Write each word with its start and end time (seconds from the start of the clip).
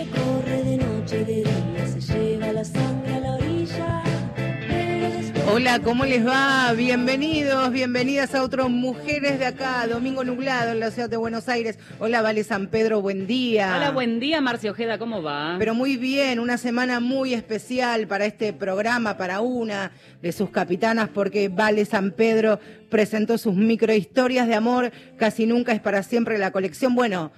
que 0.00 0.06
corre 0.10 0.62
de 0.62 0.76
noche 0.78 1.20
y 1.20 1.24
de 1.24 1.34
día 1.42 1.86
se 1.86 2.00
lleva 2.00 2.52
la 2.52 2.64
sangre 2.64 3.14
a 3.16 3.20
la 3.20 3.34
orilla. 3.34 4.02
Pero 4.34 5.08
después- 5.10 5.44
Hola, 5.52 5.78
¿cómo 5.80 6.06
les 6.06 6.26
va? 6.26 6.72
Bienvenidos, 6.72 7.70
bienvenidas 7.70 8.34
a 8.34 8.42
otros 8.42 8.70
Mujeres 8.70 9.38
de 9.38 9.44
acá, 9.44 9.86
Domingo 9.86 10.24
Nublado 10.24 10.72
en 10.72 10.80
la 10.80 10.90
ciudad 10.90 11.10
de 11.10 11.18
Buenos 11.18 11.50
Aires. 11.50 11.78
Hola, 11.98 12.22
Vale 12.22 12.44
San 12.44 12.68
Pedro, 12.68 13.02
buen 13.02 13.26
día. 13.26 13.74
Hola, 13.76 13.90
buen 13.90 14.20
día, 14.20 14.40
Marcia 14.40 14.70
Ojeda, 14.70 14.96
¿cómo 14.96 15.22
va? 15.22 15.56
Pero 15.58 15.74
muy 15.74 15.98
bien, 15.98 16.40
una 16.40 16.56
semana 16.56 17.00
muy 17.00 17.34
especial 17.34 18.06
para 18.06 18.24
este 18.24 18.54
programa, 18.54 19.18
para 19.18 19.40
una 19.42 19.90
de 20.22 20.32
sus 20.32 20.48
capitanas, 20.48 21.10
porque 21.10 21.50
Vale 21.50 21.84
San 21.84 22.12
Pedro 22.12 22.58
presentó 22.88 23.36
sus 23.36 23.54
microhistorias 23.54 24.48
de 24.48 24.54
amor, 24.54 24.92
casi 25.18 25.44
nunca 25.44 25.72
es 25.72 25.80
para 25.80 26.02
siempre 26.02 26.38
la 26.38 26.52
colección. 26.52 26.94
Bueno, 26.94 27.32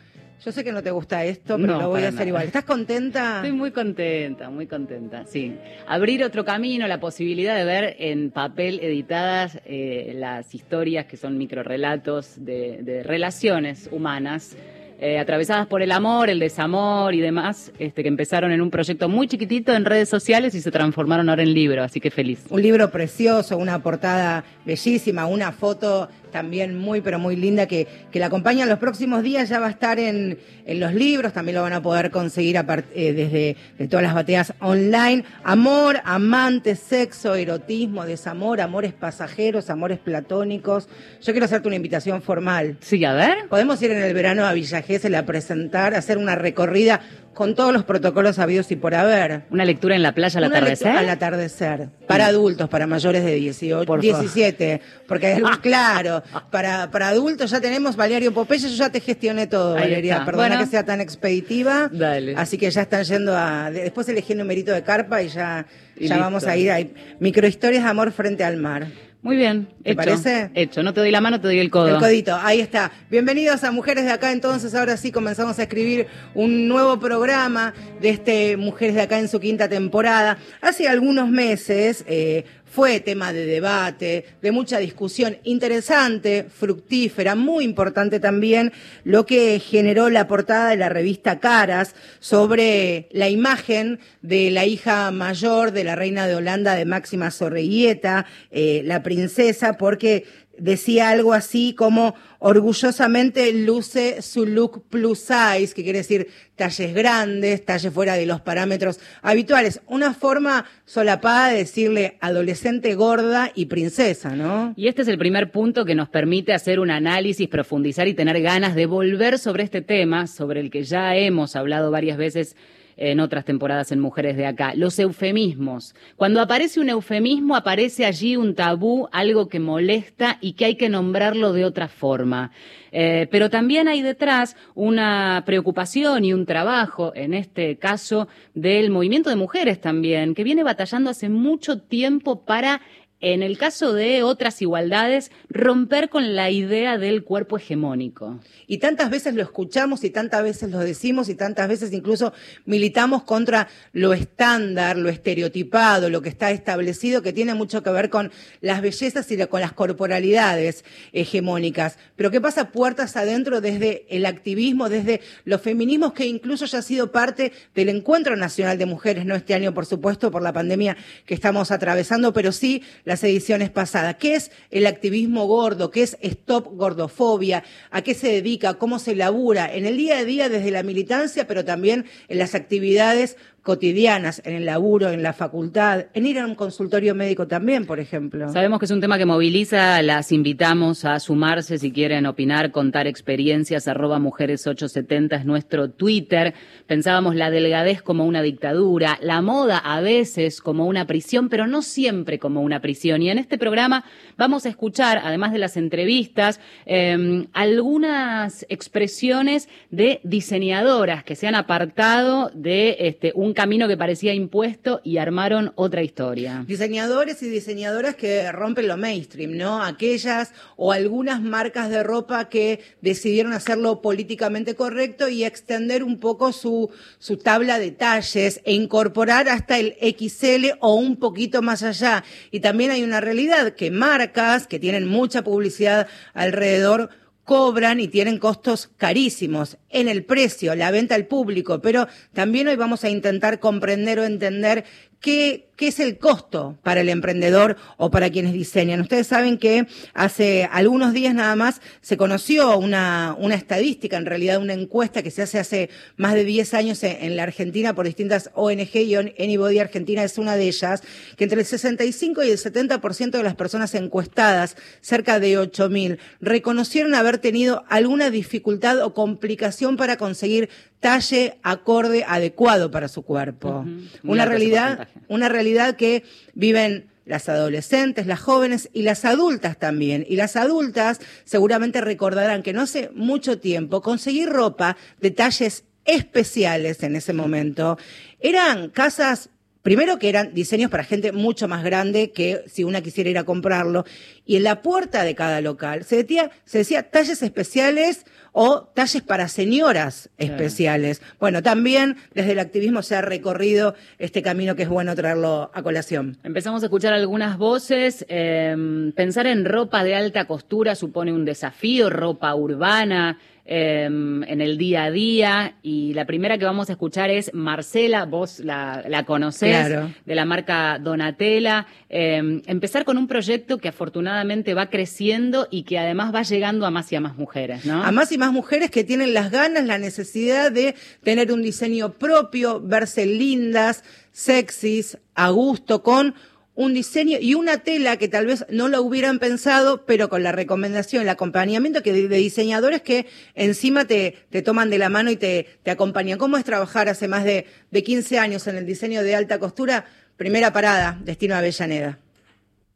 yo 0.44 0.52
sé 0.52 0.64
que 0.64 0.72
no 0.72 0.82
te 0.82 0.90
gusta 0.90 1.24
esto, 1.24 1.56
pero 1.56 1.74
No, 1.74 1.82
lo 1.82 1.88
voy 1.90 2.00
a 2.02 2.08
hacer 2.08 2.14
nada. 2.20 2.28
igual. 2.28 2.44
¿Estás 2.46 2.64
contenta? 2.64 3.36
Estoy 3.36 3.52
muy 3.52 3.70
contenta, 3.70 4.50
muy 4.50 4.66
contenta, 4.66 5.24
sí. 5.26 5.56
Abrir 5.86 6.24
otro 6.24 6.44
camino, 6.44 6.86
la 6.88 6.98
posibilidad 7.00 7.56
de 7.56 7.64
ver 7.64 7.96
en 7.98 8.30
papel 8.30 8.80
editadas 8.82 9.58
eh, 9.66 10.12
las 10.16 10.54
historias 10.54 11.06
que 11.06 11.16
son 11.16 11.38
microrelatos 11.38 12.34
de, 12.44 12.82
de 12.82 13.02
relaciones 13.02 13.88
humanas. 13.92 14.56
eh, 15.04 15.18
atravesadas 15.18 15.66
por 15.66 15.82
el 15.82 15.90
amor, 15.90 16.30
el 16.30 16.38
desamor 16.38 17.12
y 17.12 17.20
demás, 17.20 17.72
este, 17.80 18.02
que 18.04 18.08
empezaron 18.08 18.52
en 18.52 18.60
un 18.60 18.70
proyecto 18.70 19.08
muy 19.08 19.26
chiquitito 19.26 19.74
en 19.74 19.84
redes 19.84 20.08
sociales 20.08 20.54
y 20.54 20.60
se 20.60 20.70
transformaron 20.70 21.28
ahora 21.28 21.42
en 21.42 21.52
libro, 21.52 21.82
así 21.82 21.98
que 21.98 22.12
feliz. 22.12 22.44
Un 22.50 22.62
libro 22.62 22.88
precioso, 22.92 23.56
una 23.58 23.82
portada 23.82 24.44
bellísima, 24.64 25.26
una 25.26 25.50
foto 25.50 26.08
también 26.32 26.76
muy, 26.76 27.00
pero 27.00 27.18
muy 27.20 27.36
linda 27.36 27.66
que, 27.68 27.86
que 28.10 28.18
la 28.18 28.26
acompaña 28.26 28.64
en 28.64 28.68
los 28.68 28.78
próximos 28.80 29.22
días. 29.22 29.48
Ya 29.48 29.60
va 29.60 29.66
a 29.68 29.70
estar 29.70 29.98
en, 30.00 30.38
en 30.66 30.80
los 30.80 30.92
libros, 30.94 31.32
también 31.32 31.54
lo 31.56 31.62
van 31.62 31.74
a 31.74 31.82
poder 31.82 32.10
conseguir 32.10 32.58
a 32.58 32.66
part- 32.66 32.86
eh, 32.94 33.12
desde 33.12 33.56
de 33.78 33.88
todas 33.88 34.02
las 34.02 34.14
bateas 34.14 34.52
online. 34.60 35.24
Amor, 35.44 36.00
amantes, 36.04 36.80
sexo, 36.80 37.34
erotismo, 37.36 38.04
desamor, 38.06 38.60
amores 38.60 38.92
pasajeros, 38.92 39.70
amores 39.70 39.98
platónicos. 39.98 40.88
Yo 41.20 41.32
quiero 41.32 41.44
hacerte 41.44 41.68
una 41.68 41.76
invitación 41.76 42.22
formal. 42.22 42.76
Sí, 42.80 43.04
a 43.04 43.12
ver. 43.12 43.48
Podemos 43.48 43.80
ir 43.82 43.90
en 43.92 44.02
el 44.02 44.14
verano 44.14 44.46
a 44.46 44.52
Villa 44.54 44.82
Gesell 44.82 45.14
a 45.14 45.26
presentar, 45.26 45.94
a 45.94 45.98
hacer 45.98 46.18
una 46.18 46.34
recorrida 46.34 47.00
con 47.34 47.54
todos 47.54 47.72
los 47.72 47.84
protocolos 47.84 48.38
habidos 48.38 48.70
y 48.72 48.76
por 48.76 48.94
haber. 48.94 49.44
Una 49.50 49.64
lectura 49.64 49.96
en 49.96 50.02
la 50.02 50.12
playa 50.12 50.38
al 50.38 50.46
Una 50.46 50.58
atardecer. 50.58 50.88
Al 50.96 51.08
atardecer. 51.08 51.88
Para 52.06 52.26
adultos, 52.26 52.68
para 52.68 52.86
mayores 52.86 53.24
de 53.24 53.34
18, 53.36 53.86
Por 53.86 54.02
favor. 54.04 54.20
17. 54.20 54.80
Porque 55.08 55.26
hay 55.28 55.32
algo 55.34 55.48
claro. 55.62 56.21
Para, 56.50 56.90
para 56.90 57.08
adultos 57.08 57.50
ya 57.50 57.60
tenemos 57.60 57.96
Valerio 57.96 58.32
Popeye. 58.32 58.60
Yo 58.60 58.68
ya 58.76 58.90
te 58.90 59.00
gestioné 59.00 59.46
todo, 59.46 59.74
Ahí 59.76 59.82
Valeria. 59.82 60.12
está. 60.14 60.24
Perdona 60.26 60.48
Bueno. 60.48 60.64
que 60.64 60.70
sea 60.70 60.84
tan 60.84 61.00
expeditiva. 61.00 61.88
Dale. 61.92 62.34
Así 62.36 62.58
que 62.58 62.70
ya 62.70 62.82
están 62.82 63.04
yendo 63.04 63.36
a. 63.36 63.70
de- 63.70 63.82
Después 63.82 64.08
elegí 64.08 64.32
el 64.32 64.38
numerito 64.38 64.72
de 64.72 64.82
carpa 64.82 65.22
y 65.22 65.28
ya, 65.28 65.66
Y 65.96 66.08
ya 66.08 66.14
listo. 66.16 66.20
vamos 66.24 66.44
a 66.44 66.56
ir 66.56 66.70
a 66.70 66.78
microhistorias 67.20 67.84
de 67.84 67.90
amor 67.90 68.12
frente 68.12 68.44
al 68.44 68.56
mar. 68.56 68.86
Muy 69.22 69.36
bien, 69.36 69.68
¿Te 69.84 69.92
hecho. 69.92 69.96
parece? 69.98 70.50
Hecho, 70.52 70.82
no 70.82 70.92
te 70.92 70.98
doy 70.98 71.12
la 71.12 71.20
mano, 71.20 71.40
te 71.40 71.46
doy 71.46 71.60
el 71.60 71.70
codo. 71.70 71.86
El 71.94 71.98
codito, 72.00 72.34
ahí 72.42 72.58
está. 72.60 72.90
Bienvenidos 73.08 73.62
a 73.62 73.70
Mujeres 73.70 74.04
de 74.04 74.10
Acá. 74.10 74.32
Entonces, 74.32 74.74
ahora 74.74 74.96
sí 74.96 75.12
comenzamos 75.12 75.60
a 75.60 75.62
escribir 75.62 76.08
un 76.34 76.66
nuevo 76.66 76.98
programa 76.98 77.72
de 78.00 78.08
este 78.10 78.56
Mujeres 78.56 78.96
de 78.96 79.02
Acá 79.02 79.20
en 79.20 79.28
su 79.28 79.38
quinta 79.38 79.68
temporada. 79.68 80.38
Hace 80.60 80.88
algunos 80.88 81.28
meses 81.28 82.04
eh, 82.08 82.44
fue 82.72 83.00
tema 83.00 83.34
de 83.34 83.44
debate, 83.44 84.24
de 84.40 84.50
mucha 84.50 84.78
discusión 84.78 85.36
interesante, 85.44 86.46
fructífera, 86.48 87.34
muy 87.34 87.64
importante 87.64 88.18
también, 88.18 88.72
lo 89.04 89.26
que 89.26 89.60
generó 89.60 90.08
la 90.08 90.26
portada 90.26 90.70
de 90.70 90.78
la 90.78 90.88
revista 90.88 91.38
Caras 91.38 91.94
sobre 92.18 93.08
la 93.12 93.28
imagen 93.28 94.00
de 94.22 94.50
la 94.50 94.64
hija 94.64 95.10
mayor 95.10 95.72
de 95.72 95.84
la 95.84 95.96
reina 95.96 96.26
de 96.26 96.34
Holanda, 96.34 96.74
de 96.74 96.86
Máxima 96.86 97.30
Zorreguieta, 97.30 98.24
eh, 98.50 98.80
la 98.86 99.02
princesa, 99.02 99.76
porque 99.76 100.24
decía 100.58 101.10
algo 101.10 101.32
así 101.32 101.74
como 101.74 102.14
orgullosamente 102.38 103.52
luce 103.52 104.22
su 104.22 104.46
look 104.46 104.84
plus 104.88 105.20
size, 105.20 105.72
que 105.74 105.82
quiere 105.82 105.98
decir 105.98 106.28
talles 106.56 106.94
grandes, 106.94 107.64
talles 107.64 107.92
fuera 107.92 108.14
de 108.14 108.26
los 108.26 108.40
parámetros 108.40 109.00
habituales. 109.22 109.80
Una 109.86 110.14
forma 110.14 110.64
solapada 110.84 111.48
de 111.48 111.58
decirle 111.58 112.18
adolescente 112.20 112.94
gorda 112.94 113.50
y 113.54 113.66
princesa, 113.66 114.34
¿no? 114.36 114.74
Y 114.76 114.88
este 114.88 115.02
es 115.02 115.08
el 115.08 115.18
primer 115.18 115.50
punto 115.50 115.84
que 115.84 115.94
nos 115.94 116.08
permite 116.08 116.52
hacer 116.52 116.80
un 116.80 116.90
análisis, 116.90 117.48
profundizar 117.48 118.08
y 118.08 118.14
tener 118.14 118.40
ganas 118.42 118.74
de 118.74 118.86
volver 118.86 119.38
sobre 119.38 119.62
este 119.64 119.82
tema, 119.82 120.26
sobre 120.26 120.60
el 120.60 120.70
que 120.70 120.84
ya 120.84 121.16
hemos 121.16 121.56
hablado 121.56 121.90
varias 121.90 122.16
veces 122.16 122.56
en 122.96 123.20
otras 123.20 123.44
temporadas 123.44 123.92
en 123.92 124.00
Mujeres 124.00 124.36
de 124.36 124.46
Acá, 124.46 124.74
los 124.74 124.98
eufemismos. 124.98 125.94
Cuando 126.16 126.40
aparece 126.40 126.80
un 126.80 126.88
eufemismo, 126.88 127.56
aparece 127.56 128.06
allí 128.06 128.36
un 128.36 128.54
tabú, 128.54 129.08
algo 129.12 129.48
que 129.48 129.60
molesta 129.60 130.38
y 130.40 130.52
que 130.52 130.64
hay 130.64 130.76
que 130.76 130.88
nombrarlo 130.88 131.52
de 131.52 131.64
otra 131.64 131.88
forma. 131.88 132.50
Eh, 132.92 133.26
pero 133.30 133.48
también 133.48 133.88
hay 133.88 134.02
detrás 134.02 134.54
una 134.74 135.42
preocupación 135.46 136.24
y 136.24 136.34
un 136.34 136.44
trabajo, 136.44 137.12
en 137.14 137.32
este 137.32 137.78
caso, 137.78 138.28
del 138.54 138.90
movimiento 138.90 139.30
de 139.30 139.36
mujeres 139.36 139.80
también, 139.80 140.34
que 140.34 140.44
viene 140.44 140.62
batallando 140.62 141.10
hace 141.10 141.30
mucho 141.30 141.80
tiempo 141.80 142.44
para 142.44 142.82
en 143.22 143.44
el 143.44 143.56
caso 143.56 143.94
de 143.94 144.24
otras 144.24 144.60
igualdades, 144.60 145.30
romper 145.48 146.10
con 146.10 146.34
la 146.34 146.50
idea 146.50 146.98
del 146.98 147.22
cuerpo 147.22 147.56
hegemónico. 147.56 148.40
Y 148.66 148.78
tantas 148.78 149.10
veces 149.10 149.34
lo 149.34 149.42
escuchamos 149.42 150.02
y 150.02 150.10
tantas 150.10 150.42
veces 150.42 150.70
lo 150.70 150.80
decimos 150.80 151.28
y 151.28 151.36
tantas 151.36 151.68
veces 151.68 151.92
incluso 151.92 152.32
militamos 152.64 153.22
contra 153.22 153.68
lo 153.92 154.12
estándar, 154.12 154.98
lo 154.98 155.08
estereotipado, 155.08 156.10
lo 156.10 156.20
que 156.20 156.28
está 156.28 156.50
establecido, 156.50 157.22
que 157.22 157.32
tiene 157.32 157.54
mucho 157.54 157.84
que 157.84 157.90
ver 157.90 158.10
con 158.10 158.32
las 158.60 158.82
bellezas 158.82 159.30
y 159.30 159.38
con 159.46 159.60
las 159.60 159.72
corporalidades 159.72 160.84
hegemónicas. 161.12 161.98
Pero 162.16 162.32
¿qué 162.32 162.40
pasa 162.40 162.72
puertas 162.72 163.16
adentro 163.16 163.60
desde 163.60 164.04
el 164.10 164.26
activismo, 164.26 164.88
desde 164.88 165.20
los 165.44 165.62
feminismos 165.62 166.12
que 166.12 166.26
incluso 166.26 166.66
ya 166.66 166.78
ha 166.78 166.82
sido 166.82 167.12
parte 167.12 167.52
del 167.76 167.88
Encuentro 167.88 168.34
Nacional 168.34 168.78
de 168.78 168.86
Mujeres, 168.86 169.26
no 169.26 169.36
este 169.36 169.54
año 169.54 169.72
por 169.72 169.86
supuesto 169.86 170.32
por 170.32 170.42
la 170.42 170.52
pandemia 170.52 170.96
que 171.24 171.34
estamos 171.34 171.70
atravesando, 171.70 172.32
pero 172.32 172.50
sí 172.50 172.82
las 173.12 173.24
ediciones 173.24 173.68
pasadas. 173.68 174.16
¿Qué 174.16 174.34
es 174.34 174.50
el 174.70 174.86
activismo 174.86 175.46
gordo? 175.46 175.90
¿Qué 175.90 176.02
es 176.02 176.16
Stop 176.22 176.78
Gordofobia? 176.78 177.62
¿A 177.90 178.00
qué 178.00 178.14
se 178.14 178.28
dedica? 178.28 178.74
¿Cómo 178.74 178.98
se 178.98 179.14
labura? 179.14 179.70
En 179.70 179.84
el 179.84 179.98
día 179.98 180.16
a 180.16 180.24
día 180.24 180.48
desde 180.48 180.70
la 180.70 180.82
militancia, 180.82 181.46
pero 181.46 181.62
también 181.62 182.06
en 182.28 182.38
las 182.38 182.54
actividades 182.54 183.36
cotidianas, 183.62 184.42
en 184.44 184.54
el 184.56 184.66
laburo, 184.66 185.10
en 185.10 185.22
la 185.22 185.32
facultad, 185.32 186.06
en 186.14 186.26
ir 186.26 186.38
a 186.40 186.46
un 186.46 186.56
consultorio 186.56 187.14
médico 187.14 187.46
también, 187.46 187.86
por 187.86 188.00
ejemplo. 188.00 188.52
Sabemos 188.52 188.80
que 188.80 188.86
es 188.86 188.90
un 188.90 189.00
tema 189.00 189.18
que 189.18 189.24
moviliza, 189.24 190.02
las 190.02 190.32
invitamos 190.32 191.04
a 191.04 191.20
sumarse 191.20 191.78
si 191.78 191.92
quieren 191.92 192.26
opinar, 192.26 192.72
contar 192.72 193.06
experiencias, 193.06 193.86
arroba 193.86 194.18
mujeres870 194.18 195.38
es 195.38 195.44
nuestro 195.44 195.90
Twitter. 195.90 196.54
Pensábamos 196.88 197.36
la 197.36 197.50
delgadez 197.50 198.02
como 198.02 198.24
una 198.24 198.42
dictadura, 198.42 199.18
la 199.22 199.40
moda 199.42 199.78
a 199.78 200.00
veces 200.00 200.60
como 200.60 200.86
una 200.86 201.06
prisión, 201.06 201.48
pero 201.48 201.68
no 201.68 201.82
siempre 201.82 202.40
como 202.40 202.62
una 202.62 202.80
prisión. 202.80 203.22
Y 203.22 203.30
en 203.30 203.38
este 203.38 203.58
programa 203.58 204.04
vamos 204.36 204.66
a 204.66 204.70
escuchar, 204.70 205.20
además 205.22 205.52
de 205.52 205.58
las 205.58 205.76
entrevistas, 205.76 206.58
eh, 206.86 207.46
algunas 207.52 208.66
expresiones 208.68 209.68
de 209.90 210.20
diseñadoras 210.24 211.22
que 211.22 211.36
se 211.36 211.46
han 211.46 211.54
apartado 211.54 212.50
de 212.54 212.96
este, 212.98 213.32
un 213.36 213.51
camino 213.54 213.88
que 213.88 213.96
parecía 213.96 214.34
impuesto 214.34 215.00
y 215.04 215.18
armaron 215.18 215.72
otra 215.74 216.02
historia. 216.02 216.64
Diseñadores 216.66 217.42
y 217.42 217.48
diseñadoras 217.48 218.14
que 218.14 218.50
rompen 218.52 218.88
lo 218.88 218.96
mainstream, 218.96 219.56
¿no? 219.56 219.82
Aquellas 219.82 220.52
o 220.76 220.92
algunas 220.92 221.40
marcas 221.40 221.90
de 221.90 222.02
ropa 222.02 222.48
que 222.48 222.80
decidieron 223.00 223.52
hacerlo 223.52 224.02
políticamente 224.02 224.74
correcto 224.74 225.28
y 225.28 225.44
extender 225.44 226.04
un 226.04 226.18
poco 226.18 226.52
su, 226.52 226.90
su 227.18 227.36
tabla 227.36 227.78
de 227.78 227.90
talles 227.90 228.60
e 228.64 228.72
incorporar 228.72 229.48
hasta 229.48 229.78
el 229.78 229.96
XL 230.00 230.78
o 230.80 230.94
un 230.94 231.16
poquito 231.16 231.62
más 231.62 231.82
allá. 231.82 232.24
Y 232.50 232.60
también 232.60 232.90
hay 232.90 233.02
una 233.02 233.20
realidad 233.20 233.74
que 233.74 233.90
marcas 233.90 234.66
que 234.66 234.78
tienen 234.78 235.08
mucha 235.08 235.42
publicidad 235.42 236.06
alrededor 236.34 237.10
cobran 237.44 238.00
y 238.00 238.08
tienen 238.08 238.38
costos 238.38 238.90
carísimos 238.96 239.76
en 239.90 240.08
el 240.08 240.24
precio, 240.24 240.74
la 240.74 240.90
venta 240.90 241.14
al 241.14 241.26
público, 241.26 241.80
pero 241.80 242.06
también 242.32 242.68
hoy 242.68 242.76
vamos 242.76 243.04
a 243.04 243.10
intentar 243.10 243.58
comprender 243.58 244.20
o 244.20 244.24
entender 244.24 244.84
qué, 245.20 245.70
qué 245.82 245.88
es 245.88 245.98
el 245.98 246.16
costo 246.16 246.78
para 246.84 247.00
el 247.00 247.08
emprendedor 247.08 247.76
o 247.96 248.12
para 248.12 248.30
quienes 248.30 248.52
diseñan. 248.52 249.00
Ustedes 249.00 249.26
saben 249.26 249.58
que 249.58 249.88
hace 250.14 250.68
algunos 250.70 251.12
días 251.12 251.34
nada 251.34 251.56
más 251.56 251.80
se 252.00 252.16
conoció 252.16 252.78
una, 252.78 253.34
una 253.36 253.56
estadística, 253.56 254.16
en 254.16 254.24
realidad 254.24 254.60
una 254.60 254.74
encuesta 254.74 255.24
que 255.24 255.32
se 255.32 255.42
hace 255.42 255.58
hace 255.58 255.90
más 256.16 256.34
de 256.34 256.44
10 256.44 256.74
años 256.74 257.02
en, 257.02 257.16
en 257.20 257.34
la 257.34 257.42
Argentina 257.42 257.96
por 257.96 258.06
distintas 258.06 258.50
ONG 258.54 258.94
y 258.94 259.16
Anybody 259.16 259.80
Argentina 259.80 260.22
es 260.22 260.38
una 260.38 260.54
de 260.54 260.68
ellas, 260.68 261.02
que 261.36 261.42
entre 261.42 261.58
el 261.58 261.66
65 261.66 262.44
y 262.44 262.50
el 262.50 262.58
70% 262.58 263.30
de 263.32 263.42
las 263.42 263.56
personas 263.56 263.92
encuestadas, 263.96 264.76
cerca 265.00 265.40
de 265.40 265.58
8.000, 265.58 266.18
reconocieron 266.40 267.16
haber 267.16 267.38
tenido 267.38 267.82
alguna 267.88 268.30
dificultad 268.30 269.02
o 269.02 269.14
complicación 269.14 269.96
para 269.96 270.16
conseguir 270.16 270.68
talle 271.02 271.58
acorde, 271.64 272.24
adecuado 272.26 272.92
para 272.92 273.08
su 273.08 273.22
cuerpo. 273.22 273.84
Una 274.22 274.44
realidad, 274.44 275.08
una 275.26 275.48
realidad 275.48 275.71
que 275.96 276.24
viven 276.54 277.08
las 277.24 277.48
adolescentes, 277.48 278.26
las 278.26 278.40
jóvenes 278.40 278.90
y 278.92 279.02
las 279.02 279.24
adultas 279.24 279.78
también. 279.78 280.26
Y 280.28 280.36
las 280.36 280.56
adultas 280.56 281.20
seguramente 281.44 282.00
recordarán 282.00 282.62
que 282.62 282.72
no 282.72 282.82
hace 282.82 283.10
mucho 283.14 283.58
tiempo 283.58 284.02
conseguir 284.02 284.48
ropa 284.48 284.96
de 285.20 285.30
talles 285.30 285.84
especiales 286.04 287.02
en 287.02 287.16
ese 287.16 287.32
momento 287.32 287.96
eran 288.40 288.90
casas 288.90 289.50
Primero 289.82 290.18
que 290.18 290.28
eran 290.28 290.54
diseños 290.54 290.90
para 290.90 291.02
gente 291.02 291.32
mucho 291.32 291.66
más 291.66 291.82
grande 291.82 292.30
que 292.30 292.62
si 292.66 292.84
una 292.84 293.02
quisiera 293.02 293.30
ir 293.30 293.38
a 293.38 293.44
comprarlo. 293.44 294.04
Y 294.46 294.56
en 294.56 294.62
la 294.62 294.80
puerta 294.80 295.24
de 295.24 295.34
cada 295.34 295.60
local 295.60 296.04
se 296.04 296.16
decía, 296.16 296.50
se 296.64 296.78
decía 296.78 297.10
talles 297.10 297.42
especiales 297.42 298.24
o 298.52 298.82
talles 298.94 299.22
para 299.22 299.48
señoras 299.48 300.30
especiales. 300.38 301.22
Bueno, 301.40 301.62
también 301.62 302.16
desde 302.34 302.52
el 302.52 302.58
activismo 302.58 303.02
se 303.02 303.16
ha 303.16 303.22
recorrido 303.22 303.94
este 304.18 304.42
camino 304.42 304.76
que 304.76 304.84
es 304.84 304.88
bueno 304.88 305.14
traerlo 305.16 305.70
a 305.74 305.82
colación. 305.82 306.38
Empezamos 306.44 306.82
a 306.82 306.86
escuchar 306.86 307.14
algunas 307.14 307.58
voces. 307.58 308.24
Em, 308.28 309.12
pensar 309.12 309.46
en 309.46 309.64
ropa 309.64 310.04
de 310.04 310.14
alta 310.14 310.46
costura 310.46 310.94
supone 310.94 311.32
un 311.32 311.44
desafío, 311.44 312.10
ropa 312.10 312.54
urbana, 312.54 313.38
Em, 313.64 314.42
en 314.42 314.60
el 314.60 314.76
día 314.76 315.04
a 315.04 315.10
día. 315.12 315.76
Y 315.82 316.14
la 316.14 316.26
primera 316.26 316.58
que 316.58 316.64
vamos 316.64 316.88
a 316.88 316.94
escuchar 316.94 317.30
es 317.30 317.54
Marcela, 317.54 318.24
vos 318.24 318.58
la, 318.58 319.04
la 319.08 319.24
conocés, 319.24 319.88
de 320.24 320.34
la 320.34 320.44
marca 320.44 320.98
Donatella. 320.98 321.86
Em, 322.08 322.60
empezar 322.66 323.04
con 323.04 323.18
un 323.18 323.28
proyecto 323.28 323.78
que 323.78 323.86
afortunadamente 323.86 324.74
va 324.74 324.90
creciendo 324.90 325.68
y 325.70 325.84
que 325.84 326.00
además 326.00 326.34
va 326.34 326.42
llegando 326.42 326.86
a 326.86 326.90
más 326.90 327.12
y 327.12 327.16
a 327.16 327.20
más 327.20 327.36
mujeres, 327.36 327.84
¿no? 327.84 328.02
A 328.02 328.10
más 328.10 328.32
y 328.32 328.38
más 328.38 328.52
mujeres 328.52 328.90
que 328.90 329.04
tienen 329.04 329.32
las 329.32 329.52
ganas, 329.52 329.86
la 329.86 329.98
necesidad 329.98 330.72
de 330.72 330.96
tener 331.22 331.52
un 331.52 331.62
diseño 331.62 332.14
propio, 332.14 332.80
verse 332.80 333.26
lindas, 333.26 334.02
sexys, 334.32 335.18
a 335.36 335.50
gusto, 335.50 336.02
con 336.02 336.34
un 336.74 336.94
diseño 336.94 337.38
y 337.40 337.54
una 337.54 337.78
tela 337.78 338.16
que 338.16 338.28
tal 338.28 338.46
vez 338.46 338.64
no 338.70 338.88
lo 338.88 339.02
hubieran 339.02 339.38
pensado, 339.38 340.06
pero 340.06 340.28
con 340.28 340.42
la 340.42 340.52
recomendación, 340.52 341.22
el 341.22 341.28
acompañamiento 341.28 342.02
que 342.02 342.12
de, 342.12 342.36
diseñadores 342.36 343.02
que 343.02 343.26
encima 343.54 344.06
te, 344.06 344.36
te, 344.50 344.62
toman 344.62 344.88
de 344.88 344.98
la 344.98 345.10
mano 345.10 345.30
y 345.30 345.36
te, 345.36 345.66
te, 345.82 345.90
acompañan. 345.90 346.38
¿Cómo 346.38 346.56
es 346.56 346.64
trabajar 346.64 347.08
hace 347.08 347.28
más 347.28 347.44
de, 347.44 347.66
de 347.90 348.02
15 348.02 348.38
años 348.38 348.66
en 348.66 348.76
el 348.76 348.86
diseño 348.86 349.22
de 349.22 349.34
alta 349.34 349.58
costura? 349.58 350.06
Primera 350.36 350.72
parada, 350.72 351.18
destino 351.22 351.54
Avellaneda. 351.54 352.18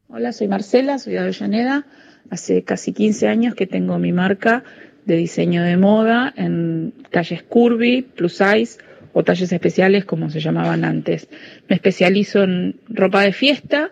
Hola, 0.08 0.32
soy 0.32 0.48
Marcela, 0.48 0.98
soy 0.98 1.14
de 1.14 1.18
Avellaneda. 1.18 1.86
Hace 2.30 2.62
casi 2.62 2.92
15 2.92 3.28
años 3.28 3.54
que 3.54 3.66
tengo 3.66 3.98
mi 3.98 4.12
marca 4.12 4.64
de 5.04 5.16
diseño 5.16 5.62
de 5.62 5.76
moda 5.76 6.32
en 6.36 6.92
talles 7.10 7.42
curvy, 7.42 8.02
plus 8.02 8.36
size, 8.36 8.78
o 9.18 9.24
talles 9.24 9.50
especiales 9.50 10.04
como 10.04 10.28
se 10.28 10.40
llamaban 10.40 10.84
antes. 10.84 11.30
Me 11.68 11.76
especializo 11.76 12.42
en 12.42 12.80
ropa 12.86 13.22
de 13.22 13.32
fiesta, 13.32 13.90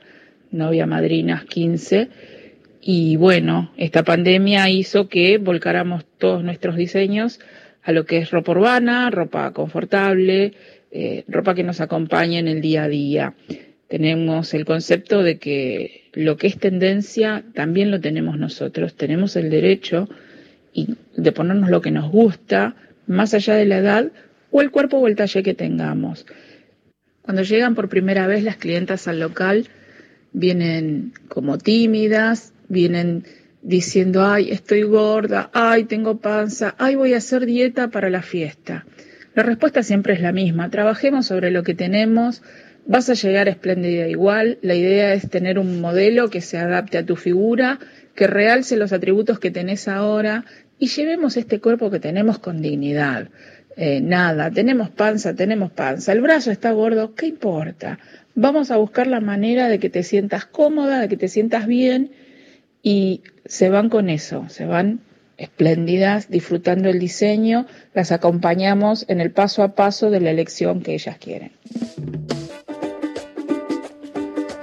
novia 0.50 0.84
madrinas 0.84 1.46
15, 1.46 2.10
y 2.82 3.16
bueno, 3.16 3.72
esta 3.78 4.02
pandemia 4.02 4.68
hizo 4.68 5.08
que 5.08 5.38
volcáramos 5.38 6.04
todos 6.18 6.44
nuestros 6.44 6.76
diseños 6.76 7.40
a 7.82 7.92
lo 7.92 8.04
que 8.04 8.18
es 8.18 8.32
ropa 8.32 8.52
urbana, 8.52 9.08
ropa 9.08 9.50
confortable, 9.54 10.52
eh, 10.90 11.24
ropa 11.26 11.54
que 11.54 11.62
nos 11.62 11.80
acompañe 11.80 12.38
en 12.38 12.48
el 12.48 12.60
día 12.60 12.82
a 12.82 12.88
día. 12.88 13.34
Tenemos 13.88 14.52
el 14.52 14.66
concepto 14.66 15.22
de 15.22 15.38
que 15.38 16.10
lo 16.12 16.36
que 16.36 16.48
es 16.48 16.58
tendencia 16.58 17.44
también 17.54 17.90
lo 17.90 17.98
tenemos 17.98 18.36
nosotros. 18.36 18.94
Tenemos 18.94 19.36
el 19.36 19.48
derecho 19.48 20.06
de 20.74 21.32
ponernos 21.32 21.70
lo 21.70 21.80
que 21.80 21.92
nos 21.92 22.10
gusta, 22.10 22.76
más 23.06 23.32
allá 23.32 23.54
de 23.54 23.64
la 23.64 23.78
edad, 23.78 24.12
o 24.56 24.62
el 24.62 24.70
cuerpo 24.70 24.98
o 24.98 25.08
el 25.08 25.16
talle 25.16 25.42
que 25.42 25.52
tengamos. 25.52 26.26
Cuando 27.22 27.42
llegan 27.42 27.74
por 27.74 27.88
primera 27.88 28.28
vez 28.28 28.44
las 28.44 28.56
clientas 28.56 29.08
al 29.08 29.18
local, 29.18 29.66
vienen 30.32 31.12
como 31.26 31.58
tímidas, 31.58 32.52
vienen 32.68 33.24
diciendo, 33.62 34.24
ay, 34.24 34.52
estoy 34.52 34.82
gorda, 34.82 35.50
ay, 35.52 35.86
tengo 35.86 36.18
panza, 36.18 36.76
ay, 36.78 36.94
voy 36.94 37.14
a 37.14 37.16
hacer 37.16 37.46
dieta 37.46 37.88
para 37.88 38.10
la 38.10 38.22
fiesta. 38.22 38.86
La 39.34 39.42
respuesta 39.42 39.82
siempre 39.82 40.14
es 40.14 40.20
la 40.20 40.30
misma, 40.30 40.70
trabajemos 40.70 41.26
sobre 41.26 41.50
lo 41.50 41.64
que 41.64 41.74
tenemos, 41.74 42.40
vas 42.86 43.10
a 43.10 43.14
llegar 43.14 43.48
espléndida 43.48 44.06
igual, 44.06 44.58
la 44.62 44.76
idea 44.76 45.14
es 45.14 45.28
tener 45.28 45.58
un 45.58 45.80
modelo 45.80 46.30
que 46.30 46.40
se 46.40 46.58
adapte 46.58 46.98
a 46.98 47.04
tu 47.04 47.16
figura, 47.16 47.80
que 48.14 48.28
realce 48.28 48.76
los 48.76 48.92
atributos 48.92 49.40
que 49.40 49.50
tenés 49.50 49.88
ahora 49.88 50.44
y 50.78 50.86
llevemos 50.86 51.36
este 51.36 51.60
cuerpo 51.60 51.90
que 51.90 51.98
tenemos 51.98 52.38
con 52.38 52.62
dignidad. 52.62 53.30
Eh, 53.76 54.00
nada, 54.00 54.50
tenemos 54.50 54.90
panza, 54.90 55.34
tenemos 55.34 55.72
panza, 55.72 56.12
el 56.12 56.20
brazo 56.20 56.52
está 56.52 56.70
gordo, 56.70 57.14
¿qué 57.14 57.26
importa? 57.26 57.98
Vamos 58.36 58.70
a 58.70 58.76
buscar 58.76 59.08
la 59.08 59.20
manera 59.20 59.68
de 59.68 59.80
que 59.80 59.90
te 59.90 60.04
sientas 60.04 60.44
cómoda, 60.44 61.00
de 61.00 61.08
que 61.08 61.16
te 61.16 61.28
sientas 61.28 61.66
bien 61.66 62.12
y 62.82 63.22
se 63.44 63.70
van 63.70 63.88
con 63.88 64.10
eso, 64.10 64.46
se 64.48 64.64
van 64.64 65.00
espléndidas, 65.38 66.30
disfrutando 66.30 66.88
el 66.88 67.00
diseño, 67.00 67.66
las 67.94 68.12
acompañamos 68.12 69.04
en 69.08 69.20
el 69.20 69.32
paso 69.32 69.64
a 69.64 69.74
paso 69.74 70.10
de 70.10 70.20
la 70.20 70.30
elección 70.30 70.80
que 70.80 70.94
ellas 70.94 71.18
quieren. 71.18 71.50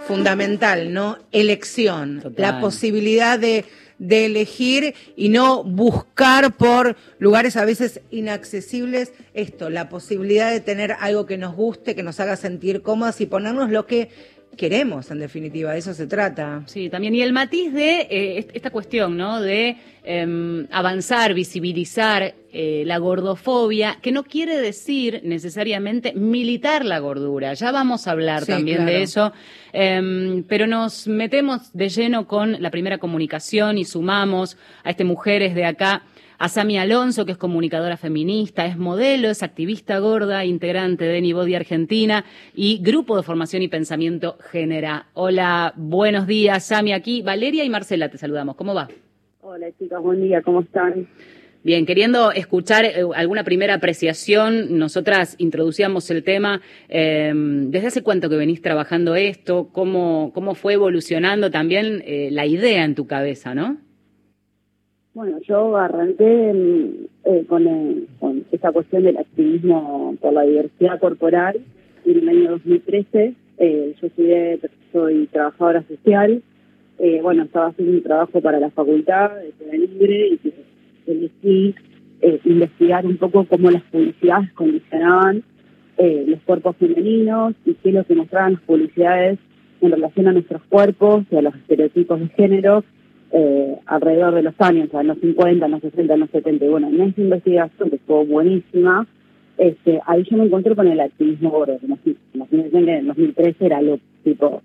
Fundamental, 0.07 0.93
¿no? 0.93 1.17
Elección, 1.31 2.33
la 2.37 2.59
posibilidad 2.61 3.39
de 3.39 3.65
de 4.01 4.25
elegir 4.25 4.95
y 5.15 5.29
no 5.29 5.63
buscar 5.63 6.57
por 6.57 6.97
lugares 7.19 7.55
a 7.55 7.65
veces 7.65 8.01
inaccesibles 8.09 9.13
esto, 9.35 9.69
la 9.69 9.89
posibilidad 9.89 10.49
de 10.49 10.59
tener 10.59 10.95
algo 10.99 11.27
que 11.27 11.37
nos 11.37 11.55
guste, 11.55 11.93
que 11.93 12.01
nos 12.01 12.19
haga 12.19 12.35
sentir 12.35 12.81
cómodas 12.81 13.21
y 13.21 13.27
ponernos 13.27 13.69
lo 13.69 13.85
que 13.85 14.09
queremos, 14.57 15.09
en 15.11 15.19
definitiva, 15.19 15.71
de 15.73 15.79
eso 15.79 15.93
se 15.93 16.07
trata. 16.07 16.63
Sí, 16.65 16.89
también. 16.89 17.15
Y 17.15 17.21
el 17.21 17.33
matiz 17.33 17.73
de 17.73 18.07
eh, 18.09 18.47
esta 18.53 18.69
cuestión, 18.69 19.17
¿no? 19.17 19.41
De 19.41 19.77
em, 20.03 20.67
avanzar, 20.71 21.33
visibilizar 21.33 22.33
eh, 22.53 22.83
la 22.85 22.97
gordofobia, 22.97 23.97
que 24.01 24.11
no 24.11 24.23
quiere 24.23 24.57
decir 24.57 25.21
necesariamente 25.23 26.13
militar 26.13 26.85
la 26.85 26.99
gordura. 26.99 27.53
Ya 27.53 27.71
vamos 27.71 28.07
a 28.07 28.11
hablar 28.11 28.45
también 28.45 28.85
de 28.85 29.01
eso. 29.03 29.31
Em, 29.73 30.43
pero 30.43 30.67
nos 30.67 31.07
metemos 31.07 31.71
de 31.73 31.89
lleno 31.89 32.27
con 32.27 32.61
la 32.61 32.71
primera 32.71 32.97
comunicación 32.97 33.77
y 33.77 33.85
sumamos 33.85 34.57
a 34.83 34.89
este 34.91 35.03
Mujeres 35.03 35.55
de 35.55 35.65
acá 35.65 36.03
a 36.41 36.49
Sami 36.49 36.79
Alonso, 36.79 37.23
que 37.23 37.33
es 37.33 37.37
comunicadora 37.37 37.97
feminista, 37.97 38.65
es 38.65 38.75
modelo, 38.75 39.29
es 39.29 39.43
activista 39.43 39.99
gorda, 39.99 40.43
integrante 40.43 41.05
de 41.05 41.21
Nibody 41.21 41.53
Argentina 41.53 42.25
y 42.55 42.79
Grupo 42.81 43.15
de 43.15 43.21
Formación 43.21 43.61
y 43.61 43.67
Pensamiento 43.67 44.39
Genera. 44.49 45.05
Hola, 45.13 45.71
buenos 45.75 46.25
días, 46.25 46.65
Sami, 46.65 46.93
aquí. 46.93 47.21
Valeria 47.21 47.63
y 47.63 47.69
Marcela, 47.69 48.09
te 48.09 48.17
saludamos. 48.17 48.55
¿Cómo 48.55 48.73
va? 48.73 48.87
Hola, 49.41 49.67
chicas, 49.77 50.01
buen 50.01 50.23
día, 50.23 50.41
¿cómo 50.41 50.61
están? 50.61 51.07
Bien, 51.61 51.85
queriendo 51.85 52.31
escuchar 52.31 52.85
eh, 52.85 53.03
alguna 53.13 53.43
primera 53.43 53.75
apreciación, 53.75 54.79
nosotras 54.79 55.35
introducíamos 55.37 56.09
el 56.09 56.23
tema. 56.23 56.59
Eh, 56.89 57.31
¿Desde 57.35 57.85
hace 57.85 58.01
cuánto 58.01 58.29
que 58.31 58.35
venís 58.35 58.63
trabajando 58.63 59.13
esto? 59.13 59.69
¿Cómo, 59.71 60.31
cómo 60.33 60.55
fue 60.55 60.73
evolucionando 60.73 61.51
también 61.51 62.01
eh, 62.03 62.29
la 62.31 62.47
idea 62.47 62.83
en 62.83 62.95
tu 62.95 63.05
cabeza, 63.05 63.53
no? 63.53 63.90
Bueno, 65.13 65.39
yo 65.45 65.75
arranqué 65.75 66.53
mm, 66.53 67.05
eh, 67.25 67.45
con, 67.47 67.67
eh, 67.67 68.05
con 68.19 68.45
esta 68.51 68.71
cuestión 68.71 69.03
del 69.03 69.17
activismo 69.17 70.15
por 70.21 70.31
la 70.31 70.43
diversidad 70.43 70.99
corporal 70.99 71.59
en 72.05 72.17
el 72.17 72.29
año 72.29 72.51
2013. 72.51 73.35
Eh, 73.57 73.95
yo 73.99 74.07
estudié, 74.07 74.59
soy 74.93 75.27
trabajadora 75.27 75.83
social. 75.83 76.41
Eh, 76.97 77.19
bueno, 77.21 77.43
estaba 77.43 77.67
haciendo 77.67 77.97
un 77.97 78.03
trabajo 78.03 78.39
para 78.39 78.59
la 78.59 78.69
facultad 78.69 79.31
de 79.35 79.51
Ciudad 79.51 79.73
Libre 79.73 80.39
y 80.43 80.53
elegí 81.07 81.75
eh, 82.21 82.39
investigar 82.45 83.05
un 83.05 83.17
poco 83.17 83.45
cómo 83.45 83.69
las 83.69 83.83
publicidades 83.83 84.53
condicionaban 84.53 85.43
eh, 85.97 86.23
los 86.25 86.39
cuerpos 86.43 86.77
femeninos 86.77 87.53
y 87.65 87.73
qué 87.73 87.89
es 87.89 87.95
lo 87.95 88.05
que 88.05 88.15
mostraban 88.15 88.53
las 88.53 88.61
publicidades 88.61 89.39
en 89.81 89.91
relación 89.91 90.27
a 90.27 90.31
nuestros 90.31 90.61
cuerpos 90.69 91.25
y 91.31 91.35
a 91.35 91.41
los 91.41 91.55
estereotipos 91.55 92.19
de 92.19 92.27
género 92.29 92.83
eh, 93.31 93.77
alrededor 93.85 94.35
de 94.35 94.43
los 94.43 94.55
años, 94.59 94.89
en 94.93 95.07
los 95.07 95.17
50, 95.19 95.65
en 95.65 95.71
los 95.71 95.81
60, 95.81 96.13
en 96.13 96.19
los 96.19 96.29
70. 96.29 96.65
Y 96.65 96.69
bueno, 96.69 96.89
en 96.89 97.01
esa 97.01 97.21
investigación, 97.21 97.89
que 97.89 97.97
fue 97.99 98.25
buenísima, 98.25 99.07
este, 99.57 100.01
ahí 100.05 100.23
yo 100.29 100.37
me 100.37 100.45
encontré 100.45 100.75
con 100.75 100.87
el 100.87 100.99
activismo 100.99 101.51
gordo. 101.51 101.77
Imagínense 102.33 102.71
que 102.71 102.77
en 102.77 102.89
el 102.89 103.07
2013 103.07 103.65
era 103.65 103.81
lo 103.81 103.99
tipo, 104.23 104.61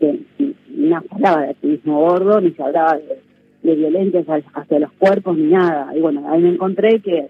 que 0.00 0.20
no 0.68 1.00
se 1.00 1.08
hablaba 1.10 1.42
de 1.42 1.50
activismo 1.50 2.00
gordo, 2.00 2.40
ni 2.40 2.50
se 2.52 2.62
hablaba 2.62 2.96
de, 2.96 3.20
de 3.62 3.76
violencia 3.76 4.24
hacia 4.54 4.78
los 4.78 4.92
cuerpos, 4.92 5.36
ni 5.36 5.50
nada. 5.52 5.96
Y 5.96 6.00
bueno, 6.00 6.24
ahí 6.28 6.40
me 6.40 6.50
encontré 6.50 7.00
que 7.00 7.28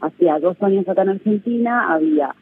hacía 0.00 0.38
dos 0.38 0.56
años 0.62 0.88
acá 0.88 1.02
en 1.02 1.10
Argentina 1.10 1.92
había 1.92 2.34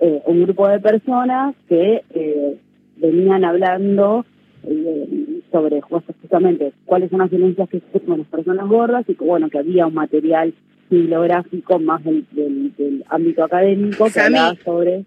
eh, 0.00 0.22
un 0.26 0.42
grupo 0.44 0.68
de 0.68 0.80
personas 0.80 1.54
que 1.68 2.02
eh, 2.10 2.58
venían 2.96 3.44
hablando 3.44 4.24
eh, 4.64 5.39
sobre 5.50 5.80
justamente 5.80 6.72
cuáles 6.84 7.10
son 7.10 7.20
las 7.20 7.30
violencias 7.30 7.68
que 7.68 7.82
sufren 7.92 8.18
las 8.18 8.26
personas 8.28 8.68
gordas 8.68 9.04
y 9.08 9.14
que 9.14 9.24
bueno 9.24 9.48
que 9.50 9.58
había 9.58 9.86
un 9.86 9.94
material 9.94 10.54
bibliográfico 10.90 11.78
más 11.78 12.02
del, 12.04 12.26
del, 12.32 12.74
del 12.76 13.04
ámbito 13.08 13.44
académico 13.44 14.06
que 14.06 14.58
sobre 14.64 15.04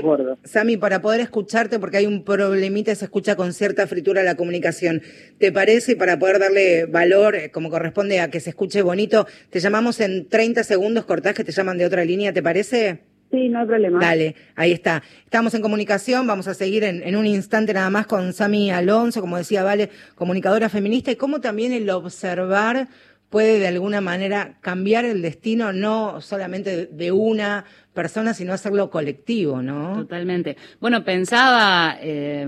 gordos. 0.00 0.38
Sami, 0.44 0.76
para 0.76 1.02
poder 1.02 1.20
escucharte, 1.20 1.78
porque 1.80 1.98
hay 1.98 2.06
un 2.06 2.22
problemita, 2.22 2.94
se 2.94 3.04
escucha 3.04 3.34
con 3.34 3.52
cierta 3.52 3.86
fritura 3.86 4.22
la 4.22 4.36
comunicación. 4.36 5.02
¿Te 5.38 5.50
parece? 5.50 5.92
Y 5.92 5.94
para 5.96 6.18
poder 6.18 6.38
darle 6.38 6.86
valor, 6.86 7.34
eh, 7.34 7.50
como 7.50 7.68
corresponde 7.68 8.20
a 8.20 8.30
que 8.30 8.40
se 8.40 8.50
escuche 8.50 8.80
bonito, 8.82 9.26
te 9.50 9.58
llamamos 9.58 10.00
en 10.00 10.28
30 10.28 10.62
segundos, 10.62 11.04
cortás 11.04 11.34
que 11.34 11.44
te 11.44 11.52
llaman 11.52 11.78
de 11.78 11.86
otra 11.86 12.04
línea, 12.04 12.32
¿te 12.32 12.42
parece? 12.42 13.00
Sí, 13.34 13.48
no 13.48 13.58
hay 13.60 13.66
problema. 13.66 13.98
Dale, 13.98 14.36
ahí 14.54 14.70
está. 14.72 15.02
Estamos 15.24 15.52
en 15.54 15.62
comunicación, 15.62 16.24
vamos 16.26 16.46
a 16.46 16.54
seguir 16.54 16.84
en, 16.84 17.02
en 17.02 17.16
un 17.16 17.26
instante 17.26 17.74
nada 17.74 17.90
más 17.90 18.06
con 18.06 18.32
Sami 18.32 18.70
Alonso, 18.70 19.20
como 19.20 19.36
decía 19.36 19.64
Vale, 19.64 19.90
comunicadora 20.14 20.68
feminista, 20.68 21.10
y 21.10 21.16
cómo 21.16 21.40
también 21.40 21.72
el 21.72 21.90
observar 21.90 22.86
puede 23.30 23.58
de 23.58 23.66
alguna 23.66 24.00
manera 24.00 24.58
cambiar 24.60 25.04
el 25.04 25.20
destino 25.20 25.72
no 25.72 26.20
solamente 26.20 26.86
de- 26.86 27.10
una 27.10 27.64
persona, 27.92 28.32
sino 28.34 28.52
hacerlo 28.52 28.90
colectivo, 28.90 29.60
¿no? 29.62 29.96
Totalmente. 29.96 30.56
Bueno, 30.80 31.04
pensaba 31.04 31.96
eh, 32.00 32.46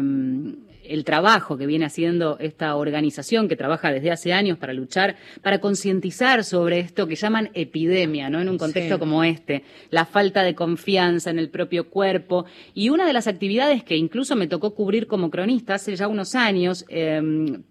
el 0.91 1.05
trabajo 1.05 1.57
que 1.57 1.67
viene 1.67 1.85
haciendo 1.85 2.39
esta 2.39 2.77
organización 2.77 3.49
que 3.49 3.57
trabaja 3.57 3.93
desde 3.93 4.11
hace 4.11 4.33
años 4.33 4.59
para 4.59 4.73
luchar, 4.73 5.17
para 5.43 5.61
concientizar 5.61 6.45
sobre 6.45 6.81
esto 6.81 7.07
que 7.07 7.17
llaman 7.17 7.51
epidemia, 7.55 8.31
¿no? 8.31 8.41
En 8.41 8.49
un 8.49 8.59
contexto 8.59 8.95
Sí. 8.95 8.99
como 9.01 9.25
este, 9.25 9.63
la 9.91 10.05
falta 10.05 10.43
de 10.43 10.55
confianza 10.55 11.31
en 11.31 11.39
el 11.39 11.49
propio 11.51 11.89
cuerpo. 11.89 12.47
Y 12.75 12.89
una 12.91 13.07
de 13.07 13.13
las 13.13 13.27
actividades 13.27 13.83
que 13.85 13.97
incluso 13.97 14.37
me 14.37 14.47
tocó 14.47 14.75
cubrir 14.75 15.07
como 15.07 15.31
cronista 15.31 15.75
hace 15.75 15.97
ya 15.97 16.09
unos 16.09 16.35
años, 16.35 16.85
eh, 16.89 17.21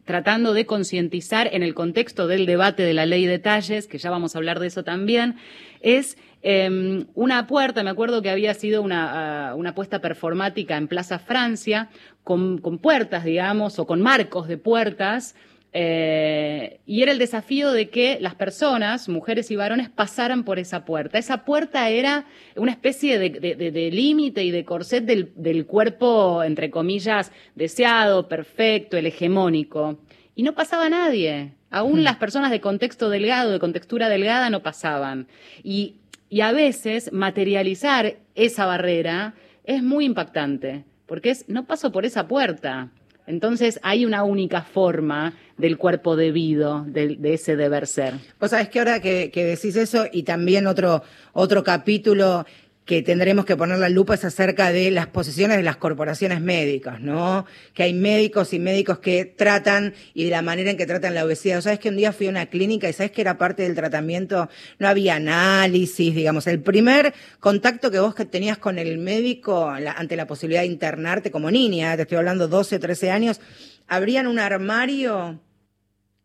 tratando 0.06 0.54
de 0.54 0.66
concientizar 0.66 1.50
en 1.52 1.64
el 1.64 1.74
contexto 1.74 2.28
del 2.28 2.46
debate 2.46 2.84
de 2.84 2.94
la 2.94 3.06
ley 3.06 3.26
de 3.26 3.40
talles, 3.40 3.88
que 3.88 3.98
ya 3.98 4.10
vamos 4.10 4.36
a 4.36 4.38
hablar 4.40 4.60
de 4.60 4.68
eso 4.68 4.84
también, 4.84 5.36
es 5.82 6.18
eh, 6.48 7.06
una 7.16 7.48
puerta, 7.48 7.82
me 7.84 7.90
acuerdo 7.90 8.22
que 8.22 8.30
había 8.30 8.54
sido 8.54 8.82
una, 8.84 9.50
ah, 9.50 9.56
una 9.56 9.74
puesta 9.74 10.00
performática 10.00 10.78
en 10.78 10.88
Plaza 10.88 11.18
Francia, 11.18 11.90
con, 12.24 12.60
con 12.60 12.78
puertas, 12.78 13.24
digamos, 13.26 13.80
o 13.80 13.86
con 13.88 14.00
marcos 14.02 14.48
de 14.48 14.58
puertas, 14.58 15.36
eh, 15.78 16.80
y 16.86 17.02
era 17.04 17.12
el 17.12 17.18
desafío 17.20 17.72
de 17.72 17.90
que 17.90 18.18
las 18.22 18.34
personas, 18.36 19.10
mujeres 19.10 19.52
y 19.52 19.56
varones, 19.58 19.90
pasaran 19.90 20.44
por 20.46 20.58
esa 20.58 20.86
puerta. 20.86 21.18
Esa 21.18 21.44
puerta 21.46 21.90
era 21.90 22.26
una 22.56 22.72
especie 22.72 23.20
de, 23.20 23.30
de- 23.30 23.56
de- 23.56 23.72
de 23.72 23.92
límite 23.92 24.44
y 24.44 24.52
de 24.52 24.64
corset 24.64 25.04
del, 25.04 25.32
del 25.36 25.66
cuerpo, 25.66 26.44
entre 26.44 26.70
comillas, 26.70 27.32
deseado, 27.56 28.28
perfecto, 28.30 28.96
el 28.98 29.08
hegemónico. 29.08 29.98
Y 30.36 30.44
no 30.44 30.54
pasaba 30.54 30.90
nadie. 30.90 31.54
Aún 31.72 32.06
las 32.06 32.16
personas 32.18 32.52
de 32.52 32.62
contexto 32.62 33.10
delgado, 33.10 33.52
de 33.52 33.60
contextura 33.60 34.08
delgada, 34.08 34.50
no 34.50 34.62
pasaban. 34.64 35.28
Y, 35.62 35.96
y 36.30 36.42
a 36.42 36.52
veces 36.52 37.12
materializar 37.14 38.18
esa 38.36 38.66
barrera 38.66 39.36
es 39.64 39.84
muy 39.84 40.06
impactante, 40.06 40.86
porque 41.06 41.32
es, 41.32 41.46
no 41.48 41.66
paso 41.66 41.92
por 41.92 42.06
esa 42.06 42.28
puerta. 42.28 42.90
Entonces 43.28 43.80
hay 43.82 44.06
una 44.06 44.24
única 44.24 44.62
forma 44.62 45.34
del 45.58 45.78
cuerpo 45.78 46.16
debido, 46.16 46.84
de, 46.86 47.18
ese 47.24 47.56
deber 47.56 47.88
ser. 47.88 48.14
Vos 48.40 48.52
sabés 48.52 48.70
que 48.70 48.80
ahora 48.80 49.00
que, 49.00 49.32
que 49.32 49.46
decís 49.46 49.76
eso, 49.76 50.06
y 50.12 50.24
también 50.24 50.68
otro, 50.68 51.02
otro 51.34 51.64
capítulo 51.64 52.46
que 52.86 53.02
tendremos 53.02 53.46
que 53.46 53.58
poner 53.58 53.80
la 53.80 53.90
lupa 53.90 54.14
es 54.14 54.24
acerca 54.24 54.72
de 54.72 54.92
las 54.92 55.08
posiciones 55.08 55.58
de 55.58 55.64
las 55.64 55.78
corporaciones 55.78 56.40
médicas, 56.40 57.02
¿no? 57.02 57.46
Que 57.74 57.84
hay 57.84 57.94
médicos 57.94 58.54
y 58.54 58.60
médicos 58.60 59.00
que 59.00 59.26
tratan 59.26 59.96
y 60.14 60.26
de 60.26 60.30
la 60.30 60.44
manera 60.44 60.70
en 60.70 60.78
que 60.78 60.86
tratan 60.86 61.16
la 61.16 61.26
obesidad. 61.26 61.62
¿Sabes 61.62 61.80
que 61.80 61.90
un 61.90 61.98
día 61.98 62.14
fui 62.14 62.28
a 62.28 62.30
una 62.30 62.46
clínica 62.46 62.88
y 62.88 62.94
sabes 62.94 63.12
que 63.12 63.22
era 63.22 63.40
parte 63.40 63.64
del 63.64 63.74
tratamiento? 63.74 64.50
No 64.78 64.88
había 64.88 65.16
análisis, 65.16 66.14
digamos. 66.14 66.46
El 66.46 66.62
primer 66.62 67.14
contacto 67.40 67.90
que 67.90 68.00
vos 68.00 68.14
tenías 68.30 68.60
con 68.60 68.78
el 68.78 69.00
médico 69.00 69.68
ante 69.68 70.16
la 70.16 70.28
posibilidad 70.28 70.62
de 70.62 70.68
internarte 70.68 71.32
como 71.32 71.50
niña, 71.50 71.96
te 71.96 72.04
estoy 72.04 72.20
hablando 72.20 72.48
12 72.48 72.76
o 72.76 72.80
13 72.80 73.10
años, 73.10 73.42
abrían 73.88 74.28
un 74.28 74.38
armario 74.38 75.40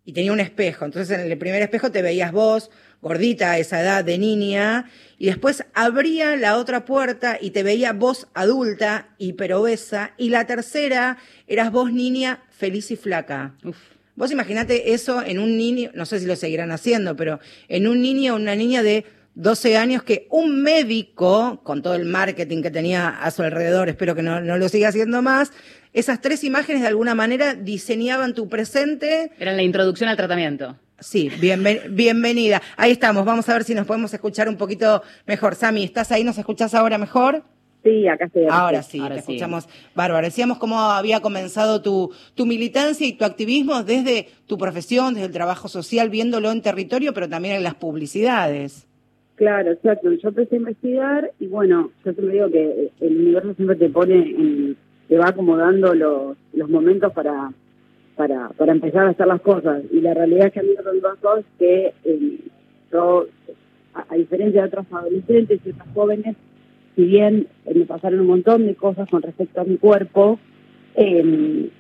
y 0.05 0.13
tenía 0.13 0.33
un 0.33 0.41
espejo. 0.41 0.85
Entonces 0.85 1.19
en 1.19 1.31
el 1.31 1.39
primer 1.39 1.63
espejo 1.63 1.91
te 1.91 2.03
veías 2.03 2.33
vos, 2.33 2.71
gordita 3.01 3.53
a 3.53 3.59
esa 3.59 3.81
edad 3.81 4.05
de 4.05 4.19
niña, 4.19 4.91
y 5.19 5.27
después 5.27 5.65
abría 5.75 6.37
la 6.37 6.57
otra 6.57 6.85
puerta 6.85 7.39
y 7.41 7.51
te 7.51 7.63
veía 7.63 7.93
vos 7.93 8.29
adulta, 8.35 9.09
hiperobesa, 9.19 10.13
y 10.17 10.31
la 10.31 10.47
tercera 10.47 11.19
eras 11.47 11.73
vos 11.73 11.93
niña 11.93 12.43
feliz 12.51 12.91
y 12.91 12.97
flaca. 12.97 13.55
Uf. 13.65 13.77
Vos 14.17 14.33
imaginate 14.33 14.93
eso 14.93 15.23
en 15.23 15.39
un 15.39 15.57
niño, 15.57 15.91
no 15.95 16.05
sé 16.05 16.21
si 16.21 16.27
lo 16.27 16.37
seguirán 16.37 16.73
haciendo, 16.73 17.17
pero 17.17 17.41
en 17.69 17.87
un 17.87 18.03
niño 18.03 18.35
o 18.35 18.37
una 18.37 18.55
niña 18.55 18.83
de 18.83 19.07
12 19.35 19.77
años 19.77 20.03
que 20.03 20.27
un 20.31 20.63
médico, 20.63 21.61
con 21.63 21.83
todo 21.83 21.95
el 21.95 22.05
marketing 22.05 22.63
que 22.63 22.71
tenía 22.71 23.09
a 23.09 23.31
su 23.31 23.43
alrededor, 23.43 23.89
espero 23.89 24.15
que 24.15 24.23
no, 24.23 24.41
no 24.41 24.59
lo 24.59 24.69
siga 24.69 24.89
haciendo 24.89 25.23
más, 25.23 25.53
esas 25.93 26.21
tres 26.21 26.45
imágenes 26.45 26.83
de 26.83 26.89
alguna 26.89 27.15
manera 27.15 27.55
diseñaban 27.55 28.35
tu 28.35 28.49
presente 28.49 29.33
Era 29.39 29.53
la 29.53 29.63
introducción 29.63 30.09
al 30.09 30.17
tratamiento. 30.17 30.77
Sí, 30.99 31.31
bienven- 31.41 31.95
bienvenida. 31.95 32.61
Ahí 32.77 32.91
estamos. 32.93 33.25
Vamos 33.25 33.49
a 33.49 33.55
ver 33.55 33.65
si 33.65 33.75
nos 33.75 33.87
podemos 33.87 34.13
escuchar 34.13 34.49
un 34.51 34.57
poquito 34.57 35.03
mejor. 35.27 35.55
Sami, 35.55 35.83
¿estás 35.85 36.13
ahí? 36.13 36.23
¿Nos 36.25 36.37
escuchás 36.37 36.75
ahora 36.75 36.99
mejor? 36.99 37.43
Sí, 37.83 38.07
acá 38.07 38.27
estoy. 38.27 38.45
acá 38.45 38.59
Ahora 38.59 38.83
sí, 38.83 38.99
Ahora 39.01 39.15
te 39.17 39.23
sí. 39.23 39.33
escuchamos 39.33 39.67
bárbaro. 39.95 40.27
Decíamos 40.27 40.59
cómo 40.59 40.79
había 40.79 41.21
comenzado 41.21 41.81
tu, 41.81 42.13
tu 42.35 42.45
militancia 42.45 43.07
y 43.07 43.15
tu 43.15 43.25
activismo 43.25 43.83
desde 43.83 44.29
tu 44.47 44.59
profesión, 44.59 45.15
desde 45.15 45.29
el 45.29 45.33
trabajo 45.33 45.69
social, 45.69 46.11
viéndolo 46.11 46.51
en 46.51 46.61
territorio, 46.61 47.15
pero 47.15 47.27
también 47.31 47.55
en 47.55 47.63
las 47.63 47.75
publicidades. 47.77 48.87
Claro, 49.41 49.71
exacto. 49.71 50.13
Yo 50.13 50.29
empecé 50.29 50.57
a 50.57 50.59
investigar 50.59 51.33
y 51.41 51.47
bueno, 51.47 51.91
yo 52.05 52.15
te 52.15 52.29
digo 52.29 52.51
que 52.51 52.91
el 53.01 53.21
universo 53.21 53.55
siempre 53.55 53.77
te 53.77 53.89
pone, 53.89 54.17
en, 54.17 54.77
te 55.09 55.17
va 55.17 55.29
acomodando 55.29 55.95
los, 55.95 56.37
momentos 56.69 57.11
para, 57.15 57.51
para, 58.17 58.51
empezar 58.71 59.07
a 59.07 59.09
hacer 59.09 59.27
las 59.27 59.41
cosas. 59.41 59.83
Y 59.91 60.03
la 60.03 60.13
realidad 60.13 60.49
es 60.49 60.53
que 60.53 60.61
a 60.61 60.63
mí 60.63 60.75
lo 60.85 60.93
me 60.93 61.01
pasó 61.01 61.39
es 61.39 61.47
que 61.59 61.95
eh, 62.05 62.39
yo, 62.93 63.29
a, 63.95 64.15
diferencia 64.15 64.61
de 64.61 64.69
otros 64.69 64.85
adolescentes 64.93 65.59
y 65.65 65.71
otros 65.71 65.89
jóvenes, 65.95 66.37
si 66.95 67.07
bien 67.07 67.47
me 67.65 67.87
pasaron 67.87 68.21
un 68.21 68.27
montón 68.27 68.67
de 68.67 68.75
cosas 68.75 69.09
con 69.09 69.23
respecto 69.23 69.63
a 69.63 69.65
mi 69.65 69.79
cuerpo, 69.79 70.39
eh, 70.97 71.71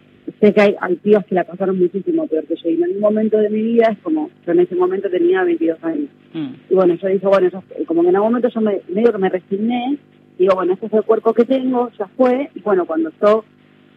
sé 0.40 0.52
que 0.52 0.60
hay, 0.60 0.76
hay 0.80 0.96
tíos 0.96 1.24
que 1.26 1.34
la 1.34 1.44
pasaron 1.44 1.78
muchísimo 1.78 2.26
peor 2.26 2.44
que 2.46 2.56
yo. 2.56 2.68
Y 2.70 2.82
en 2.82 2.90
un 2.96 3.00
momento 3.00 3.38
de 3.38 3.50
mi 3.50 3.62
vida 3.62 3.88
es 3.92 3.98
como, 3.98 4.30
yo 4.46 4.52
en 4.52 4.60
ese 4.60 4.74
momento 4.74 5.08
tenía 5.10 5.44
22 5.44 5.82
años. 5.82 6.08
Mm. 6.32 6.48
Y 6.70 6.74
bueno, 6.74 6.94
yo 6.94 7.08
dije, 7.08 7.26
bueno, 7.26 7.48
yo- 7.50 7.62
como 7.86 8.02
que 8.02 8.08
en 8.08 8.16
algún 8.16 8.30
momento 8.32 8.48
yo 8.48 8.60
me, 8.60 8.80
medio 8.88 9.12
que 9.12 9.18
me 9.18 9.28
resigné, 9.28 9.98
digo, 10.38 10.54
bueno, 10.54 10.74
este 10.74 10.86
es 10.86 10.92
el 10.92 11.02
cuerpo 11.04 11.34
que 11.34 11.44
tengo, 11.44 11.90
ya 11.98 12.06
fue, 12.16 12.50
y 12.54 12.60
bueno, 12.60 12.86
cuando 12.86 13.10
yo 13.20 13.44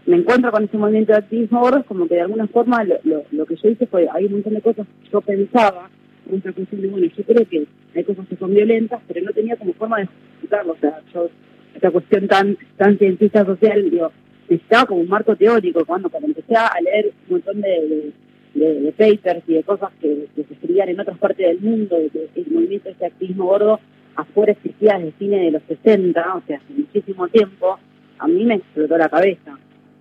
me 0.06 0.18
encuentro 0.18 0.52
con 0.52 0.64
ese 0.66 0.78
movimiento 0.78 1.14
de 1.14 1.20
activismo 1.20 1.62
gordo, 1.62 1.78
es 1.80 1.86
como 1.86 2.08
que 2.08 2.16
de 2.16 2.22
alguna 2.22 2.48
forma 2.48 2.84
lo, 2.84 2.96
lo, 3.04 3.24
lo 3.32 3.46
que 3.46 3.56
yo 3.56 3.70
hice 3.70 3.86
fue, 3.88 4.08
hay 4.12 4.26
un 4.26 4.34
montón 4.34 4.54
de 4.56 4.62
cosas 4.62 4.86
que 5.04 5.10
yo 5.10 5.22
pensaba, 5.22 5.90
mucha 6.30 6.52
cuestión 6.52 6.82
de, 6.82 6.88
bueno, 6.90 7.08
yo 7.16 7.24
creo 7.24 7.48
que 7.48 7.66
hay 7.96 8.04
cosas 8.04 8.28
que 8.28 8.36
son 8.36 8.54
violentas, 8.54 9.02
pero 9.08 9.22
no 9.26 9.32
tenía 9.32 9.56
como 9.56 9.74
forma 9.74 10.00
de 10.00 10.08
justificarlo, 10.08 10.74
o 10.74 10.78
sea, 10.82 11.00
yo, 11.14 11.30
esta 11.76 11.92
cuestión 11.92 12.28
tan, 12.28 12.58
tan 12.78 12.98
cientista 12.98 13.46
social, 13.46 13.90
digo, 13.90 14.12
necesitaba 14.50 14.86
como 14.86 15.02
un 15.02 15.10
marco 15.10 15.36
teórico, 15.36 15.86
cuando, 15.86 16.10
cuando 16.10 16.28
empecé 16.28 16.56
a 16.56 16.72
leer 16.82 17.12
un 17.28 17.36
montón 17.36 17.62
de, 17.62 18.12
de 18.54 18.92
papers 18.92 19.44
y 19.48 19.54
de 19.54 19.64
cosas 19.64 19.92
que, 20.00 20.28
se 20.36 20.42
escribían 20.42 20.90
en 20.90 21.00
otras 21.00 21.18
partes 21.18 21.48
del 21.48 21.60
mundo, 21.60 21.98
de 21.98 22.30
el 22.36 22.52
movimiento 22.52 22.86
de 22.86 22.92
este 22.92 23.06
activismo 23.06 23.46
gordo 23.46 23.80
afuera 24.16 24.52
existía 24.52 24.98
desde 24.98 25.18
cine 25.18 25.38
de 25.38 25.52
los 25.52 25.64
60, 25.64 26.36
o 26.36 26.42
sea, 26.46 26.58
hace 26.58 26.74
muchísimo 26.74 27.28
tiempo, 27.30 27.80
a 28.20 28.28
mí 28.28 28.44
me 28.46 28.56
explotó 28.56 28.98
la 28.98 29.10
cabeza. 29.10 29.58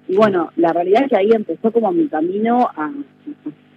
Y 0.06 0.16
bueno, 0.16 0.50
la 0.56 0.72
realidad 0.72 1.04
es 1.04 1.08
que 1.08 1.16
ahí 1.16 1.30
empezó 1.32 1.72
como 1.72 1.92
mi 1.92 2.08
camino 2.08 2.68
a, 2.76 2.92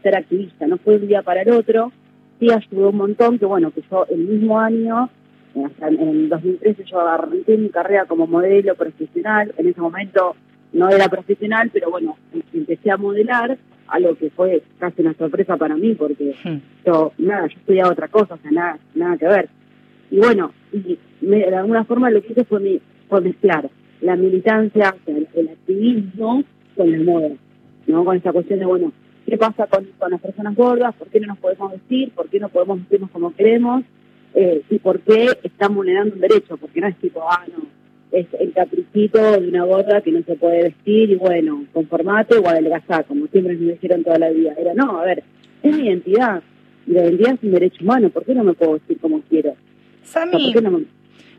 ser 0.04 0.16
activista, 0.16 0.68
no 0.68 0.78
fue 0.78 0.98
un 0.98 1.08
día 1.08 1.22
para 1.22 1.42
el 1.42 1.52
otro, 1.52 1.92
sí 2.40 2.48
ayudó 2.52 2.90
un 2.90 2.98
montón, 2.98 3.40
que 3.40 3.46
bueno, 3.46 3.72
que 3.72 3.82
yo 3.90 4.06
el 4.10 4.20
mismo 4.20 4.60
año, 4.60 5.10
en, 5.56 5.72
en 5.82 6.10
el 6.10 6.30
2013 6.30 6.84
yo 6.84 7.00
arranqué 7.00 7.58
mi 7.58 7.70
carrera 7.70 8.06
como 8.06 8.28
modelo 8.28 8.76
profesional, 8.76 9.54
en 9.58 9.68
ese 9.68 9.80
momento 9.80 10.36
no 10.75 10.89
era 10.89 11.08
profesional, 11.10 11.70
pero 11.74 11.89
bueno, 11.89 12.15
empecé 12.53 12.91
a 12.91 12.98
modelar, 12.98 13.58
algo 13.88 14.15
que 14.15 14.29
fue 14.29 14.62
casi 14.79 15.01
una 15.01 15.13
sorpresa 15.13 15.58
para 15.58 15.75
mí, 15.75 15.94
porque 15.96 16.36
Hmm. 16.44 16.58
yo, 16.86 17.12
nada, 17.17 17.48
yo 17.48 17.58
estudiaba 17.58 17.91
otra 17.91 18.08
cosa, 18.08 18.34
o 18.36 18.38
sea, 18.38 18.51
nada, 18.51 18.77
nada 18.94 19.17
que 19.17 19.27
ver. 19.27 19.50
Y 20.12 20.17
bueno, 20.17 20.51
y 20.74 20.98
me- 21.22 21.46
de 21.50 21.55
alguna 21.55 21.84
forma 21.86 22.10
lo 22.10 22.22
que 22.22 22.32
hice 22.34 22.44
fue, 22.46 22.60
mi- 22.60 22.82
fue 23.10 23.22
mezclar 23.22 23.70
la 24.01 24.15
militancia, 24.15 24.96
o 25.01 25.05
sea, 25.05 25.17
el, 25.17 25.27
el 25.34 25.50
activismo 25.50 26.44
con 26.75 26.91
la 26.91 27.00
moda, 27.12 27.29
¿no? 27.88 28.03
Con 28.05 28.17
esa 28.17 28.34
cuestión 28.34 28.60
de, 28.60 28.65
bueno, 28.65 28.91
¿qué 29.25 29.38
pasa 29.38 29.67
con, 29.67 29.86
con 29.98 30.12
las 30.12 30.22
personas 30.22 30.55
gordas? 30.55 30.94
¿Por 30.96 31.08
qué 31.08 31.20
no 31.20 31.27
nos 31.27 31.38
podemos 31.39 31.72
vestir? 31.72 32.12
¿Por 32.12 32.27
qué 32.29 32.39
no 32.39 32.50
podemos 32.50 32.79
vestirnos 32.79 33.10
como 33.12 33.34
queremos? 33.36 33.84
Eh, 34.34 34.63
y 34.70 34.79
por 34.79 35.00
qué 35.00 35.29
están 35.44 35.74
vulnerando 35.74 36.13
un 36.15 36.22
derecho, 36.22 36.58
porque 36.58 36.82
no 36.82 36.88
es 36.88 36.98
tipo, 36.98 37.22
ah, 37.29 37.46
no, 37.55 37.63
es 38.12 38.28
el 38.40 38.54
caprichito 38.54 39.40
de 39.40 39.48
una 39.48 39.64
gorda 39.66 40.02
que 40.02 40.12
no 40.12 40.22
se 40.24 40.36
puede 40.36 40.64
vestir 40.64 41.10
y 41.12 41.16
bueno, 41.16 41.66
conformate 41.74 42.38
o 42.38 42.48
adelgazá, 42.48 43.04
como 43.04 43.28
siempre 43.28 43.56
me 43.56 43.72
dijeron 43.74 44.04
toda 44.04 44.20
la 44.20 44.30
vida. 44.30 44.54
Era, 44.58 44.74
no, 44.74 45.00
a 45.00 45.06
ver, 45.06 45.24
es 45.64 45.76
mi 45.76 45.86
identidad. 45.88 46.42
la 46.88 47.02
identidad 47.04 47.34
es 47.34 47.44
un 47.44 47.52
derecho 47.52 47.84
humano, 47.84 48.10
¿por 48.10 48.24
qué 48.26 48.34
no 48.36 48.44
me 48.44 48.54
puedo 48.54 48.74
vestir 48.74 49.00
como 49.00 49.22
quiero? 49.22 49.52
O 49.52 49.56
sea, 50.04 50.22
Sami, 50.26 50.32
¿por 50.54 50.54
qué 50.54 50.62
no 50.62 50.78
me- 50.78 50.86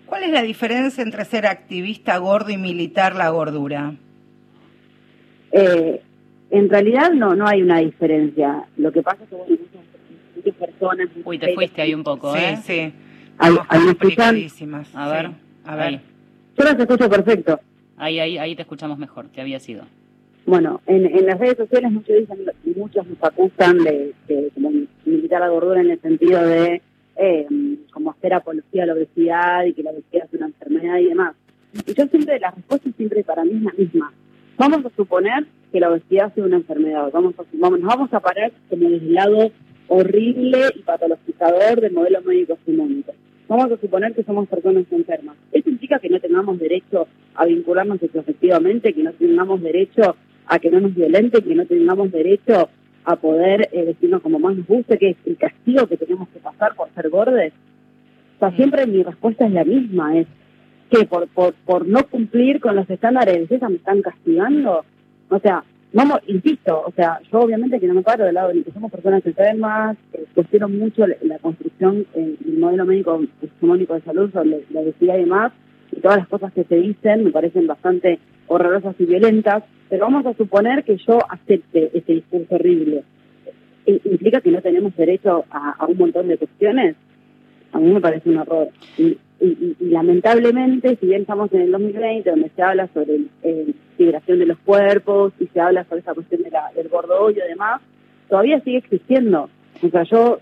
¿cuál 0.06 0.24
es 0.24 0.30
la 0.32 0.42
diferencia 0.42 1.02
entre 1.02 1.24
ser 1.24 1.46
activista 1.46 2.18
gordo 2.18 2.50
y 2.50 2.56
militar 2.56 3.14
la 3.14 3.30
gordura? 3.30 3.94
Eh, 5.52 6.00
en 6.50 6.68
realidad 6.68 7.12
no 7.12 7.34
no 7.34 7.46
hay 7.46 7.62
una 7.62 7.78
diferencia. 7.78 8.64
Lo 8.76 8.92
que 8.92 9.02
pasa 9.02 9.22
es 9.22 9.28
que 9.30 9.34
bueno, 9.36 9.56
muchas, 9.56 9.86
muchas 10.36 10.54
personas... 10.54 11.08
Uy, 11.24 11.38
te 11.38 11.54
fuiste 11.54 11.82
ahí 11.82 11.94
un 11.94 12.04
poco, 12.04 12.34
sí, 12.34 12.40
¿eh? 12.42 12.56
sí. 12.62 12.92
Escuchan. 13.40 13.86
complicadísimas, 13.86 14.94
A 14.94 15.08
ver, 15.08 15.26
sí. 15.28 15.32
A 15.64 15.76
ver. 15.76 16.00
Yo 16.58 16.64
las 16.64 16.78
escucho 16.78 17.08
perfecto. 17.08 17.60
ahí, 17.96 18.18
ahí, 18.18 18.38
ahí 18.38 18.56
te 18.56 18.62
escuchamos 18.62 18.98
mejor, 18.98 19.28
te 19.28 19.40
había 19.40 19.60
sido. 19.60 19.84
Bueno, 20.46 20.80
en, 20.86 21.06
en 21.06 21.26
las 21.26 21.38
redes 21.38 21.56
sociales 21.56 21.90
muchos 21.90 22.16
dicen 22.16 22.38
muchos 22.76 23.06
nos 23.06 23.22
acusan 23.22 23.78
de, 23.78 24.14
de 24.28 24.50
como 24.54 24.70
militar 25.04 25.40
la 25.40 25.48
gordura 25.48 25.80
en 25.80 25.90
el 25.90 26.00
sentido 26.00 26.40
de 26.46 26.80
eh, 27.16 27.46
como 27.92 28.12
hacer 28.12 28.34
apología 28.34 28.84
a 28.84 28.86
la 28.86 28.92
obesidad 28.92 29.64
y 29.64 29.72
que 29.72 29.82
la 29.82 29.90
obesidad 29.90 30.26
es 30.26 30.34
una 30.34 30.46
enfermedad 30.46 30.98
y 30.98 31.06
demás. 31.06 31.34
Y 31.86 31.94
yo 31.94 32.06
siempre, 32.06 32.38
la 32.38 32.52
respuesta 32.52 32.90
siempre 32.96 33.24
para 33.24 33.44
mí 33.44 33.52
es 33.56 33.62
la 33.62 33.72
misma. 33.72 34.12
Vamos 34.56 34.84
a 34.86 34.90
suponer 34.96 35.46
que 35.72 35.80
la 35.80 35.90
obesidad 35.90 36.32
sea 36.34 36.44
una 36.44 36.56
enfermedad. 36.56 37.10
Vamos 37.12 37.34
a, 37.38 37.42
vamos, 37.54 37.80
nos 37.80 37.88
vamos 37.88 38.12
a 38.14 38.20
parar 38.20 38.52
como 38.70 38.88
del 38.88 39.12
lado 39.14 39.50
horrible 39.88 40.60
y 40.74 40.82
patologizador 40.82 41.80
del 41.80 41.92
modelo 41.92 42.22
médico 42.22 42.54
hegemónico. 42.62 43.12
Vamos 43.48 43.70
a 43.70 43.76
suponer 43.76 44.12
que 44.14 44.24
somos 44.24 44.48
personas 44.48 44.84
enfermas. 44.90 45.36
¿Eso 45.52 45.70
implica 45.70 46.00
que 46.00 46.08
no 46.08 46.18
tengamos 46.18 46.58
derecho 46.58 47.06
a 47.34 47.44
vincularnos 47.44 48.02
efectivamente, 48.02 48.92
que 48.92 49.02
no 49.02 49.12
tengamos 49.12 49.62
derecho 49.62 50.16
a 50.46 50.58
que 50.58 50.70
no 50.70 50.80
nos 50.80 50.94
violenten, 50.94 51.44
que 51.44 51.54
no 51.54 51.64
tengamos 51.66 52.10
derecho 52.10 52.68
a 53.04 53.16
poder 53.16 53.68
eh, 53.72 53.84
vestirnos 53.84 54.20
como 54.22 54.40
más 54.40 54.56
nos 54.56 54.66
guste, 54.66 54.98
que 54.98 55.10
es 55.10 55.16
el 55.26 55.36
castigo 55.36 55.86
que 55.86 55.96
tenemos 55.96 56.28
que 56.30 56.40
pasar 56.40 56.74
por 56.74 56.88
ser 56.94 57.08
gordes? 57.08 57.52
O 58.36 58.38
sea, 58.40 58.50
siempre 58.56 58.86
mi 58.86 59.02
respuesta 59.02 59.46
es 59.46 59.52
la 59.52 59.64
misma, 59.64 60.18
es 60.18 60.26
que 60.90 61.06
por, 61.06 61.28
por, 61.28 61.54
por 61.64 61.86
no 61.86 62.04
cumplir 62.08 62.60
con 62.60 62.74
los 62.74 62.88
estándares 62.90 63.34
de 63.34 63.40
belleza 63.40 63.68
me 63.68 63.76
están 63.76 64.02
castigando. 64.02 64.84
O 65.30 65.38
sea, 65.38 65.64
vamos, 65.92 66.20
insisto, 66.26 66.82
o 66.86 66.92
sea, 66.92 67.20
yo 67.30 67.40
obviamente 67.40 67.80
que 67.80 67.86
no 67.86 67.94
me 67.94 68.02
paro 68.02 68.24
del 68.24 68.34
lado 68.34 68.52
de 68.52 68.62
que 68.62 68.72
somos 68.72 68.90
personas 68.90 69.24
enfermas, 69.24 69.96
eh, 70.12 70.24
cuestiono 70.34 70.68
mucho 70.68 71.06
la, 71.06 71.16
la 71.22 71.38
construcción 71.38 72.06
eh, 72.14 72.36
del 72.40 72.58
modelo 72.58 72.84
médico 72.84 73.22
hegemónico 73.42 73.94
de 73.94 74.02
salud 74.02 74.30
sobre 74.32 74.64
la 74.70 74.80
obesidad 74.80 75.16
y 75.16 75.20
demás, 75.20 75.52
y 75.92 76.00
todas 76.00 76.18
las 76.18 76.28
cosas 76.28 76.52
que 76.52 76.64
se 76.64 76.76
dicen 76.76 77.24
me 77.24 77.30
parecen 77.30 77.66
bastante 77.66 78.18
horrorosas 78.46 78.94
y 78.98 79.06
violentas, 79.06 79.64
pero 79.88 80.04
vamos 80.04 80.26
a 80.26 80.34
suponer 80.34 80.84
que 80.84 80.96
yo 80.96 81.18
acepte 81.28 81.90
ese 81.96 82.12
discurso 82.12 82.54
horrible. 82.54 83.04
Eh, 83.86 84.00
¿Implica 84.04 84.40
que 84.40 84.50
no 84.50 84.60
tenemos 84.60 84.96
derecho 84.96 85.44
a, 85.50 85.86
un 85.86 85.96
montón 85.96 86.28
de 86.28 86.38
cuestiones? 86.38 86.96
A 87.72 87.78
mí 87.78 87.92
me 87.92 88.00
parece 88.00 88.28
un 88.28 88.38
horror. 88.38 88.68
Y, 88.98 89.18
y- 89.40 89.46
y- 89.46 89.76
y 89.80 89.84
lamentablemente, 89.90 90.96
si 91.00 91.06
bien 91.06 91.22
estamos 91.22 91.52
en 91.52 91.60
el 91.62 91.72
2020, 91.72 92.30
donde 92.30 92.50
se 92.54 92.62
habla 92.62 92.88
sobre 92.94 93.20
eh, 93.42 93.72
liberación 93.98 94.38
de 94.38 94.46
los 94.46 94.58
cuerpos 94.58 95.32
y 95.40 95.46
se 95.46 95.60
habla 95.60 95.84
sobre 95.84 96.00
esa 96.00 96.14
cuestión 96.14 96.42
de 96.42 96.50
la- 96.50 96.70
del 96.74 96.88
gordo 96.88 97.30
y 97.30 97.34
demás, 97.34 97.80
todavía 98.28 98.60
sigue 98.60 98.78
existiendo. 98.78 99.48
O 99.82 99.88
sea, 99.88 100.02
yo 100.04 100.40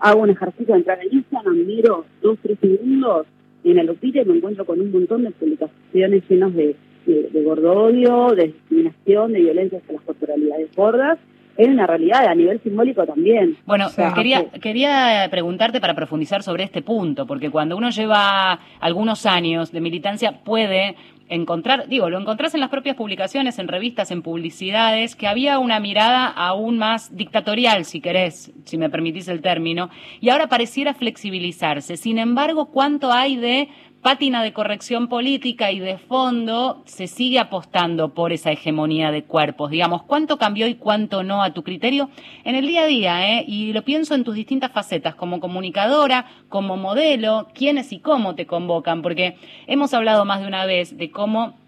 hago 0.00 0.22
un 0.22 0.30
ejercicio 0.30 0.74
de 0.74 0.80
entrar 0.80 0.98
en 1.02 1.12
Instagram, 1.18 1.66
miro 1.66 2.04
dos, 2.22 2.38
tres 2.42 2.58
segundos 2.60 3.26
en 3.64 3.78
el 3.78 3.90
y 4.00 4.24
me 4.24 4.36
encuentro 4.36 4.64
con 4.64 4.80
un 4.80 4.90
montón 4.92 5.24
de 5.24 5.30
publicaciones 5.32 6.22
llenas 6.28 6.54
de, 6.54 6.76
de, 7.06 7.28
de 7.30 7.42
gordodio, 7.42 8.34
de 8.34 8.46
discriminación, 8.48 9.32
de 9.32 9.40
violencia 9.40 9.78
hacia 9.78 9.94
las 9.94 10.02
corporalidades 10.02 10.74
gordas. 10.74 11.18
Es 11.58 11.66
una 11.66 11.88
realidad 11.88 12.24
a 12.24 12.34
nivel 12.36 12.60
simbólico 12.62 13.04
también. 13.04 13.56
Bueno, 13.66 13.86
O 13.86 13.90
sea, 13.90 14.14
quería, 14.14 14.48
quería 14.48 15.26
preguntarte 15.28 15.80
para 15.80 15.92
profundizar 15.92 16.44
sobre 16.44 16.62
este 16.62 16.82
punto, 16.82 17.26
porque 17.26 17.50
cuando 17.50 17.76
uno 17.76 17.90
lleva 17.90 18.60
algunos 18.78 19.26
años 19.26 19.72
de 19.72 19.80
militancia 19.80 20.44
puede 20.44 20.94
encontrar, 21.28 21.88
digo, 21.88 22.08
lo 22.10 22.18
encontrás 22.18 22.54
en 22.54 22.60
las 22.60 22.70
propias 22.70 22.94
publicaciones, 22.94 23.58
en 23.58 23.66
revistas, 23.66 24.12
en 24.12 24.22
publicidades, 24.22 25.16
que 25.16 25.26
había 25.26 25.58
una 25.58 25.80
mirada 25.80 26.26
aún 26.26 26.78
más 26.78 27.14
dictatorial, 27.16 27.84
si 27.84 28.00
querés, 28.00 28.52
si 28.64 28.78
me 28.78 28.88
permitís 28.88 29.26
el 29.26 29.42
término, 29.42 29.90
y 30.20 30.30
ahora 30.30 30.46
pareciera 30.48 30.94
flexibilizarse. 30.94 31.96
Sin 31.96 32.18
embargo, 32.18 32.66
¿cuánto 32.66 33.12
hay 33.12 33.36
de 33.36 33.68
pátina 34.08 34.42
de 34.42 34.54
corrección 34.54 35.08
política 35.08 35.70
y 35.70 35.80
de 35.80 35.98
fondo 35.98 36.82
se 36.86 37.08
sigue 37.08 37.38
apostando 37.38 38.14
por 38.14 38.32
esa 38.32 38.50
hegemonía 38.50 39.10
de 39.10 39.24
cuerpos? 39.24 39.70
Digamos, 39.70 40.02
¿cuánto 40.04 40.38
cambió 40.38 40.66
y 40.66 40.76
cuánto 40.76 41.22
no 41.22 41.42
a 41.42 41.52
tu 41.52 41.62
criterio 41.62 42.08
en 42.44 42.54
el 42.54 42.66
día 42.66 42.84
a 42.84 42.86
día? 42.86 43.30
¿eh? 43.30 43.44
Y 43.46 43.74
lo 43.74 43.84
pienso 43.84 44.14
en 44.14 44.24
tus 44.24 44.34
distintas 44.34 44.72
facetas, 44.72 45.14
como 45.14 45.40
comunicadora, 45.40 46.24
como 46.48 46.78
modelo, 46.78 47.48
quiénes 47.52 47.92
y 47.92 47.98
cómo 47.98 48.34
te 48.34 48.46
convocan, 48.46 49.02
porque 49.02 49.36
hemos 49.66 49.92
hablado 49.92 50.24
más 50.24 50.40
de 50.40 50.46
una 50.46 50.64
vez 50.64 50.96
de 50.96 51.10
cómo 51.10 51.58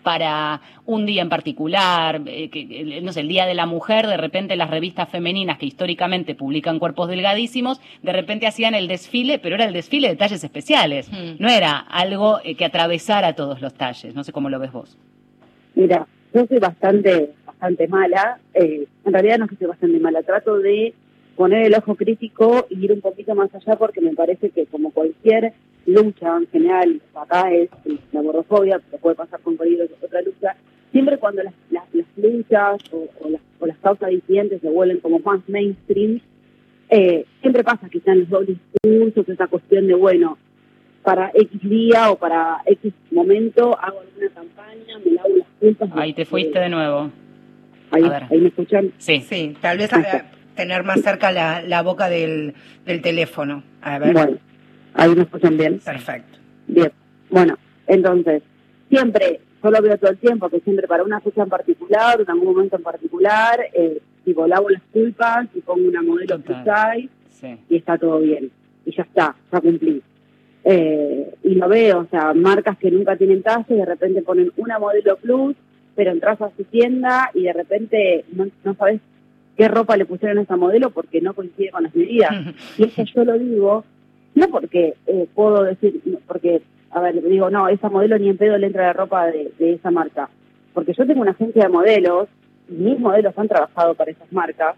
para 0.00 0.60
un 0.86 1.06
día 1.06 1.22
en 1.22 1.28
particular, 1.28 2.20
eh, 2.26 2.48
que, 2.50 2.60
el- 2.80 3.04
no 3.04 3.12
sé, 3.12 3.20
el 3.20 3.28
Día 3.28 3.46
de 3.46 3.54
la 3.54 3.66
Mujer, 3.66 4.06
de 4.06 4.16
repente 4.16 4.56
las 4.56 4.70
revistas 4.70 5.08
femeninas 5.08 5.58
que 5.58 5.66
históricamente 5.66 6.34
publican 6.34 6.78
cuerpos 6.78 7.08
delgadísimos, 7.08 7.80
de 8.02 8.12
repente 8.12 8.46
hacían 8.46 8.74
el 8.74 8.88
desfile, 8.88 9.38
pero 9.38 9.54
era 9.56 9.64
el 9.66 9.72
desfile 9.72 10.08
de 10.08 10.16
talles 10.16 10.42
especiales, 10.42 11.10
Mm. 11.10 11.36
no 11.38 11.48
era 11.48 11.78
algo 11.78 12.38
eh, 12.44 12.54
que 12.54 12.64
atravesara 12.64 13.34
todos 13.34 13.60
los 13.60 13.74
talles, 13.74 14.14
no 14.14 14.24
sé 14.24 14.32
cómo 14.32 14.48
lo 14.50 14.58
ves 14.58 14.72
vos. 14.72 14.96
Mira, 15.74 16.06
yo 16.34 16.46
soy 16.46 16.58
bastante, 16.58 17.30
bastante 17.46 17.86
mala. 17.88 18.38
eh, 18.54 18.86
en 19.04 19.12
realidad 19.12 19.38
no 19.38 19.46
soy 19.58 19.66
bastante 19.66 19.98
mala. 20.00 20.22
Trato 20.22 20.58
de 20.58 20.92
poner 21.36 21.64
el 21.66 21.74
ojo 21.74 21.94
crítico 21.94 22.66
y 22.68 22.84
ir 22.84 22.92
un 22.92 23.00
poquito 23.00 23.34
más 23.34 23.54
allá 23.54 23.76
porque 23.76 24.00
me 24.00 24.14
parece 24.14 24.50
que 24.50 24.66
como 24.66 24.90
cualquier 24.90 25.52
lucha 25.92 26.36
en 26.36 26.46
general, 26.48 27.00
acá 27.14 27.52
es 27.52 27.68
la 28.12 28.22
gordofobia, 28.22 28.80
pero 28.90 29.00
puede 29.02 29.16
pasar 29.16 29.40
con 29.40 29.56
cualquier 29.56 29.88
otra 30.02 30.22
lucha, 30.22 30.56
siempre 30.92 31.18
cuando 31.18 31.42
las, 31.42 31.54
las, 31.70 31.84
las 31.92 32.06
luchas 32.16 32.78
o, 32.92 33.08
o 33.20 33.30
las, 33.30 33.40
o 33.58 33.66
las 33.66 33.78
causas 33.78 34.10
disidentes 34.10 34.60
se 34.60 34.68
vuelven 34.68 35.00
como 35.00 35.18
más 35.20 35.40
mainstream, 35.48 36.20
eh, 36.88 37.24
siempre 37.40 37.62
pasa 37.62 37.88
que 37.88 37.98
están 37.98 38.20
los 38.20 38.28
dobles 38.28 38.56
discursos, 38.82 39.28
esa 39.28 39.46
cuestión 39.46 39.86
de, 39.86 39.94
bueno, 39.94 40.38
para 41.02 41.30
X 41.34 41.60
día 41.62 42.10
o 42.10 42.16
para 42.16 42.58
X 42.66 42.92
momento 43.10 43.78
hago 43.80 44.00
alguna 44.00 44.28
campaña, 44.34 44.98
me 45.04 45.12
lavo 45.12 45.28
las 45.36 45.46
culpas. 45.58 45.90
Ahí 45.94 46.12
te 46.12 46.24
fuiste 46.24 46.58
de 46.58 46.68
nuevo. 46.68 47.10
Ahí, 47.92 48.40
me 48.40 48.48
escuchan. 48.48 48.92
Sí. 48.98 49.20
Sí, 49.20 49.56
tal 49.60 49.78
vez 49.78 49.90
tener 50.54 50.84
más 50.84 51.00
cerca 51.00 51.32
la, 51.32 51.62
la 51.62 51.82
boca 51.82 52.08
del, 52.08 52.54
del 52.84 53.00
teléfono. 53.00 53.62
A 53.82 53.98
ver, 53.98 54.12
Bueno, 54.12 54.38
ahí 54.94 55.14
me 55.14 55.22
escuchan 55.22 55.56
bien. 55.56 55.78
perfecto. 55.78 56.38
Bien. 56.66 56.92
Bueno, 57.30 57.56
entonces, 57.86 58.42
siempre, 58.88 59.40
yo 59.62 59.70
lo 59.70 59.82
veo 59.82 59.98
todo 59.98 60.10
el 60.10 60.18
tiempo, 60.18 60.48
que 60.48 60.60
siempre 60.60 60.86
para 60.88 61.02
una 61.04 61.20
fecha 61.20 61.42
en 61.42 61.48
particular, 61.48 62.20
en 62.20 62.30
algún 62.30 62.48
momento 62.54 62.76
en 62.76 62.82
particular, 62.82 63.60
eh, 63.74 64.00
tipo, 64.24 64.46
lavo 64.46 64.68
las 64.70 64.82
culpas 64.92 65.46
y 65.54 65.60
pongo 65.60 65.88
una 65.88 66.02
modelo 66.02 66.36
size 66.38 67.08
Sí. 67.30 67.56
y 67.70 67.76
está 67.76 67.96
todo 67.96 68.18
bien. 68.20 68.50
Y 68.84 68.94
ya 68.94 69.02
está, 69.02 69.34
ya 69.52 69.60
cumplí. 69.60 70.02
Eh, 70.64 71.34
y 71.42 71.54
lo 71.54 71.68
veo, 71.68 72.00
o 72.00 72.06
sea, 72.10 72.34
marcas 72.34 72.76
que 72.78 72.90
nunca 72.90 73.16
tienen 73.16 73.42
talle, 73.42 73.74
de 73.74 73.84
repente 73.86 74.20
ponen 74.22 74.52
una 74.58 74.78
modelo 74.78 75.16
plus, 75.16 75.56
pero 75.96 76.10
entras 76.10 76.40
a 76.42 76.50
su 76.56 76.64
tienda 76.64 77.30
y 77.34 77.44
de 77.44 77.52
repente 77.54 78.24
no, 78.32 78.46
no 78.64 78.74
sabes 78.74 79.00
qué 79.56 79.68
ropa 79.68 79.96
le 79.96 80.04
pusieron 80.04 80.38
a 80.38 80.42
esa 80.42 80.56
modelo 80.56 80.90
porque 80.90 81.20
no 81.22 81.32
coincide 81.34 81.70
con 81.70 81.84
las 81.84 81.94
medidas. 81.94 82.30
Y 82.78 82.84
eso 82.84 83.04
yo 83.04 83.24
lo 83.24 83.38
digo, 83.38 83.84
no 84.34 84.48
porque 84.48 84.94
eh, 85.06 85.26
puedo 85.34 85.64
decir, 85.64 86.00
porque, 86.26 86.62
a 86.90 87.00
ver, 87.00 87.22
digo, 87.22 87.50
no, 87.50 87.68
esa 87.68 87.88
modelo 87.88 88.18
ni 88.18 88.28
en 88.28 88.36
pedo 88.36 88.56
le 88.58 88.66
entra 88.68 88.86
la 88.86 88.92
ropa 88.92 89.26
de, 89.26 89.52
de 89.58 89.74
esa 89.74 89.90
marca. 89.90 90.28
Porque 90.72 90.92
yo 90.94 91.06
tengo 91.06 91.20
una 91.22 91.32
agencia 91.32 91.64
de 91.64 91.68
modelos, 91.68 92.28
y 92.68 92.74
mis 92.74 92.98
modelos 92.98 93.36
han 93.36 93.48
trabajado 93.48 93.94
para 93.94 94.10
esas 94.12 94.32
marcas, 94.32 94.76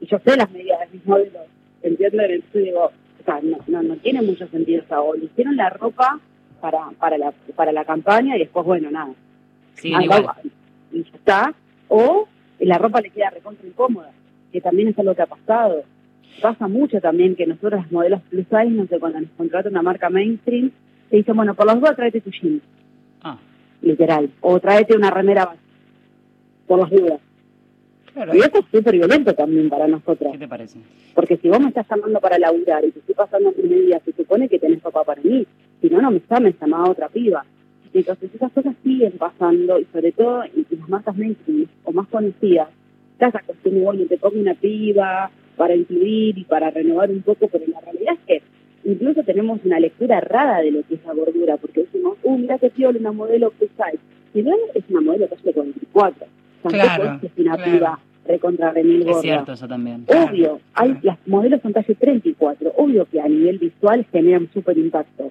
y 0.00 0.06
yo 0.06 0.18
sé 0.24 0.36
las 0.36 0.50
medidas 0.50 0.80
de 0.80 0.86
mis 0.98 1.06
modelos, 1.06 1.42
¿entiendes? 1.82 2.30
Entonces 2.30 2.64
digo, 2.64 2.84
o 2.84 3.24
sea, 3.24 3.40
no, 3.42 3.58
no, 3.66 3.82
no 3.82 3.96
tiene 3.96 4.22
mucho 4.22 4.46
sentido, 4.48 4.82
o 4.84 4.88
sea, 4.88 5.00
o 5.00 5.14
le 5.14 5.24
hicieron 5.26 5.56
la 5.56 5.70
ropa 5.70 6.18
para, 6.60 6.90
para, 6.98 7.16
la, 7.18 7.32
para 7.56 7.72
la 7.72 7.84
campaña 7.84 8.36
y 8.36 8.40
después, 8.40 8.64
bueno, 8.66 8.90
nada, 8.90 9.12
Sí, 9.74 9.92
Ah, 9.94 10.02
igual. 10.02 10.26
va, 10.26 10.36
y 10.92 11.02
ya 11.04 11.10
está, 11.16 11.54
o 11.88 12.28
la 12.58 12.76
ropa 12.76 13.00
le 13.00 13.10
queda 13.10 13.30
recontra 13.30 13.66
incómoda, 13.66 14.10
que 14.52 14.60
también 14.60 14.88
es 14.88 14.98
algo 14.98 15.14
que 15.14 15.22
ha 15.22 15.26
pasado. 15.26 15.82
Pasa 16.40 16.68
mucho 16.68 17.00
también 17.00 17.36
que 17.36 17.46
nosotros 17.46 17.82
los 17.82 17.92
modelos 17.92 18.20
plus 18.30 18.46
size, 18.46 18.70
no 18.70 18.86
sé, 18.86 18.98
cuando 18.98 19.20
nos 19.20 19.30
contrata 19.36 19.68
una 19.68 19.82
marca 19.82 20.08
mainstream, 20.10 20.70
te 21.10 21.16
dicen, 21.16 21.36
bueno, 21.36 21.54
por 21.54 21.66
las 21.66 21.76
dudas 21.78 21.96
tráete 21.96 22.20
tu 22.20 22.30
jeans, 22.30 22.62
Ah, 23.22 23.36
literal, 23.82 24.30
o 24.40 24.58
tráete 24.60 24.96
una 24.96 25.10
remera 25.10 25.44
básica, 25.46 25.64
por 26.66 26.78
las 26.80 26.90
dudas. 26.90 27.20
Claro, 28.14 28.34
Y 28.34 28.38
eso 28.38 28.58
es 28.58 28.64
súper 28.72 28.94
violento 28.96 29.34
también 29.34 29.68
para 29.68 29.86
nosotras, 29.86 30.32
¿Qué 30.32 30.38
te 30.38 30.48
parece? 30.48 30.78
porque 31.14 31.36
si 31.36 31.48
vos 31.48 31.60
me 31.60 31.68
estás 31.68 31.86
llamando 31.88 32.18
para 32.20 32.38
laburar 32.38 32.84
y 32.84 32.90
te 32.90 32.98
estoy 33.00 33.14
pasando 33.14 33.52
mi 33.56 33.68
medida, 33.68 34.00
se 34.04 34.12
supone 34.12 34.48
que 34.48 34.58
tenés 34.58 34.82
ropa 34.82 35.04
para 35.04 35.22
mí, 35.22 35.46
si 35.80 35.88
no, 35.90 36.00
no 36.02 36.10
me 36.10 36.20
llames, 36.28 36.54
llama 36.60 36.84
a 36.84 36.90
otra 36.90 37.08
piba. 37.08 37.44
Entonces 37.92 38.30
esas 38.34 38.52
cosas 38.52 38.74
siguen 38.84 39.12
pasando 39.18 39.78
y 39.80 39.84
sobre 39.92 40.12
todo 40.12 40.44
en 40.44 40.66
las 40.78 40.88
marcas 40.88 41.16
mainstream 41.16 41.66
o 41.84 41.92
más 41.92 42.06
conocidas, 42.08 42.68
está 43.12 43.28
esa 43.28 43.40
cuestión 43.42 43.74
de, 43.74 43.80
bueno, 43.82 44.04
te 44.08 44.16
pongo 44.16 44.38
una 44.40 44.54
piba 44.54 45.30
para 45.60 45.76
incluir 45.76 46.38
y 46.38 46.44
para 46.44 46.70
renovar 46.70 47.10
un 47.10 47.20
poco, 47.20 47.46
pero 47.48 47.66
la 47.66 47.80
realidad 47.80 48.14
es 48.14 48.20
que 48.26 48.90
incluso 48.90 49.22
tenemos 49.24 49.60
una 49.62 49.78
lectura 49.78 50.16
errada 50.16 50.60
de 50.60 50.70
lo 50.70 50.82
que 50.88 50.94
es 50.94 51.04
la 51.04 51.12
gordura, 51.12 51.58
porque 51.58 51.82
decimos, 51.82 52.16
uh, 52.22 52.38
mira 52.38 52.58
que 52.58 52.70
piola 52.70 52.98
una 52.98 53.12
modelo 53.12 53.50
plus 53.50 53.68
size. 53.72 54.02
Si 54.32 54.40
no, 54.40 54.54
es 54.72 54.84
una 54.88 55.02
modelo 55.02 55.28
talle 55.28 55.52
44. 55.52 56.26
Tampoco 56.62 56.82
Claro, 56.82 57.12
es 57.12 57.20
que 57.20 57.26
es 57.26 57.32
una 57.36 57.56
claro. 57.56 57.72
piba 57.72 57.98
recontra 58.26 58.70
remil 58.72 59.06
Es 59.06 59.20
cierto 59.20 59.52
eso 59.52 59.68
también. 59.68 60.06
Obvio, 60.06 60.60
hay, 60.72 60.96
las 61.02 61.18
modelos 61.26 61.60
son 61.60 61.74
talle 61.74 61.94
34, 61.94 62.72
obvio 62.78 63.04
que 63.04 63.20
a 63.20 63.28
nivel 63.28 63.58
visual 63.58 64.06
generan 64.10 64.48
súper 64.54 64.78
impacto. 64.78 65.30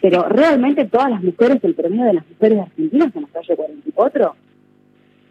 Pero 0.00 0.22
realmente 0.28 0.84
todas 0.84 1.10
las 1.10 1.20
mujeres, 1.20 1.58
el 1.64 1.74
promedio 1.74 2.04
de 2.04 2.12
las 2.12 2.30
mujeres 2.30 2.60
argentinas 2.60 3.12
son 3.12 3.22
las 3.22 3.32
talle 3.32 3.56
44. 3.56 4.36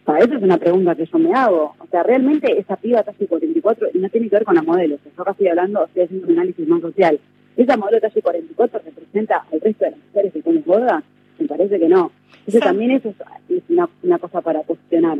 Sea, 0.05 0.19
esa 0.19 0.35
es 0.35 0.43
una 0.43 0.57
pregunta 0.57 0.95
que 0.95 1.05
yo 1.05 1.17
me 1.17 1.33
hago. 1.33 1.75
O 1.79 1.87
sea, 1.89 2.03
realmente 2.03 2.57
esa 2.59 2.75
piba 2.75 3.01
talle 3.03 3.27
44 3.27 3.87
y 3.93 3.97
no 3.97 4.09
tiene 4.09 4.29
que 4.29 4.35
ver 4.35 4.45
con 4.45 4.55
las 4.55 4.65
modelos. 4.65 4.99
Yo 5.15 5.21
acá 5.21 5.31
estoy 5.31 5.47
hablando, 5.47 5.83
estoy 5.85 6.03
haciendo 6.03 6.27
un 6.27 6.33
análisis 6.33 6.67
más 6.67 6.81
social. 6.81 7.19
¿Esa 7.57 7.77
modelo 7.77 7.99
talle 8.01 8.21
44 8.21 8.81
representa 8.85 9.45
al 9.51 9.61
resto 9.61 9.85
de 9.85 9.91
las 9.91 9.99
mujeres 9.99 10.33
que 10.33 10.41
son 10.41 10.61
gordas? 10.65 11.03
Me 11.39 11.47
parece 11.47 11.79
que 11.79 11.87
no. 11.87 12.11
Entonces 12.39 12.61
Sam- 12.61 12.63
también 12.65 12.91
eso 12.91 13.09
es, 13.09 13.15
es 13.57 13.63
una, 13.69 13.89
una 14.03 14.19
cosa 14.19 14.41
para 14.41 14.61
cuestionar. 14.61 15.17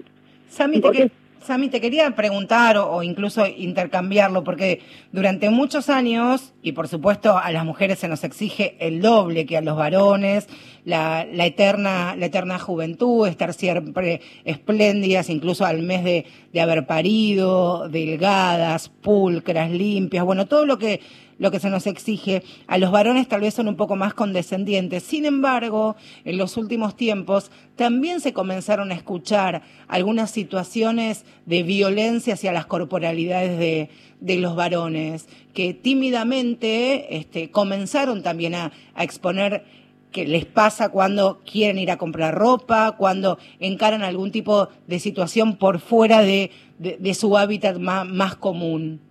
Sami, 0.47 0.79
te, 0.81 0.91
que- 0.91 1.11
Sami, 1.45 1.69
te 1.69 1.79
quería 1.79 2.09
preguntar 2.15 2.77
o, 2.77 3.03
incluso 3.03 3.45
intercambiarlo, 3.45 4.43
porque 4.43 4.81
durante 5.11 5.49
muchos 5.49 5.89
años, 5.89 6.53
y 6.61 6.71
por 6.71 6.87
supuesto 6.87 7.37
a 7.37 7.51
las 7.51 7.63
mujeres 7.63 7.99
se 7.99 8.07
nos 8.07 8.23
exige 8.23 8.75
el 8.79 9.01
doble 9.01 9.45
que 9.45 9.57
a 9.57 9.61
los 9.61 9.77
varones, 9.77 10.47
la, 10.85 11.21
eterna, 11.21 12.15
la 12.15 12.25
eterna 12.25 12.57
juventud, 12.57 13.27
estar 13.27 13.53
siempre 13.53 14.21
espléndidas, 14.43 15.29
incluso 15.29 15.65
al 15.65 15.83
mes 15.83 16.03
de 16.03 16.61
haber 16.61 16.87
parido, 16.87 17.89
delgadas, 17.89 18.89
pulcras, 18.89 19.69
limpias, 19.69 20.25
bueno, 20.25 20.47
todo 20.47 20.65
lo 20.65 20.77
que 20.79 21.01
lo 21.37 21.51
que 21.51 21.59
se 21.59 21.69
nos 21.69 21.85
exige. 21.87 22.43
A 22.67 22.77
los 22.77 22.91
varones 22.91 23.27
tal 23.27 23.41
vez 23.41 23.53
son 23.53 23.67
un 23.67 23.75
poco 23.75 23.95
más 23.95 24.13
condescendientes. 24.13 25.03
Sin 25.03 25.25
embargo, 25.25 25.95
en 26.23 26.37
los 26.37 26.55
últimos 26.57 26.95
tiempos 26.95 27.51
también 27.75 28.21
se 28.21 28.33
comenzaron 28.33 28.91
a 28.91 28.95
escuchar 28.95 29.61
algunas 29.87 30.31
situaciones 30.31 31.25
de 31.45 31.63
violencia 31.63 32.35
hacia 32.35 32.51
las 32.53 32.65
corporalidades 32.65 33.59
de, 33.59 33.89
de 34.21 34.37
los 34.37 34.55
varones, 34.55 35.27
que 35.53 35.73
tímidamente 35.73 37.17
este, 37.17 37.51
comenzaron 37.51 38.23
también 38.23 38.55
a, 38.55 38.71
a 38.95 39.03
exponer 39.03 39.65
que 40.11 40.25
les 40.25 40.45
pasa 40.45 40.87
cuando 40.89 41.41
quieren 41.45 41.77
ir 41.77 41.91
a 41.91 41.97
comprar 41.97 42.33
ropa, 42.35 42.93
cuando 42.97 43.37
encaran 43.59 44.01
algún 44.01 44.31
tipo 44.31 44.69
de 44.87 44.99
situación 44.99 45.57
por 45.57 45.79
fuera 45.79 46.21
de, 46.21 46.51
de- 46.79 46.95
de 46.97 47.13
su 47.13 47.37
hábitat 47.37 47.77
más, 47.79 48.07
más 48.07 48.35
común. 48.37 49.01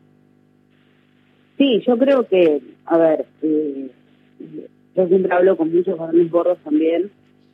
Sí, 1.58 1.82
yo 1.86 1.96
creo 1.98 2.26
que, 2.26 2.60
a 2.86 2.98
ver, 2.98 3.26
eh, 3.42 3.88
yo 4.96 5.08
siempre 5.08 5.32
hablo 5.34 5.56
con 5.56 5.72
muchos 5.72 5.98
varones 5.98 6.30
gordos 6.30 6.58
también 6.64 7.10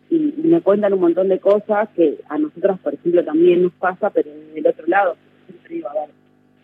y, 0.08 0.16
y 0.16 0.42
me 0.44 0.60
cuentan 0.60 0.92
un 0.94 1.00
montón 1.00 1.28
de 1.28 1.38
cosas 1.38 1.88
que 1.94 2.18
a 2.28 2.38
nosotros, 2.38 2.78
por 2.80 2.94
ejemplo, 2.94 3.24
también 3.24 3.62
nos 3.62 3.72
pasa, 3.72 4.10
pero 4.10 4.30
del 4.54 4.66
otro 4.66 4.86
lado, 4.86 5.16
siempre 5.46 5.74
digo, 5.74 5.88
a 5.88 5.94
ver, 5.94 6.10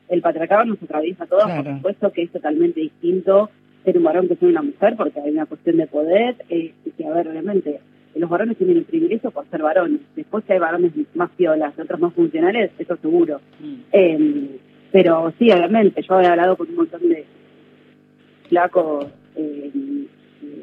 el 0.09 0.22
patriarcado 0.22 0.64
nos 0.64 0.83
atraviesa 0.83 1.25
a 1.25 1.27
todos, 1.27 1.44
Claro. 1.44 1.64
por 1.64 1.75
supuesto 1.77 2.12
que 2.12 2.22
es 2.22 2.31
totalmente 2.31 2.81
distinto 2.81 3.51
ser 3.85 3.99
un 3.99 4.05
varón 4.05 4.29
que 4.29 4.37
ser 4.37 4.49
una 4.49 4.62
mujer, 4.62 4.94
porque 4.96 5.20
hay 5.20 5.31
una 5.31 5.46
cuestión 5.46 5.77
de 5.77 5.87
poder, 5.87 6.37
eh, 6.49 6.72
y 6.85 6.90
que, 6.90 7.05
a 7.07 7.12
ver, 7.12 7.29
obviamente, 7.29 7.81
los 8.16 8.31
varones 8.31 8.57
tienen 8.57 8.79
el 8.79 8.85
privilegio 8.85 9.31
por 9.31 9.46
ser 9.49 9.62
varones. 9.62 10.01
Después 10.16 10.44
que 10.44 10.55
hay 10.55 10.59
varones 10.59 10.92
más 11.14 11.31
piolas, 11.37 11.79
otros 11.79 12.01
más 12.01 12.12
funcionales, 12.14 12.70
eso 12.79 12.96
seguro. 12.96 13.40
Mm. 13.61 13.75
Eh, 13.92 14.59
pero 14.92 15.33
sí, 15.38 15.51
obviamente, 15.51 16.03
yo 16.03 16.20
he 16.20 16.27
hablado 16.27 16.57
con 16.57 16.68
un 16.68 16.77
montón 16.77 17.09
de 17.09 17.25
flacos, 18.49 19.07
eh, 19.37 19.70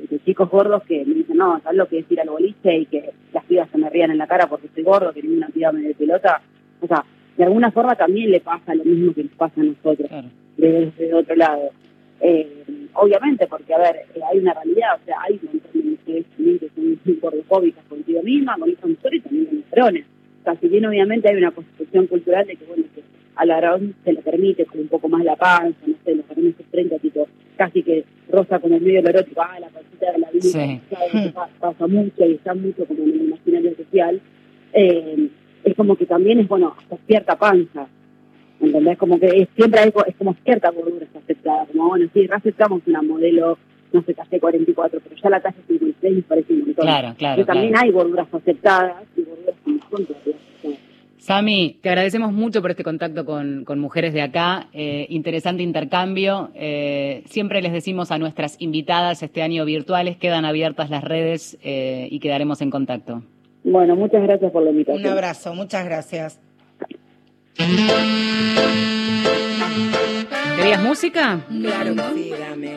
de 0.10 0.20
chicos 0.26 0.50
gordos 0.50 0.84
que 0.84 1.04
me 1.06 1.16
dicen, 1.16 1.38
no, 1.38 1.60
¿sabes 1.62 1.78
lo 1.78 1.88
que 1.88 2.00
es 2.00 2.12
ir 2.12 2.22
al 2.22 2.30
boliche 2.30 2.78
y 2.78 2.86
que 2.86 3.12
las 3.34 3.44
pibas 3.46 3.70
se 3.70 3.78
me 3.78 3.90
rían 3.90 4.12
en 4.12 4.18
la 4.18 4.28
cara 4.28 4.48
porque 4.48 4.68
estoy 4.68 4.84
gordo, 4.84 5.12
que 5.14 5.22
ninguna 5.22 5.48
piba 5.50 5.72
me 5.72 5.82
dé 5.82 5.94
pelota? 5.96 6.42
O 6.82 6.88
sea, 6.88 7.04
de 7.38 7.44
alguna 7.44 7.72
forma 7.72 7.96
también 7.96 8.32
le 8.32 8.40
pasa 8.40 8.76
lo 8.76 8.84
mismo 8.86 9.14
que 9.14 9.24
nos 9.24 9.34
pasa 9.34 9.60
a 9.62 9.64
nosotros, 9.64 10.08
Claro. 10.08 10.28
desde 10.58 11.14
otro 11.14 11.36
lado. 11.36 11.70
Eh, 12.22 12.64
obviamente, 12.94 13.48
porque, 13.48 13.74
a 13.74 13.80
ver, 13.80 13.96
eh, 14.16 14.20
hay 14.32 14.40
una 14.40 14.54
realidad, 14.54 15.00
o 15.02 15.06
sea, 15.06 15.18
hay 15.24 15.40
un 15.42 15.50
montón 15.52 15.72
de 15.74 15.90
mujeres 15.90 16.26
también 16.36 16.60
que 16.60 16.70
son 16.70 17.20
gordofóbicas 17.20 17.84
contigo 17.86 18.22
misma, 18.24 18.56
con 18.58 18.70
otras 18.72 18.90
mujeres 18.90 19.20
y 19.20 19.22
también 19.24 19.46
con 19.48 19.56
los 19.58 19.70
varones. 19.72 20.06
O 20.40 20.44
sea, 20.44 20.56
si 20.60 20.68
bien 20.70 20.86
obviamente 20.86 21.30
hay 21.30 21.36
una 21.38 21.52
construcción 21.52 22.08
cultural 22.08 22.46
de 22.48 22.56
que, 22.56 22.66
bueno, 22.66 22.84
que 22.96 23.02
a 23.36 23.46
la 23.46 23.56
varón 23.56 23.96
se 24.04 24.14
le 24.14 24.22
permite 24.22 24.66
con 24.66 24.80
un 24.80 24.88
poco 24.88 25.10
más 25.10 25.24
la 25.24 25.36
panza, 25.36 25.78
no 25.88 25.96
sé, 26.06 26.16
los 26.16 26.28
varones 26.28 26.56
se 26.58 26.64
frente 26.66 27.00
tipo, 27.00 27.28
casi 27.58 27.82
que 27.84 28.04
rosa 28.30 28.60
con 28.60 28.74
el 28.74 28.82
medio 28.82 29.02
del 29.02 29.16
erótico, 29.16 29.42
ah, 29.42 29.60
la 29.60 29.70
pancita 29.70 30.12
de 30.12 30.18
la 30.20 30.30
vida, 30.32 30.42
Sí. 30.44 30.82
pasa 31.60 31.88
mucho 31.88 32.26
y 32.26 32.34
está 32.34 32.54
mucho 32.54 32.86
como 32.86 33.04
en 33.04 33.10
el 33.12 33.22
imaginario 33.24 33.76
social, 33.76 34.22
eh, 34.74 35.30
es 35.64 35.76
como 35.76 35.96
que 35.96 36.06
también 36.06 36.40
es, 36.40 36.48
bueno, 36.48 36.76
hasta 36.78 36.98
cierta 37.08 37.38
panza, 37.38 37.88
¿entendés? 38.60 38.98
Como 38.98 39.20
que 39.20 39.28
es, 39.28 39.48
siempre 39.56 39.80
hay, 39.82 39.94
es 40.08 40.16
como 40.16 40.36
cierta 40.44 40.70
gordura 40.72 41.06
está 41.06 41.20
aceptada, 41.20 41.66
como, 41.68 41.90
bueno, 41.90 42.08
sí, 42.14 42.28
aceptamos 42.32 42.82
una 42.88 43.02
modelo, 43.02 43.58
no 43.92 44.02
sé, 44.04 44.14
talle 44.14 44.40
44, 44.40 45.00
pero 45.04 45.16
ya 45.16 45.30
la 45.30 45.40
talla 45.40 45.56
56 45.68 46.16
me 46.16 46.22
parece 46.24 46.54
un 46.54 46.60
montón. 46.60 46.86
Claro, 46.86 47.14
claro, 47.18 47.36
Pero 47.36 47.46
también 47.46 47.72
claro. 47.72 47.86
hay 47.86 47.92
gorduras 47.92 48.28
aceptadas 48.34 49.04
y 49.16 49.22
gorduras 49.22 49.56
que 49.64 49.72
no 49.72 49.80
son 49.90 50.06
todavía. 50.06 50.36
Sami, 51.24 51.80
te 51.82 51.88
agradecemos 51.88 52.34
mucho 52.34 52.62
por 52.62 52.72
este 52.72 52.84
contacto 52.84 53.24
con, 53.24 53.64
con 53.64 53.80
mujeres 53.80 54.14
de 54.14 54.22
acá. 54.22 54.68
Eh, 54.74 55.06
interesante 55.08 55.64
intercambio. 55.64 56.52
Eh, 56.54 57.24
siempre 57.28 57.62
les 57.62 57.72
decimos 57.72 58.12
a 58.12 58.18
nuestras 58.18 58.58
invitadas 58.60 59.24
este 59.24 59.42
año 59.42 59.64
virtuales, 59.64 60.18
quedan 60.18 60.44
abiertas 60.44 60.90
las 60.90 61.02
redes 61.02 61.58
eh, 61.64 62.10
y 62.12 62.20
quedaremos 62.20 62.60
en 62.60 62.72
contacto. 62.72 63.24
Bueno, 63.64 63.96
muchas 63.96 64.22
gracias 64.22 64.52
por 64.52 64.64
la 64.64 64.72
invitación. 64.72 65.06
Un 65.06 65.12
abrazo, 65.14 65.56
muchas 65.56 65.86
gracias. 65.86 66.42
¿Querías 70.58 70.84
música? 70.84 71.46
Claro 71.48 71.96
que 71.96 72.22
sí, 72.22 72.32
dame. 72.38 72.72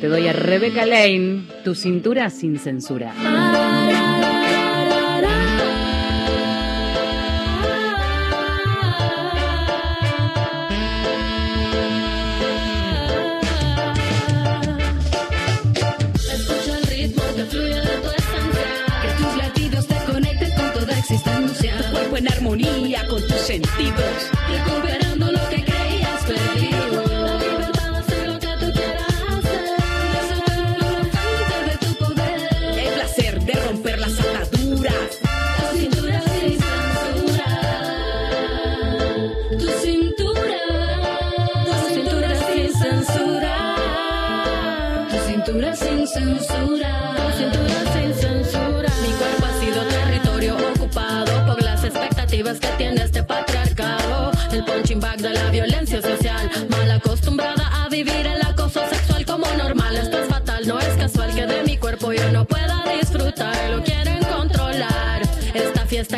Te 0.00 0.08
doy 0.08 0.26
a 0.26 0.32
Rebecca 0.32 0.86
Lane, 0.86 1.42
tu 1.62 1.76
cintura 1.76 2.30
sin 2.30 2.58
censura. 2.58 3.12
Escucha 3.12 3.81
existencia. 21.12 21.76
Tu 21.78 21.90
cuerpo 21.90 22.16
en 22.16 22.32
armonía 22.32 23.06
con 23.08 23.20
tus 23.26 23.36
sentidos. 23.36 25.01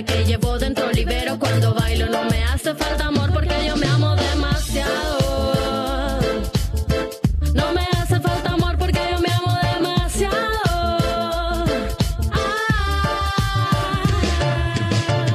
Que 0.02 0.24
llevo 0.24 0.58
dentro 0.58 0.90
libero 0.90 1.38
cuando 1.38 1.72
bailo. 1.72 2.06
No 2.06 2.24
me 2.24 2.42
hace 2.44 2.74
falta 2.74 3.06
amor 3.06 3.32
porque 3.32 3.54
yo 3.64 3.76
me 3.76 3.86
amo 3.86 4.16
demasiado. 4.16 5.52
No 7.54 7.72
me 7.72 7.82
hace 7.98 8.18
falta 8.18 8.50
amor 8.54 8.76
porque 8.76 8.98
yo 9.12 9.20
me 9.20 9.28
amo 9.32 9.56
demasiado. 9.72 10.36
Ah. 12.32 14.02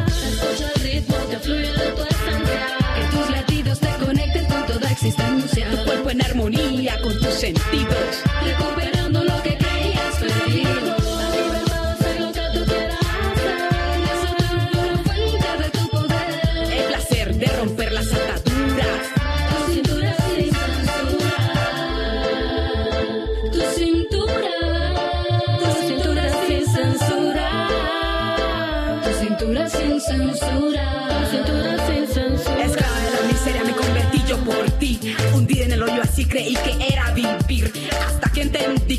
Escucha 0.07 0.71
el 0.75 0.81
ritmo 0.81 1.15
que 1.29 1.39
fluye 1.39 1.71
de 1.71 1.91
tu 1.91 2.01
esencia. 2.03 2.67
Que 2.95 3.03
tus 3.15 3.29
latidos 3.29 3.79
te 3.79 4.05
conecten 4.05 4.45
con 4.45 4.65
toda 4.65 4.91
existencia. 4.91 5.71
Tu 5.71 5.77
cuerpo 5.85 6.09
en 6.09 6.21
armonía 6.21 6.99
con 7.01 7.17
tus 7.17 7.33
sentidos. 7.33 8.28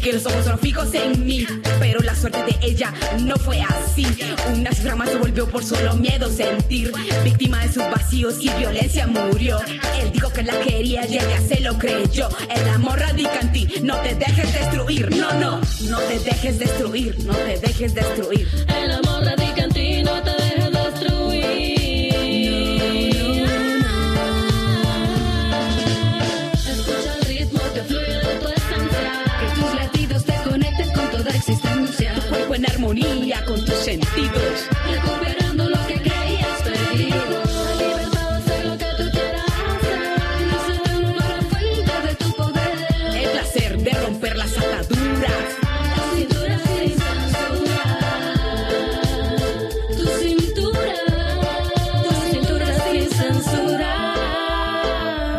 Que 0.00 0.12
los 0.12 0.26
ojos 0.26 0.44
son 0.44 0.58
fijos 0.58 0.92
en 0.94 1.24
mí. 1.24 1.46
Pero 1.78 2.00
la 2.00 2.14
suerte 2.14 2.42
de 2.44 2.66
ella 2.66 2.92
no 3.20 3.36
fue 3.36 3.60
así. 3.60 4.06
Una 4.54 4.70
más 4.96 5.10
se 5.10 5.16
volvió 5.16 5.48
por 5.48 5.64
solo 5.64 5.94
miedo 5.94 6.28
sentir. 6.30 6.92
Víctima 7.24 7.60
de 7.60 7.72
sus 7.72 7.84
vacíos 7.90 8.36
y 8.40 8.48
violencia 8.50 9.06
murió. 9.06 9.60
Él 10.00 10.10
dijo 10.12 10.32
que 10.32 10.42
la 10.42 10.58
quería 10.60 11.06
y 11.06 11.18
ella 11.18 11.40
se 11.46 11.60
lo 11.60 11.78
creyó. 11.78 12.28
El 12.48 12.68
amor 12.68 12.98
radica 12.98 13.40
en 13.40 13.52
ti. 13.52 13.68
No 13.82 13.96
te 13.98 14.14
dejes 14.14 14.52
destruir. 14.52 15.14
No, 15.16 15.32
no. 15.34 15.60
No 15.88 15.98
te 16.00 16.18
dejes 16.18 16.58
destruir. 16.58 17.16
No 17.24 17.34
te 17.34 17.58
dejes 17.58 17.94
destruir. 17.94 18.48
Armonía 32.90 33.44
con 33.44 33.64
tus 33.64 33.74
sentidos. 33.74 34.68
Recuperando 34.90 35.68
lo 35.68 35.86
que 35.86 35.94
creías 35.94 36.62
perdido. 36.62 37.42
El 43.14 43.30
placer 43.30 43.78
de 43.78 43.90
romper 43.90 44.36
las 44.36 44.58
ataduras. 44.58 45.30
Tu 45.94 46.16
cintura 46.16 46.58
sin 46.58 46.90
censura. 46.98 47.78
Tu 49.96 50.06
cintura. 50.18 50.94
Tu 52.02 52.14
cintura 52.32 52.68
sin 52.74 53.10
censura. 53.10 53.92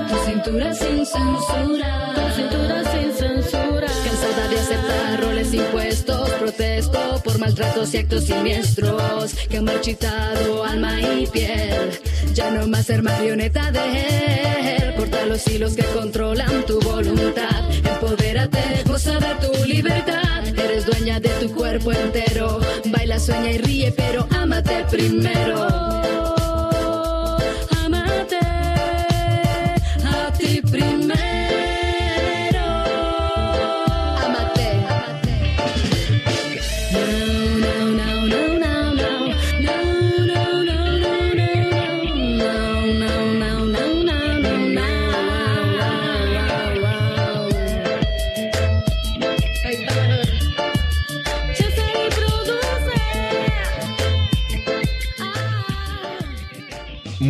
Tu 0.09 0.15
cintura 0.25 0.73
sin 0.73 1.05
censura. 1.05 2.13
Tu 2.15 2.23
cintura 2.35 2.83
sin 2.91 3.13
censura. 3.13 3.87
Cansada 4.05 4.47
de 4.47 4.57
aceptar 4.57 5.21
roles 5.21 5.53
impuestos, 5.53 6.29
protesto 6.39 7.20
maltratos 7.41 7.91
y 7.95 7.97
actos 7.97 8.25
siniestros 8.25 9.34
que 9.49 9.58
han 9.58 9.65
marchitado 9.65 10.63
alma 10.63 11.01
y 11.01 11.25
piel. 11.25 11.89
Ya 12.34 12.51
no 12.51 12.67
más 12.67 12.86
ser 12.86 13.01
marioneta 13.01 13.71
de 13.71 14.77
él, 14.77 14.95
corta 14.95 15.25
los 15.25 15.45
hilos 15.47 15.75
que 15.75 15.84
controlan 15.86 16.63
tu 16.67 16.80
voluntad. 16.82 17.67
Empodérate, 17.84 18.84
goza 18.86 19.19
de 19.19 19.34
tu 19.43 19.65
libertad. 19.65 20.47
Eres 20.47 20.86
dueña 20.86 21.19
de 21.19 21.30
tu 21.41 21.51
cuerpo 21.51 21.91
entero. 21.91 22.60
Baila, 22.86 23.19
sueña 23.19 23.49
y 23.49 23.58
ríe, 23.58 23.91
pero 23.91 24.27
ámate 24.30 24.86
primero. 24.91 26.31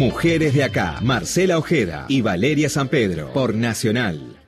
Mujeres 0.01 0.55
de 0.55 0.63
acá, 0.63 0.97
Marcela 1.03 1.59
Ojeda 1.59 2.07
y 2.09 2.21
Valeria 2.21 2.69
San 2.69 2.87
Pedro, 2.87 3.31
por 3.33 3.53
Nacional. 3.53 4.41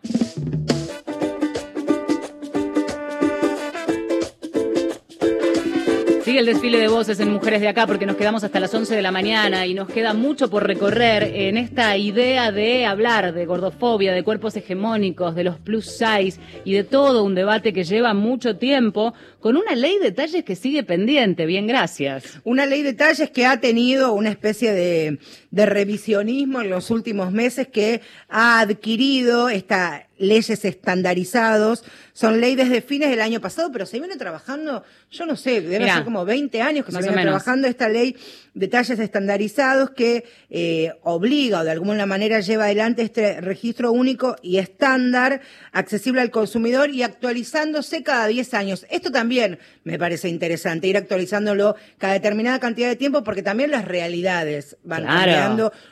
Sigue 6.24 6.40
el 6.40 6.46
desfile 6.48 6.80
de 6.80 6.88
voces 6.88 7.20
en 7.20 7.32
Mujeres 7.32 7.62
de 7.62 7.68
Acá 7.68 7.86
porque 7.86 8.08
nos 8.08 8.16
quedamos 8.16 8.44
hasta 8.44 8.60
las 8.60 8.74
11 8.74 8.96
de 8.96 9.02
la 9.04 9.12
mañana 9.12 9.68
y 9.68 9.76
nos 9.76 9.88
queda 9.88 10.16
mucho 10.16 10.50
por 10.50 10.66
recorrer 10.66 11.24
en 11.36 11.58
esta 11.58 11.96
idea 11.98 12.52
de 12.52 12.88
hablar 12.88 13.36
de 13.36 13.46
gordofobia, 13.46 14.14
de 14.14 14.24
cuerpos 14.24 14.56
hegemónicos, 14.56 15.36
de 15.36 15.44
los 15.44 15.60
plus 15.60 15.86
size 15.86 16.40
y 16.66 16.74
de 16.74 16.84
todo 16.86 17.24
un 17.24 17.36
debate 17.36 17.74
que 17.74 17.84
lleva 17.84 18.16
mucho 18.16 18.56
tiempo 18.56 19.14
con 19.40 19.58
una 19.58 19.76
ley 19.76 20.00
de 20.00 20.12
talles 20.14 20.44
que 20.44 20.56
sigue 20.56 20.82
pendiente. 20.82 21.46
Bien, 21.46 21.68
gracias. 21.68 22.40
Una 22.46 22.66
ley 22.66 22.82
de 22.82 22.94
talles 22.94 23.30
que 23.30 23.46
ha 23.46 23.60
tenido 23.60 24.14
una 24.14 24.30
especie 24.30 24.72
de, 24.72 25.20
de 25.54 25.68
revisionismo 25.68 26.62
en 26.62 26.72
los 26.72 26.90
últimos 26.90 27.32
meses 27.32 27.68
que 27.68 28.02
ha 28.28 28.60
adquirido 28.60 29.50
esta 29.50 30.08
leyes 30.18 30.64
estandarizados. 30.66 31.84
Son 32.14 32.40
ley 32.40 32.56
desde 32.56 32.82
fines 32.82 33.10
del 33.10 33.22
año 33.22 33.42
pasado, 33.42 33.72
pero 33.72 33.86
se 33.86 34.00
viene 34.00 34.16
trabajando, 34.16 34.84
yo 35.12 35.26
no 35.26 35.36
sé, 35.36 35.62
debe 35.62 35.80
Mirá, 35.80 35.96
ser 35.96 36.04
como 36.04 36.26
20 36.26 36.62
años 36.62 36.86
que 36.86 36.92
se 36.92 37.00
viene 37.00 37.22
trabajando 37.24 37.68
esta 37.68 37.90
ley 37.90 38.16
de 38.54 38.68
talles 38.68 39.00
estandarizados 39.00 39.90
que 39.92 40.24
eh, 40.52 40.92
obliga 41.02 41.62
o 41.62 41.64
de 41.64 41.72
alguna 41.72 42.06
manera 42.06 42.40
lleva 42.40 42.66
adelante 42.66 43.02
este 43.02 43.42
registro 43.42 43.92
único 43.92 44.36
y 44.44 44.58
estándar 44.60 45.42
accesible 45.72 46.22
al 46.22 46.30
consumidor 46.30 46.92
y 46.92 47.02
actualizándose 47.02 48.04
cada 48.04 48.28
10 48.28 48.54
años. 48.54 48.86
Esto 48.92 49.12
también 49.12 49.58
me 49.84 49.98
parece 49.98 50.30
interesante, 50.30 50.88
ir 50.88 50.98
actualizándolo 50.98 51.76
cada 51.98 52.14
determinada 52.14 52.60
cantidad 52.60 52.90
de 52.90 52.96
tiempo 52.96 53.24
porque 53.24 53.42
también 53.42 53.72
las 53.72 53.86
realidades 53.86 54.78
van 54.84 55.02
Claro. 55.04 55.18
cambiando, 55.18 55.43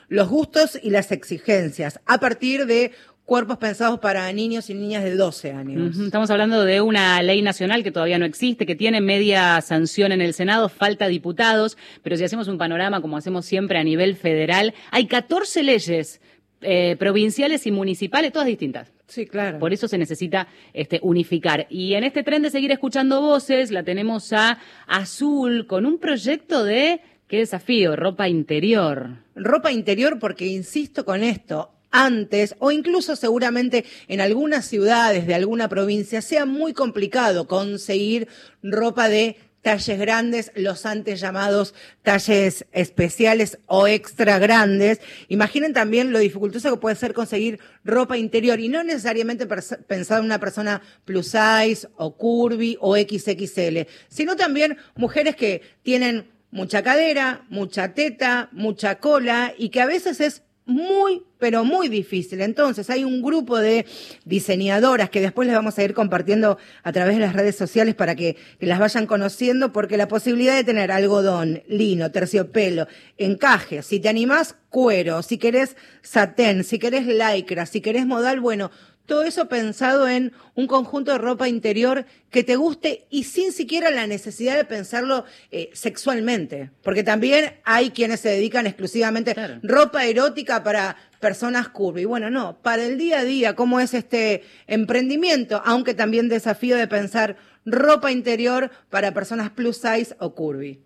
los 0.07 0.29
gustos 0.29 0.79
y 0.81 0.89
las 0.89 1.11
exigencias 1.11 1.99
a 2.05 2.19
partir 2.19 2.65
de 2.65 2.91
cuerpos 3.25 3.57
pensados 3.57 3.99
para 3.99 4.31
niños 4.33 4.69
y 4.69 4.73
niñas 4.73 5.03
de 5.03 5.15
12 5.15 5.51
años. 5.53 5.97
Estamos 5.97 6.29
hablando 6.31 6.65
de 6.65 6.81
una 6.81 7.21
ley 7.21 7.41
nacional 7.41 7.81
que 7.81 7.91
todavía 7.91 8.19
no 8.19 8.25
existe, 8.25 8.65
que 8.65 8.75
tiene 8.75 8.99
media 8.99 9.61
sanción 9.61 10.11
en 10.11 10.19
el 10.19 10.33
Senado, 10.33 10.67
falta 10.67 11.07
diputados, 11.07 11.77
pero 12.03 12.17
si 12.17 12.25
hacemos 12.25 12.49
un 12.49 12.57
panorama 12.57 13.01
como 13.01 13.15
hacemos 13.15 13.45
siempre 13.45 13.77
a 13.77 13.85
nivel 13.85 14.17
federal, 14.17 14.73
hay 14.91 15.07
14 15.07 15.63
leyes 15.63 16.19
eh, 16.61 16.95
provinciales 16.99 17.65
y 17.65 17.71
municipales, 17.71 18.31
todas 18.31 18.47
distintas. 18.47 18.91
Sí, 19.07 19.25
claro. 19.25 19.59
Por 19.59 19.73
eso 19.73 19.87
se 19.87 19.97
necesita 19.97 20.47
este, 20.73 20.99
unificar. 21.01 21.67
Y 21.69 21.95
en 21.95 22.03
este 22.03 22.23
tren 22.23 22.41
de 22.43 22.49
seguir 22.49 22.71
escuchando 22.71 23.19
voces, 23.19 23.71
la 23.71 23.83
tenemos 23.83 24.31
a 24.31 24.57
Azul 24.87 25.67
con 25.67 25.85
un 25.85 25.99
proyecto 25.99 26.63
de, 26.63 27.01
qué 27.31 27.37
desafío, 27.37 27.95
ropa 27.95 28.27
interior. 28.27 29.23
ropa 29.35 29.71
interior 29.71 30.19
porque 30.19 30.47
insisto 30.47 31.05
con 31.05 31.23
esto, 31.23 31.71
antes 31.89 32.55
o 32.59 32.71
incluso 32.71 33.15
seguramente 33.15 33.85
en 34.09 34.19
algunas 34.19 34.65
ciudades 34.65 35.25
de 35.25 35.33
alguna 35.33 35.69
provincia 35.69 36.21
sea 36.21 36.45
muy 36.45 36.73
complicado 36.73 37.47
conseguir 37.47 38.27
ropa 38.61 39.07
de 39.07 39.37
talles 39.61 39.97
grandes, 39.97 40.51
los 40.55 40.85
antes 40.85 41.21
llamados 41.21 41.73
talles 42.01 42.65
especiales 42.73 43.59
o 43.65 43.87
extra 43.87 44.37
grandes. 44.37 44.99
Imaginen 45.29 45.71
también 45.71 46.11
lo 46.11 46.19
dificultoso 46.19 46.69
que 46.69 46.81
puede 46.81 46.97
ser 46.97 47.13
conseguir 47.13 47.61
ropa 47.85 48.17
interior 48.17 48.59
y 48.59 48.67
no 48.67 48.83
necesariamente 48.83 49.47
pensado 49.87 50.19
en 50.19 50.25
una 50.25 50.39
persona 50.41 50.81
plus 51.05 51.27
size 51.27 51.87
o 51.95 52.17
curvy 52.17 52.77
o 52.81 52.97
XXL, 52.97 53.87
sino 54.09 54.35
también 54.35 54.75
mujeres 54.97 55.37
que 55.37 55.61
tienen 55.81 56.40
mucha 56.51 56.83
cadera, 56.83 57.45
mucha 57.49 57.93
teta, 57.93 58.49
mucha 58.51 58.99
cola 58.99 59.53
y 59.57 59.69
que 59.69 59.81
a 59.81 59.85
veces 59.85 60.21
es 60.21 60.43
muy, 60.65 61.23
pero 61.37 61.63
muy 61.63 61.89
difícil. 61.89 62.41
Entonces 62.41 62.89
hay 62.89 63.03
un 63.03 63.21
grupo 63.21 63.57
de 63.57 63.85
diseñadoras 64.25 65.09
que 65.09 65.21
después 65.21 65.47
les 65.47 65.55
vamos 65.55 65.77
a 65.77 65.83
ir 65.83 65.93
compartiendo 65.93 66.57
a 66.83 66.91
través 66.91 67.15
de 67.15 67.21
las 67.21 67.33
redes 67.33 67.55
sociales 67.55 67.95
para 67.95 68.15
que, 68.15 68.37
que 68.59 68.65
las 68.65 68.79
vayan 68.79 69.05
conociendo 69.05 69.71
porque 69.71 69.97
la 69.97 70.07
posibilidad 70.07 70.55
de 70.55 70.63
tener 70.63 70.91
algodón, 70.91 71.63
lino, 71.67 72.11
terciopelo, 72.11 72.87
encaje, 73.17 73.81
si 73.81 73.99
te 73.99 74.09
animás, 74.09 74.55
cuero, 74.69 75.21
si 75.23 75.37
querés 75.37 75.75
satén, 76.01 76.63
si 76.63 76.79
querés 76.79 77.05
lycra, 77.07 77.65
si 77.65 77.81
querés 77.81 78.05
modal, 78.05 78.39
bueno, 78.39 78.71
todo 79.12 79.24
eso 79.24 79.50
pensado 79.50 80.08
en 80.08 80.32
un 80.56 80.67
conjunto 80.67 81.12
de 81.12 81.17
ropa 81.17 81.50
interior 81.50 82.06
que 82.30 82.45
te 82.45 82.56
guste 82.56 83.08
y 83.10 83.26
sin 83.26 83.52
siquiera 83.52 83.91
la 83.91 84.08
necesidad 84.08 84.56
de 84.56 84.63
pensarlo 84.63 85.26
eh, 85.52 85.69
sexualmente. 85.74 86.71
Porque 86.82 87.04
también 87.04 87.56
hay 87.65 87.89
quienes 87.89 88.21
se 88.21 88.30
dedican 88.30 88.67
exclusivamente 88.67 89.34
Claro. 89.34 89.60
ropa 89.63 90.06
erótica 90.06 90.63
para 90.63 90.95
personas 91.19 91.67
curvy. 91.67 92.06
Bueno, 92.06 92.30
no, 92.30 92.62
para 92.62 92.86
el 92.86 92.97
día 92.97 93.19
a 93.19 93.26
día, 93.26 93.54
¿cómo 93.54 93.82
es 93.82 93.93
este 93.93 94.43
emprendimiento? 94.67 95.62
Aunque 95.65 95.93
también 95.93 96.30
desafío 96.30 96.78
de 96.78 96.88
pensar 96.88 97.36
ropa 97.65 98.13
interior 98.13 98.71
para 98.89 99.13
personas 99.13 99.50
plus 99.50 99.76
size 99.76 100.15
o 100.19 100.36
curvy. 100.36 100.80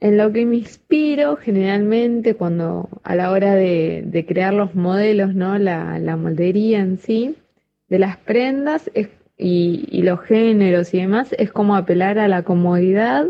En 0.00 0.18
lo 0.18 0.30
que 0.30 0.44
me 0.44 0.56
inspiro 0.56 1.36
generalmente 1.36 2.34
cuando 2.34 2.90
a 3.02 3.14
la 3.14 3.30
hora 3.30 3.54
de, 3.54 4.02
de 4.04 4.26
crear 4.26 4.52
los 4.52 4.74
modelos, 4.74 5.34
¿no? 5.34 5.56
La, 5.58 5.98
la 6.00 6.16
moldería 6.18 6.80
en 6.80 6.98
sí, 6.98 7.36
de 7.92 7.98
las 7.98 8.16
prendas 8.16 8.90
y, 9.36 10.00
los 10.02 10.20
géneros 10.22 10.94
y 10.94 11.00
demás, 11.00 11.34
es 11.38 11.52
como 11.52 11.76
apelar 11.76 12.18
a 12.18 12.26
la 12.26 12.42
comodidad 12.42 13.26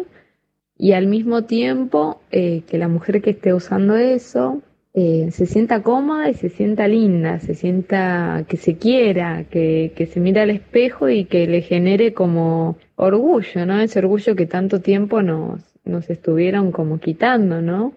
y 0.78 0.92
al 0.92 1.08
mismo 1.08 1.42
tiempo 1.42 2.20
eh, 2.30 2.62
que 2.68 2.78
la 2.78 2.86
mujer 2.86 3.22
que 3.22 3.30
esté 3.30 3.52
usando 3.52 3.96
eso 3.96 4.62
eh, 4.94 5.30
se 5.32 5.46
sienta 5.46 5.82
cómoda 5.82 6.30
y 6.30 6.34
se 6.34 6.48
sienta 6.48 6.86
linda, 6.86 7.40
se 7.40 7.56
sienta 7.56 8.44
que 8.46 8.56
se 8.56 8.76
quiera, 8.76 9.46
que, 9.50 9.94
que 9.96 10.06
se 10.06 10.20
mira 10.20 10.42
al 10.42 10.50
espejo 10.50 11.08
y 11.08 11.24
que 11.24 11.48
le 11.48 11.62
genere 11.62 12.14
como 12.14 12.76
orgullo, 12.94 13.66
¿no? 13.66 13.80
Ese 13.80 13.98
orgullo 13.98 14.36
que 14.36 14.46
tanto 14.46 14.80
tiempo 14.80 15.22
nos, 15.22 15.60
nos 15.84 16.08
estuvieron 16.08 16.70
como 16.70 17.00
quitando, 17.00 17.60
¿no? 17.60 17.94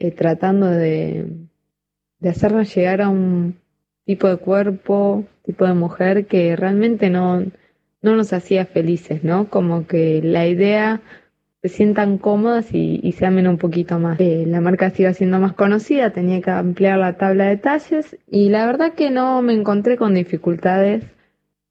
Eh, 0.00 0.10
tratando 0.10 0.66
de, 0.66 1.26
de 2.18 2.28
hacernos 2.28 2.74
llegar 2.74 3.02
a 3.02 3.08
un 3.08 3.54
tipo 4.06 4.28
de 4.28 4.36
cuerpo, 4.36 5.24
tipo 5.44 5.66
de 5.66 5.74
mujer 5.74 6.26
que 6.26 6.56
realmente 6.56 7.10
no, 7.10 7.44
no 8.02 8.16
nos 8.16 8.32
hacía 8.32 8.64
felices, 8.64 9.24
¿no? 9.24 9.50
Como 9.50 9.86
que 9.86 10.22
la 10.22 10.46
idea 10.46 11.02
se 11.62 11.68
sientan 11.68 12.18
cómodas 12.18 12.72
y, 12.72 13.00
y 13.02 13.12
se 13.12 13.26
amen 13.26 13.48
un 13.48 13.58
poquito 13.58 13.98
más. 13.98 14.20
Eh, 14.20 14.44
la 14.46 14.60
marca 14.60 14.90
siga 14.90 15.12
siendo 15.12 15.38
más 15.40 15.54
conocida, 15.54 16.10
tenía 16.10 16.40
que 16.40 16.50
ampliar 16.50 16.98
la 16.98 17.16
tabla 17.16 17.46
de 17.46 17.56
talles 17.56 18.16
y 18.30 18.48
la 18.48 18.66
verdad 18.66 18.94
que 18.94 19.10
no 19.10 19.42
me 19.42 19.52
encontré 19.52 19.96
con 19.96 20.14
dificultades 20.14 21.04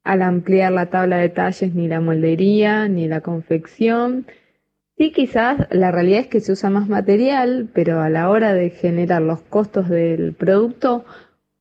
al 0.04 0.22
ampliar 0.22 0.72
la 0.72 0.86
tabla 0.86 1.16
de 1.16 1.30
talles, 1.30 1.74
ni 1.74 1.88
la 1.88 2.00
moldería, 2.00 2.86
ni 2.86 3.08
la 3.08 3.22
confección. 3.22 4.26
Sí, 4.96 5.10
quizás 5.10 5.66
la 5.70 5.90
realidad 5.90 6.20
es 6.20 6.26
que 6.28 6.40
se 6.40 6.52
usa 6.52 6.70
más 6.70 6.88
material, 6.88 7.68
pero 7.74 8.00
a 8.00 8.08
la 8.08 8.30
hora 8.30 8.54
de 8.54 8.70
generar 8.70 9.20
los 9.20 9.40
costos 9.40 9.88
del 9.88 10.32
producto, 10.32 11.04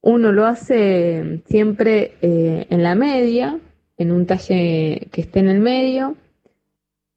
uno 0.05 0.31
lo 0.31 0.45
hace 0.45 1.41
siempre 1.47 2.13
eh, 2.21 2.67
en 2.69 2.83
la 2.83 2.93
media, 2.95 3.59
en 3.97 4.11
un 4.11 4.25
talle 4.25 5.07
que 5.11 5.21
esté 5.21 5.39
en 5.39 5.49
el 5.49 5.59
medio. 5.59 6.15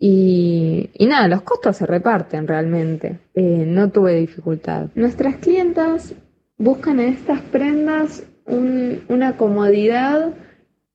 Y, 0.00 0.88
nada, 1.00 1.28
los 1.28 1.42
costos 1.42 1.76
se 1.76 1.86
reparten 1.86 2.46
realmente. 2.46 3.18
Eh, 3.34 3.64
no 3.66 3.90
tuve 3.90 4.14
dificultad. 4.14 4.86
Nuestras 4.94 5.36
clientas 5.36 6.14
buscan 6.56 6.98
en 7.00 7.12
estas 7.12 7.40
prendas 7.42 8.24
un- 8.46 9.00
una 9.08 9.36
comodidad, 9.36 10.30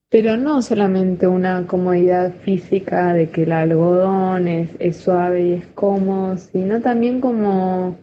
pero 0.08 0.36
no 0.36 0.62
solamente 0.62 1.26
una 1.28 1.66
comodidad 1.66 2.32
física 2.44 3.12
de 3.12 3.28
que 3.30 3.44
el 3.44 3.52
algodón 3.52 4.48
es, 4.48 4.70
es 4.78 4.96
suave 4.96 5.46
y 5.46 5.52
es 5.52 5.66
cómodo, 5.74 6.36
sino 6.38 6.80
también 6.80 7.20
como 7.20 7.96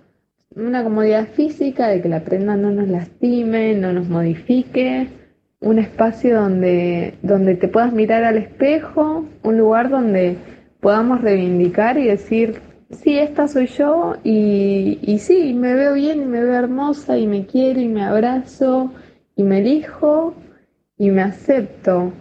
una 0.56 0.84
comodidad 0.84 1.28
física 1.28 1.88
de 1.88 2.02
que 2.02 2.10
la 2.10 2.22
prenda 2.22 2.56
no 2.56 2.72
nos 2.72 2.88
lastime, 2.88 3.74
no 3.76 3.94
nos 3.94 4.10
modifique, 4.10 5.08
un 5.62 5.80
espacio 5.80 6.42
donde, 6.42 7.14
donde 7.22 7.56
te 7.56 7.68
puedas 7.68 7.94
mirar 7.94 8.24
al 8.24 8.38
espejo, 8.38 9.26
un 9.44 9.58
lugar 9.58 9.90
donde 9.90 10.38
podamos 10.80 11.22
reivindicar 11.22 11.98
y 11.98 12.08
decir, 12.08 12.60
sí, 12.90 13.18
esta 13.18 13.48
soy 13.48 13.68
yo 13.68 14.16
y, 14.24 15.00
y 15.02 15.20
sí, 15.20 15.54
me 15.54 15.76
veo 15.76 15.94
bien 15.94 16.22
y 16.22 16.26
me 16.26 16.44
veo 16.44 16.56
hermosa 16.56 17.18
y 17.18 17.28
me 17.28 17.46
quiero 17.46 17.80
y 17.80 17.88
me 17.88 18.04
abrazo 18.04 18.92
y 19.36 19.44
me 19.44 19.60
elijo 19.60 20.34
y 20.98 21.12
me 21.12 21.22
acepto. 21.22 22.12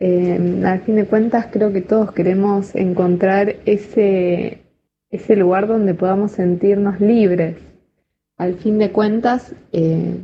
Eh, 0.00 0.62
al 0.64 0.80
fin 0.80 0.96
de 0.96 1.06
cuentas 1.06 1.46
creo 1.52 1.72
que 1.72 1.82
todos 1.82 2.12
queremos 2.12 2.74
encontrar 2.74 3.54
ese, 3.66 4.61
ese 5.12 5.36
lugar 5.36 5.68
donde 5.68 5.94
podamos 5.94 6.32
sentirnos 6.32 7.00
libres. 7.00 7.56
Al 8.38 8.56
fin 8.56 8.78
de 8.78 8.90
cuentas, 8.90 9.54
eh, 9.72 10.16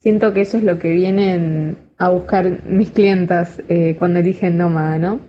siento 0.00 0.32
que 0.32 0.40
eso 0.40 0.56
es 0.56 0.64
lo 0.64 0.78
que 0.78 0.90
vienen 0.90 1.76
a 1.98 2.08
buscar 2.08 2.64
mis 2.64 2.90
clientas 2.90 3.62
eh, 3.68 3.94
cuando 3.98 4.18
eligen 4.18 4.56
nómada, 4.56 4.98
¿no? 4.98 5.20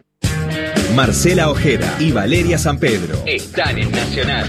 Marcela 0.95 1.50
Ojeda 1.50 1.88
y 2.00 2.12
Valeria 2.12 2.58
San 2.58 2.80
Pedro 2.80 3.15
están 3.26 3.78
en 3.78 3.91
Nacional, 3.91 4.47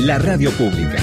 la 0.00 0.18
radio 0.18 0.50
pública. 0.52 0.98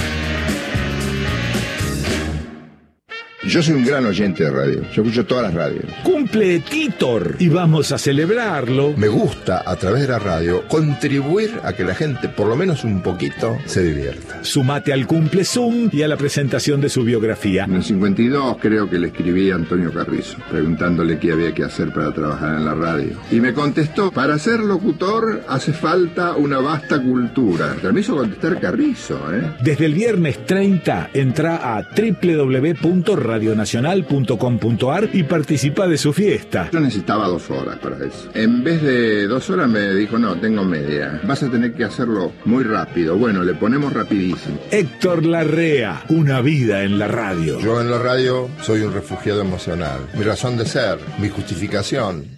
Yo 3.47 3.63
soy 3.63 3.75
un 3.75 3.85
gran 3.85 4.05
oyente 4.05 4.43
de 4.43 4.49
radio. 4.51 4.81
Yo 4.91 5.03
escucho 5.03 5.25
todas 5.25 5.45
las 5.45 5.53
radios. 5.53 5.85
Cumple 6.03 6.59
Titor 6.59 7.37
y 7.39 7.47
vamos 7.47 7.93
a 7.93 7.97
celebrarlo. 7.97 8.93
Me 8.97 9.07
gusta, 9.07 9.63
a 9.65 9.77
través 9.77 10.01
de 10.01 10.09
la 10.09 10.19
radio, 10.19 10.67
contribuir 10.67 11.53
a 11.63 11.71
que 11.71 11.85
la 11.85 11.95
gente, 11.95 12.27
por 12.27 12.47
lo 12.47 12.57
menos 12.57 12.83
un 12.83 13.01
poquito, 13.01 13.57
se 13.65 13.83
divierta. 13.83 14.43
Sumate 14.43 14.91
al 14.91 15.07
cumple 15.07 15.45
Zoom 15.45 15.89
y 15.93 16.01
a 16.01 16.09
la 16.09 16.17
presentación 16.17 16.81
de 16.81 16.89
su 16.89 17.05
biografía. 17.05 17.63
En 17.63 17.75
el 17.75 17.83
52 17.85 18.57
creo 18.59 18.89
que 18.89 18.99
le 18.99 19.07
escribí 19.07 19.49
a 19.49 19.55
Antonio 19.55 19.93
Carrizo, 19.93 20.37
preguntándole 20.49 21.17
qué 21.17 21.31
había 21.31 21.53
que 21.53 21.63
hacer 21.63 21.93
para 21.93 22.11
trabajar 22.11 22.55
en 22.55 22.65
la 22.65 22.75
radio. 22.75 23.17
Y 23.31 23.39
me 23.39 23.53
contestó, 23.53 24.11
para 24.11 24.37
ser 24.39 24.59
locutor 24.59 25.43
hace 25.47 25.71
falta 25.71 26.35
una 26.35 26.59
vasta 26.59 27.01
cultura. 27.01 27.77
Me 27.93 28.01
hizo 28.01 28.17
contestar 28.17 28.59
Carrizo, 28.59 29.33
¿eh? 29.33 29.55
Desde 29.61 29.85
el 29.85 29.93
viernes 29.93 30.45
30 30.45 31.11
entra 31.13 31.77
a 31.77 31.89
www.radionacional.com.ar 33.37 35.09
y 35.13 35.23
participa 35.23 35.87
de 35.87 35.97
su 35.97 36.13
fiesta. 36.13 36.69
Yo 36.71 36.79
necesitaba 36.79 37.27
dos 37.27 37.49
horas 37.49 37.77
para 37.79 37.97
eso. 37.97 38.29
En 38.33 38.63
vez 38.63 38.81
de 38.81 39.27
dos 39.27 39.49
horas 39.49 39.69
me 39.69 39.93
dijo, 39.93 40.17
no, 40.17 40.35
tengo 40.39 40.63
media. 40.63 41.21
Vas 41.23 41.43
a 41.43 41.49
tener 41.49 41.73
que 41.73 41.83
hacerlo 41.83 42.31
muy 42.45 42.63
rápido. 42.63 43.17
Bueno, 43.17 43.43
le 43.43 43.53
ponemos 43.53 43.93
rapidísimo. 43.93 44.59
Héctor 44.71 45.25
Larrea, 45.25 46.03
una 46.09 46.41
vida 46.41 46.83
en 46.83 46.99
la 46.99 47.07
radio. 47.07 47.59
Yo 47.59 47.81
en 47.81 47.91
la 47.91 47.99
radio 47.99 48.49
soy 48.61 48.81
un 48.81 48.93
refugiado 48.93 49.41
emocional. 49.41 49.99
Mi 50.15 50.23
razón 50.23 50.57
de 50.57 50.65
ser, 50.65 50.99
mi 51.19 51.29
justificación. 51.29 52.37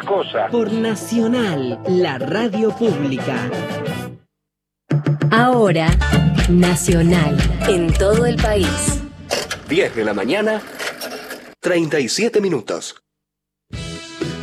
cosa. 0.00 0.48
Por 0.48 0.72
Nacional, 0.72 1.80
la 1.86 2.18
radio 2.18 2.70
pública. 2.70 3.50
Ahora, 5.30 5.88
Nacional, 6.48 7.36
en 7.68 7.92
todo 7.92 8.26
el 8.26 8.36
país. 8.36 9.02
10 9.68 9.96
de 9.96 10.04
la 10.04 10.14
mañana, 10.14 10.60
37 11.60 12.40
minutos. 12.40 13.02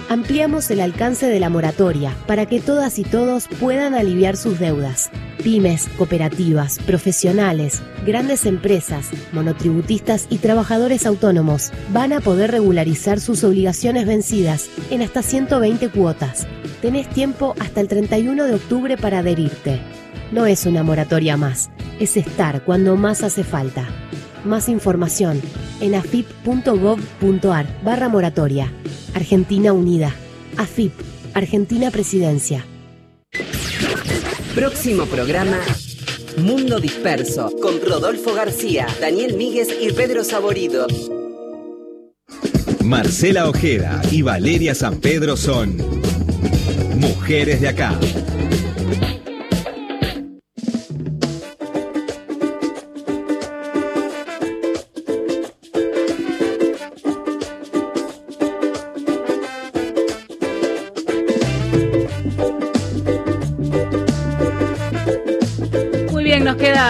Ampliamos 0.10 0.72
el 0.72 0.80
alcance 0.80 1.28
de 1.28 1.40
la 1.40 1.52
moratoria 1.52 2.16
para 2.26 2.48
que 2.48 2.60
todas 2.60 2.98
y 2.98 3.04
todos 3.04 3.48
puedan 3.60 3.94
aliviar 3.94 4.38
sus 4.38 4.58
deudas. 4.58 5.12
Pymes, 5.44 5.88
cooperativas, 6.00 6.80
profesionales, 6.80 7.84
grandes 8.08 8.48
empresas, 8.48 9.12
monotributistas 9.34 10.26
y 10.32 10.40
trabajadores 10.40 11.06
autónomos 11.06 11.70
van 11.94 12.12
a 12.12 12.22
poder 12.22 12.50
regularizar 12.50 13.20
sus 13.20 13.44
obligaciones 13.44 14.08
vencidas 14.08 14.72
en 14.90 15.04
hasta 15.04 15.22
120 15.22 15.90
cuotas. 15.90 16.48
Tenés 16.82 17.08
tiempo 17.08 17.54
hasta 17.60 17.80
el 17.80 17.88
31 17.88 18.46
de 18.46 18.56
octubre 18.56 18.98
para 18.98 19.20
adherirte. 19.20 19.80
No 20.32 20.48
es 20.48 20.66
una 20.66 20.82
moratoria 20.82 21.38
más, 21.38 21.70
es 22.00 22.18
estar 22.18 22.64
cuando 22.64 22.96
más 22.96 23.22
hace 23.22 23.44
falta. 23.44 23.88
Más 24.46 24.70
información 24.70 25.42
en 25.82 25.96
afip.gov.ar 25.96 27.68
barra 27.84 28.10
moratoria. 28.10 28.72
Argentina 29.14 29.74
Unida. 29.74 30.14
AFIP. 30.58 30.94
Argentina 31.34 31.92
Presidencia. 31.92 32.66
Próximo 34.56 35.06
programa. 35.06 35.58
Mundo 36.38 36.80
Disperso, 36.80 37.52
con 37.62 37.82
Rodolfo 37.82 38.34
García, 38.34 38.88
Daniel 39.02 39.36
Míguez 39.36 39.70
y 39.82 39.92
Pedro 39.92 40.24
Saborido. 40.24 40.88
Marcela 42.84 43.50
Ojeda 43.50 44.02
y 44.12 44.22
Valeria 44.22 44.74
San 44.74 45.00
Pedro 45.00 45.38
son 45.38 45.78
mujeres 46.96 47.62
de 47.62 47.68
acá. 47.68 48.00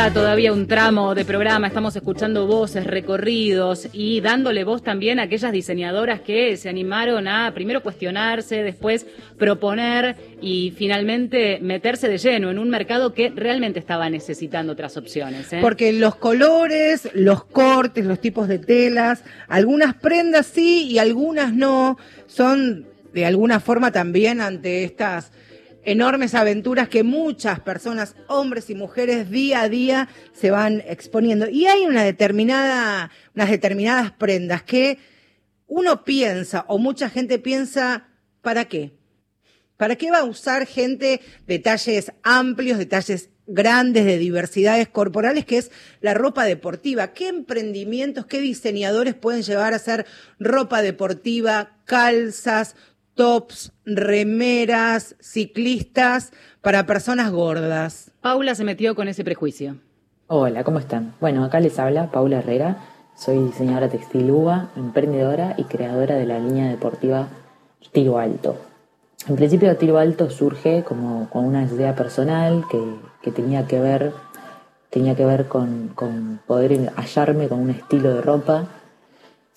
Todavía 0.07 0.53
un 0.53 0.65
tramo 0.65 1.13
de 1.13 1.25
programa, 1.25 1.67
estamos 1.67 1.93
escuchando 1.93 2.47
voces, 2.47 2.87
recorridos 2.87 3.89
y 3.91 4.21
dándole 4.21 4.63
voz 4.63 4.81
también 4.81 5.19
a 5.19 5.23
aquellas 5.23 5.51
diseñadoras 5.51 6.21
que 6.21 6.55
se 6.55 6.69
animaron 6.69 7.27
a 7.27 7.53
primero 7.53 7.83
cuestionarse, 7.83 8.63
después 8.63 9.05
proponer 9.37 10.15
y 10.41 10.73
finalmente 10.77 11.59
meterse 11.61 12.07
de 12.07 12.17
lleno 12.17 12.49
en 12.49 12.59
un 12.59 12.69
mercado 12.69 13.13
que 13.13 13.29
realmente 13.35 13.77
estaba 13.77 14.09
necesitando 14.09 14.71
otras 14.71 14.95
opciones. 14.95 15.51
¿eh? 15.51 15.59
Porque 15.61 15.91
los 15.91 16.15
colores, 16.15 17.09
los 17.13 17.43
cortes, 17.43 18.05
los 18.05 18.21
tipos 18.21 18.47
de 18.47 18.57
telas, 18.57 19.23
algunas 19.49 19.95
prendas 19.95 20.47
sí 20.47 20.87
y 20.89 20.99
algunas 20.99 21.53
no, 21.53 21.97
son 22.25 22.87
de 23.13 23.25
alguna 23.25 23.59
forma 23.59 23.91
también 23.91 24.39
ante 24.39 24.85
estas 24.85 25.33
enormes 25.83 26.35
aventuras 26.35 26.89
que 26.89 27.03
muchas 27.03 27.59
personas, 27.59 28.15
hombres 28.27 28.69
y 28.69 28.75
mujeres, 28.75 29.29
día 29.29 29.61
a 29.61 29.69
día 29.69 30.09
se 30.33 30.51
van 30.51 30.83
exponiendo. 30.87 31.49
Y 31.49 31.67
hay 31.67 31.85
una 31.85 32.03
determinada, 32.03 33.11
unas 33.35 33.49
determinadas 33.49 34.11
prendas 34.11 34.63
que 34.63 34.99
uno 35.67 36.03
piensa, 36.03 36.65
o 36.67 36.79
mucha 36.79 37.09
gente 37.09 37.39
piensa, 37.39 38.07
¿para 38.41 38.65
qué? 38.65 38.91
¿Para 39.77 39.95
qué 39.95 40.11
va 40.11 40.19
a 40.19 40.25
usar 40.25 40.65
gente 40.65 41.21
de 41.47 41.59
talles 41.59 42.11
amplios, 42.23 42.77
de 42.79 42.85
talles 42.85 43.29
grandes, 43.47 44.05
de 44.05 44.17
diversidades 44.17 44.89
corporales, 44.89 45.45
que 45.45 45.57
es 45.59 45.71
la 46.01 46.13
ropa 46.13 46.43
deportiva? 46.43 47.13
¿Qué 47.13 47.27
emprendimientos, 47.29 48.25
qué 48.25 48.41
diseñadores 48.41 49.13
pueden 49.13 49.43
llevar 49.43 49.73
a 49.73 49.77
hacer 49.77 50.05
ropa 50.39 50.81
deportiva, 50.81 51.77
calzas, 51.85 52.75
tops, 53.19 53.73
remeras, 53.83 55.17
ciclistas 55.19 56.31
para 56.61 56.85
personas 56.85 57.33
gordas. 57.33 58.11
Paula 58.21 58.55
se 58.55 58.63
metió 58.63 58.95
con 58.95 59.09
ese 59.09 59.25
prejuicio. 59.25 59.75
Hola, 60.27 60.63
¿cómo 60.63 60.79
están? 60.79 61.15
Bueno, 61.19 61.43
acá 61.43 61.59
les 61.59 61.77
habla 61.79 62.11
Paula 62.11 62.37
Herrera. 62.37 62.77
Soy 63.17 63.39
diseñadora 63.39 63.89
textil 63.89 64.31
UBA, 64.31 64.69
emprendedora 64.77 65.53
y 65.57 65.65
creadora 65.65 66.15
de 66.15 66.27
la 66.27 66.39
línea 66.39 66.69
deportiva 66.69 67.27
Tiro 67.91 68.19
Alto. 68.19 68.55
En 69.27 69.35
principio, 69.35 69.75
Tiro 69.75 69.97
Alto 69.97 70.29
surge 70.29 70.85
como 70.85 71.29
con 71.29 71.43
una 71.43 71.65
idea 71.65 71.95
personal 71.95 72.63
que, 72.71 72.81
que, 73.21 73.31
tenía 73.31 73.67
que 73.67 73.81
ver, 73.81 74.13
tenía 74.89 75.15
que 75.15 75.25
ver 75.25 75.49
con, 75.49 75.89
con 75.93 76.39
poder 76.47 76.93
hallarme 76.95 77.49
con 77.49 77.59
un 77.59 77.71
estilo 77.71 78.15
de 78.15 78.21
ropa 78.21 78.69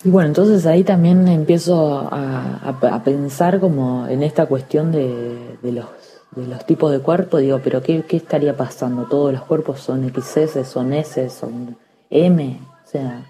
y 0.03 0.09
bueno, 0.09 0.27
entonces 0.27 0.65
ahí 0.65 0.83
también 0.83 1.27
empiezo 1.27 2.07
a, 2.11 3.01
pensar 3.03 3.59
como 3.59 4.07
en 4.07 4.23
esta 4.23 4.45
cuestión 4.45 4.91
de, 4.91 5.57
los, 5.63 5.85
de 6.31 6.47
los 6.47 6.65
tipos 6.65 6.91
de 6.91 6.99
cuerpo, 6.99 7.37
digo, 7.37 7.59
pero 7.63 7.81
¿qué, 7.81 8.03
¿qué, 8.03 8.17
estaría 8.17 8.55
pasando? 8.55 9.05
Todos 9.05 9.33
los 9.33 9.43
cuerpos 9.43 9.79
son 9.79 10.09
XS, 10.09 10.67
son 10.67 10.93
S, 10.93 11.29
son 11.29 11.77
M, 12.09 12.59
o 12.83 12.87
sea, 12.87 13.25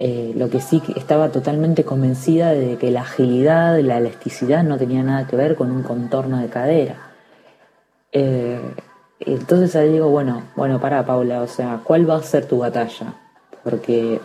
eh, 0.00 0.32
lo 0.36 0.48
que 0.48 0.60
sí 0.60 0.80
estaba 0.94 1.30
totalmente 1.30 1.84
convencida 1.84 2.52
de 2.52 2.76
que 2.76 2.92
la 2.92 3.00
agilidad, 3.00 3.80
la 3.80 3.98
elasticidad 3.98 4.62
no 4.62 4.78
tenía 4.78 5.02
nada 5.02 5.26
que 5.26 5.34
ver 5.34 5.56
con 5.56 5.72
un 5.72 5.82
contorno 5.82 6.38
de 6.38 6.48
cadera. 6.48 6.96
Eh, 8.12 8.60
entonces 9.20 9.74
ahí 9.74 9.92
digo, 9.92 10.08
bueno, 10.08 10.44
bueno, 10.54 10.80
para 10.80 11.04
Paula, 11.04 11.42
o 11.42 11.48
sea, 11.48 11.80
¿cuál 11.82 12.08
va 12.08 12.16
a 12.16 12.22
ser 12.22 12.46
tu 12.46 12.58
batalla? 12.58 13.14
Porque 13.64 14.20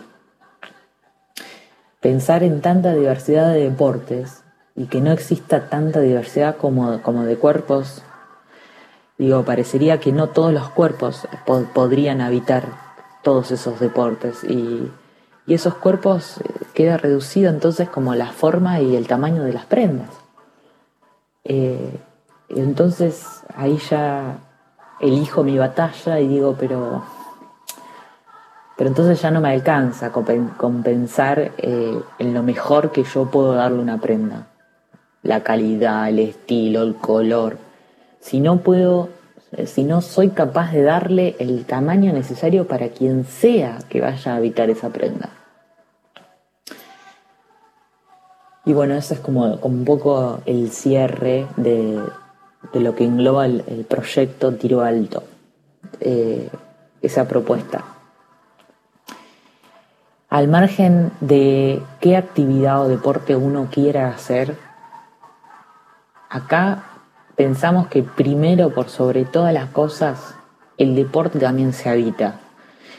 pensar 2.04 2.42
en 2.42 2.60
tanta 2.60 2.92
diversidad 2.92 3.54
de 3.54 3.62
deportes 3.62 4.44
y 4.76 4.88
que 4.88 5.00
no 5.00 5.10
exista 5.10 5.70
tanta 5.70 6.00
diversidad 6.00 6.58
como, 6.58 7.00
como 7.00 7.24
de 7.24 7.38
cuerpos, 7.38 8.02
digo, 9.16 9.42
parecería 9.46 10.00
que 10.00 10.12
no 10.12 10.28
todos 10.28 10.52
los 10.52 10.68
cuerpos 10.68 11.26
podrían 11.72 12.20
habitar 12.20 12.64
todos 13.22 13.50
esos 13.52 13.80
deportes 13.80 14.44
y, 14.44 14.92
esos 15.46 15.74
cuerpos 15.74 16.38
eh, 16.38 16.50
queda 16.74 16.96
reducido 16.96 17.50
entonces 17.50 17.88
como 17.88 18.14
la 18.14 18.32
forma 18.32 18.80
y 18.80 18.96
el 18.96 19.06
tamaño 19.06 19.42
de 19.42 19.52
las 19.52 19.66
prendas. 19.66 20.08
Eh, 21.44 22.00
entonces 22.50 23.42
ahí 23.54 23.78
ya 23.90 24.38
elijo 25.00 25.42
mi 25.42 25.58
batalla 25.58 26.20
y 26.20 26.28
digo, 26.28 26.56
pero 26.58 27.02
pero 28.76 28.88
entonces 28.88 29.20
ya 29.22 29.30
no 29.30 29.40
me 29.40 29.50
alcanza 29.50 30.10
con 30.10 30.82
pensar 30.82 31.52
eh, 31.58 32.00
en 32.18 32.34
lo 32.34 32.42
mejor 32.42 32.90
que 32.90 33.04
yo 33.04 33.30
puedo 33.30 33.54
darle 33.54 33.78
una 33.78 34.00
prenda. 34.00 34.48
La 35.22 35.42
calidad, 35.42 36.08
el 36.08 36.18
estilo, 36.18 36.82
el 36.82 36.96
color. 36.96 37.56
Si 38.20 38.40
no 38.40 38.58
puedo, 38.58 39.10
si 39.64 39.84
no 39.84 40.00
soy 40.00 40.30
capaz 40.30 40.72
de 40.72 40.82
darle 40.82 41.36
el 41.38 41.64
tamaño 41.64 42.12
necesario 42.12 42.66
para 42.66 42.88
quien 42.88 43.24
sea 43.24 43.78
que 43.88 44.00
vaya 44.00 44.32
a 44.32 44.36
habitar 44.36 44.68
esa 44.70 44.90
prenda. 44.90 45.30
Y 48.66 48.72
bueno, 48.72 48.94
ese 48.94 49.14
es 49.14 49.20
como, 49.20 49.54
un 49.56 49.84
poco 49.84 50.40
el 50.46 50.70
cierre 50.70 51.46
de, 51.56 52.00
lo 52.72 52.94
que 52.94 53.04
engloba 53.04 53.46
el, 53.46 53.86
proyecto 53.88 54.54
Tiro 54.54 54.80
Alto, 54.80 55.22
eh, 56.00 56.48
esa 57.02 57.28
propuesta 57.28 57.93
al 60.34 60.48
margen 60.48 61.12
de 61.20 61.80
qué 62.00 62.16
actividad 62.16 62.82
o 62.82 62.88
deporte 62.88 63.36
uno 63.36 63.68
quiera 63.70 64.08
hacer, 64.08 64.58
acá 66.28 66.82
pensamos 67.36 67.86
que 67.86 68.02
primero, 68.02 68.74
por 68.74 68.88
sobre 68.88 69.26
todas 69.26 69.54
las 69.54 69.70
cosas, 69.70 70.34
el 70.76 70.96
deporte 70.96 71.38
también 71.38 71.72
se 71.72 71.88
habita. 71.88 72.40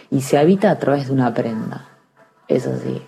Y 0.09 0.21
se 0.21 0.38
habita 0.38 0.71
a 0.71 0.79
través 0.79 1.07
de 1.07 1.13
una 1.13 1.33
prenda. 1.33 1.83
Eso 2.47 2.71
sí. 2.81 3.05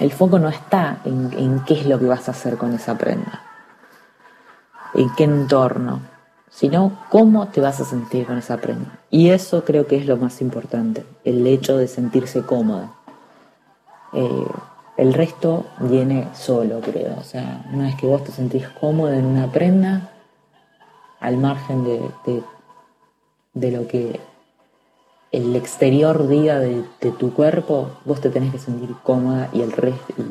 El 0.00 0.10
foco 0.10 0.38
no 0.38 0.48
está 0.48 1.00
en, 1.04 1.30
en 1.34 1.60
qué 1.66 1.74
es 1.74 1.84
lo 1.84 1.98
que 1.98 2.06
vas 2.06 2.28
a 2.28 2.30
hacer 2.30 2.56
con 2.56 2.72
esa 2.72 2.96
prenda. 2.96 3.42
En 4.94 5.14
qué 5.16 5.24
entorno 5.24 6.00
sino 6.58 6.98
cómo 7.08 7.46
te 7.46 7.60
vas 7.60 7.80
a 7.80 7.84
sentir 7.84 8.26
con 8.26 8.36
esa 8.36 8.56
prenda. 8.56 8.98
Y 9.10 9.28
eso 9.28 9.64
creo 9.64 9.86
que 9.86 9.96
es 9.96 10.06
lo 10.06 10.16
más 10.16 10.40
importante, 10.40 11.04
el 11.24 11.46
hecho 11.46 11.76
de 11.76 11.86
sentirse 11.86 12.42
cómoda. 12.42 12.94
Eh, 14.12 14.46
el 14.96 15.14
resto 15.14 15.66
viene 15.78 16.26
solo, 16.34 16.80
creo. 16.80 17.14
O 17.16 17.22
sea, 17.22 17.64
una 17.72 17.84
vez 17.84 17.94
que 17.94 18.08
vos 18.08 18.24
te 18.24 18.32
sentís 18.32 18.66
cómoda 18.80 19.16
en 19.16 19.26
una 19.26 19.52
prenda, 19.52 20.10
al 21.20 21.36
margen 21.36 21.84
de, 21.84 22.42
de, 23.54 23.70
lo 23.70 23.86
que 23.86 24.18
el 25.30 25.54
exterior 25.54 26.26
diga 26.26 26.58
de, 26.58 26.82
tu 27.20 27.32
cuerpo, 27.34 27.90
vos 28.04 28.20
te 28.20 28.30
tenés 28.30 28.50
que 28.50 28.58
sentir 28.58 28.96
cómoda 29.04 29.48
y 29.52 29.62
el, 29.62 29.72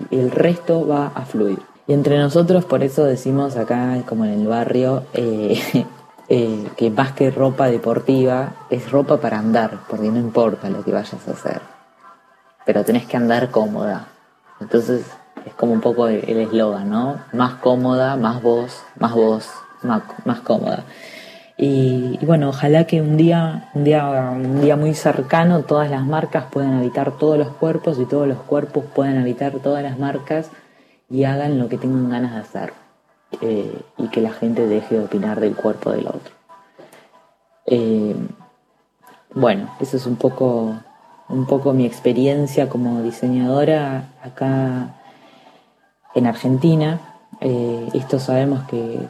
y 0.10 0.20
el 0.20 0.32
resto 0.32 0.86
va 0.86 1.08
a 1.16 1.24
fluir. 1.24 1.60
Y 1.88 1.94
entre 1.94 2.18
nosotros, 2.18 2.66
por 2.66 2.84
eso 2.84 3.06
decimos 3.06 3.56
acá, 3.56 4.04
como 4.06 4.26
en 4.26 4.42
el 4.42 4.48
barrio, 4.48 5.04
eh, 5.14 5.58
Eh, 6.30 6.68
que 6.76 6.90
más 6.90 7.14
que 7.14 7.32
ropa 7.32 7.68
deportiva 7.68 8.52
es 8.70 8.92
ropa 8.92 9.18
para 9.18 9.40
andar, 9.40 9.80
porque 9.88 10.10
no 10.10 10.20
importa 10.20 10.70
lo 10.70 10.84
que 10.84 10.92
vayas 10.92 11.26
a 11.26 11.32
hacer, 11.32 11.62
pero 12.66 12.84
tenés 12.84 13.06
que 13.06 13.16
andar 13.16 13.50
cómoda. 13.50 14.08
Entonces 14.60 15.06
es 15.46 15.54
como 15.54 15.72
un 15.72 15.80
poco 15.80 16.08
el 16.10 16.38
eslogan, 16.38 16.90
¿no? 16.90 17.22
Más 17.32 17.56
cómoda, 17.56 18.18
más 18.18 18.42
voz, 18.42 18.84
más 19.00 19.14
voz, 19.14 19.50
más, 19.84 20.02
más 20.26 20.42
cómoda. 20.42 20.84
Y, 21.58 22.20
bueno, 22.24 22.50
ojalá 22.50 22.86
que 22.86 23.02
un 23.02 23.18
día, 23.18 23.70
un 23.74 23.84
día, 23.84 24.06
un 24.32 24.62
día 24.62 24.76
muy 24.76 24.94
cercano 24.94 25.64
todas 25.64 25.90
las 25.90 26.06
marcas 26.06 26.46
puedan 26.52 26.74
habitar 26.74 27.18
todos 27.18 27.38
los 27.40 27.50
cuerpos 27.50 27.98
y 28.00 28.06
todos 28.06 28.28
los 28.28 28.38
cuerpos 28.40 28.84
puedan 28.94 29.18
habitar 29.18 29.54
todas 29.54 29.82
las 29.82 29.98
marcas 29.98 30.52
y 31.10 31.24
hagan 31.24 31.58
lo 31.58 31.68
que 31.68 31.78
tengan 31.78 32.10
ganas 32.10 32.34
de 32.34 32.40
hacer. 32.42 32.87
Eh, 33.42 33.82
y 33.98 34.08
que 34.08 34.22
la 34.22 34.32
gente 34.32 34.68
deje 34.68 34.96
de 34.96 35.04
opinar 35.04 35.40
del 35.40 35.56
cuerpo 35.56 35.92
del 35.92 36.08
otro. 36.08 36.34
Eh, 37.66 38.16
bueno, 39.34 39.70
eso 39.82 39.98
es 39.98 40.06
un 40.06 40.16
poco, 40.16 40.76
un 41.28 41.46
poco 41.46 41.74
mi 41.74 41.86
experiencia 41.86 42.70
como 42.70 43.04
diseñadora 43.04 44.10
acá 44.24 44.96
en 46.16 46.26
Argentina. 46.26 47.02
Eh, 47.42 47.90
esto 47.94 48.18
sabemos 48.18 48.64
que, 48.70 49.08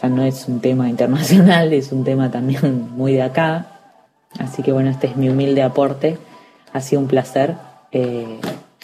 ya 0.00 0.08
no 0.08 0.22
es 0.22 0.48
un 0.48 0.60
tema 0.60 0.88
internacional, 0.88 1.72
es 1.74 1.92
un 1.92 2.02
tema 2.02 2.30
también 2.30 2.96
muy 2.96 3.12
de 3.12 3.22
acá. 3.22 3.66
Así 4.38 4.62
que 4.62 4.72
bueno, 4.72 4.90
este 4.90 5.06
es 5.06 5.16
mi 5.16 5.28
humilde 5.28 5.62
aporte. 5.62 6.18
Ha 6.72 6.80
sido 6.80 7.02
un 7.02 7.08
placer 7.08 7.54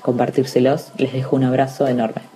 compartírselos. 0.02 0.92
Les 0.96 1.12
dejo 1.12 1.34
un 1.34 1.42
abrazo 1.42 1.88
enorme. 1.88 2.29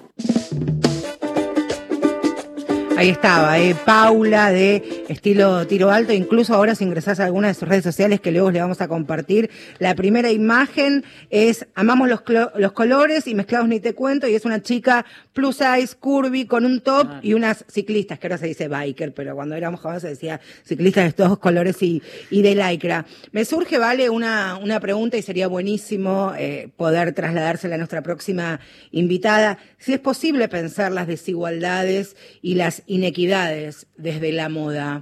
Ahí 2.97 3.09
estaba, 3.11 3.59
eh, 3.59 3.75
Paula 3.75 4.51
de 4.51 5.04
estilo 5.09 5.67
tiro 5.67 5.91
alto. 5.91 6.13
Incluso 6.13 6.55
ahora 6.55 6.75
si 6.75 6.85
ingresás 6.85 7.21
a 7.21 7.25
alguna 7.25 7.49
de 7.49 7.55
sus 7.55 7.69
redes 7.69 7.85
sociales 7.85 8.21
que 8.21 8.33
luego 8.33 8.51
le 8.51 8.61
vamos 8.61 8.81
a 8.81 8.89
compartir, 8.89 9.51
la 9.79 9.95
primera 9.95 10.31
imagen 10.31 11.05
es 11.31 11.67
amamos 11.75 12.09
los, 12.09 12.23
los 12.57 12.73
colores 12.73 13.27
y 13.27 13.35
mezclados 13.35 13.69
ni 13.69 13.81
te 13.81 13.95
cuento 13.95 14.27
y 14.29 14.35
es 14.35 14.45
una 14.45 14.63
chica 14.63 15.05
plus 15.33 15.57
size, 15.57 15.97
curvy, 15.99 16.47
con 16.47 16.65
un 16.65 16.81
top 16.81 17.09
y 17.23 17.35
unas 17.35 17.65
ciclistas, 17.69 18.19
que 18.19 18.27
ahora 18.27 18.39
se 18.39 18.47
dice 18.47 18.69
biker, 18.69 19.13
pero 19.13 19.35
cuando 19.35 19.55
éramos 19.55 19.81
jóvenes 19.81 20.03
se 20.03 20.09
decía 20.09 20.41
ciclistas 20.65 21.05
de 21.07 21.13
todos 21.13 21.39
colores 21.39 21.83
y, 21.83 22.03
y 22.31 22.43
de 22.43 22.55
lycra. 22.55 23.05
Me 23.33 23.45
surge, 23.45 23.79
vale, 23.79 24.11
una, 24.11 24.57
una 24.63 24.81
pregunta 24.81 25.17
y 25.17 25.23
sería 25.23 25.49
buenísimo 25.49 26.33
eh, 26.39 26.69
poder 26.77 27.13
trasladársela 27.13 27.75
a 27.75 27.79
nuestra 27.79 28.03
próxima 28.03 28.61
invitada. 28.91 29.59
Si 29.79 29.93
es 29.93 30.01
posible 30.01 30.49
pensar 30.49 30.93
las 30.93 31.07
desigualdades 31.07 32.17
y 32.43 32.55
las 32.55 32.83
inequidades 32.87 33.87
desde 33.97 34.33
la 34.33 34.49
moda. 34.49 34.94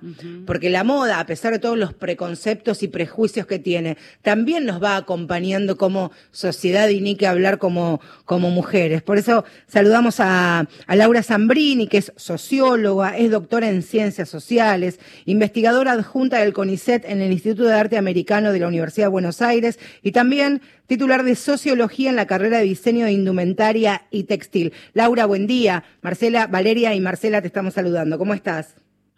Porque 0.47 0.71
la 0.71 0.85
moda, 0.85 1.21
a 1.21 1.27
pesar 1.27 1.53
de 1.53 1.59
todos 1.59 1.79
los 1.79 1.93
preconceptos 1.93 2.83
y 2.83 2.89
prejuicios 2.89 3.47
que 3.47 3.59
tiene, 3.59 3.97
también 4.23 4.65
nos 4.65 4.83
va 4.83 4.97
acompañando 4.97 5.77
como 5.77 6.13
sociedad 6.31 6.89
y 6.89 7.01
ni 7.01 7.17
que 7.17 7.27
hablar 7.27 7.59
como, 7.59 8.01
como 8.25 8.51
mujeres. 8.51 9.03
Por 9.03 9.19
eso 9.19 9.45
saludamos 9.67 10.21
a, 10.21 10.69
a 10.87 10.97
Laura 10.97 11.23
Zambrini, 11.23 11.87
que 11.87 11.99
es 11.99 12.13
socióloga, 12.17 13.17
es 13.17 13.31
doctora 13.31 13.69
en 13.69 13.83
ciencias 13.83 14.29
sociales, 14.29 14.99
investigadora 15.25 15.93
adjunta 15.93 16.39
del 16.39 16.53
CONICET 16.53 17.05
en 17.07 17.21
el 17.21 17.33
Instituto 17.33 17.65
de 17.65 17.75
Arte 17.75 17.97
Americano 17.97 18.53
de 18.53 18.61
la 18.61 18.69
Universidad 18.69 19.07
de 19.07 19.11
Buenos 19.11 19.43
Aires 19.43 19.79
y 20.03 20.13
también 20.13 20.63
titular 20.87 21.23
de 21.25 21.37
sociología 21.37 22.11
en 22.11 22.17
la 22.17 22.27
carrera 22.27 22.59
de 22.59 22.65
diseño 22.65 23.07
de 23.07 23.13
indumentaria 23.13 24.03
y 24.11 24.25
textil. 24.25 24.73
Laura, 24.93 25.27
buen 25.27 25.47
día. 25.47 25.85
Marcela, 26.03 26.47
Valeria 26.47 26.95
y 26.95 27.01
Marcela 27.01 27.41
te 27.41 27.47
estamos 27.47 27.75
saludando. 27.75 28.19
¿Cómo 28.19 28.35
estás? 28.35 28.75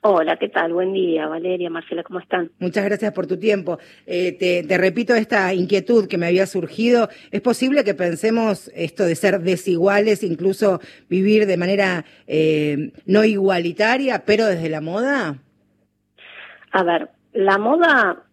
Hola, 0.07 0.37
¿qué 0.37 0.51
tal? 0.51 0.75
Buen 0.75 0.93
día, 0.93 1.27
Valeria, 1.29 1.71
Marcela, 1.71 2.03
¿cómo 2.03 2.21
están? 2.21 2.51
Muchas 2.59 2.85
gracias 2.85 3.11
por 3.15 3.27
tu 3.27 3.39
tiempo. 3.39 3.79
Eh, 4.07 4.33
te, 4.39 4.63
te 4.63 4.77
repito 4.77 5.15
esta 5.15 5.55
inquietud 5.55 6.07
que 6.09 6.19
me 6.19 6.27
había 6.27 6.45
surgido. 6.45 7.09
¿Es 7.31 7.41
posible 7.41 7.85
que 7.85 7.95
pensemos 7.95 8.71
esto 8.75 9.07
de 9.07 9.15
ser 9.15 9.41
desiguales, 9.41 10.23
incluso 10.23 10.81
vivir 11.09 11.47
de 11.47 11.57
manera 11.57 12.05
eh, 12.27 12.93
no 13.07 13.25
igualitaria, 13.25 14.25
pero 14.27 14.45
desde 14.45 14.69
la 14.69 14.83
moda? 14.83 15.39
A 16.73 16.83
ver, 16.83 17.09
la 17.33 17.57
moda 17.57 18.25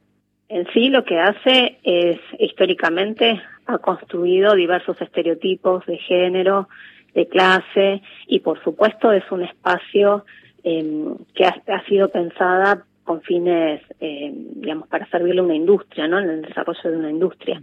en 0.49 0.67
sí 0.73 0.89
lo 0.89 1.05
que 1.05 1.19
hace 1.19 1.79
es, 1.83 2.19
históricamente, 2.37 3.41
ha 3.67 3.77
construido 3.77 4.55
diversos 4.55 5.01
estereotipos 5.01 5.85
de 5.85 5.97
género, 5.99 6.67
de 7.13 7.29
clase, 7.29 8.01
y 8.27 8.41
por 8.41 8.61
supuesto 8.61 9.13
es 9.13 9.23
un 9.31 9.43
espacio 9.43 10.25
eh, 10.63 11.15
que 11.33 11.45
ha, 11.45 11.61
ha 11.67 11.85
sido 11.85 12.09
pensada 12.09 12.85
con 13.03 13.21
fines, 13.21 13.81
eh, 13.99 14.31
digamos, 14.33 14.87
para 14.87 15.07
servirle 15.07 15.41
a 15.41 15.43
una 15.43 15.55
industria, 15.55 16.07
¿no? 16.07 16.19
En 16.19 16.29
el 16.29 16.41
desarrollo 16.43 16.91
de 16.91 16.97
una 16.97 17.09
industria, 17.09 17.61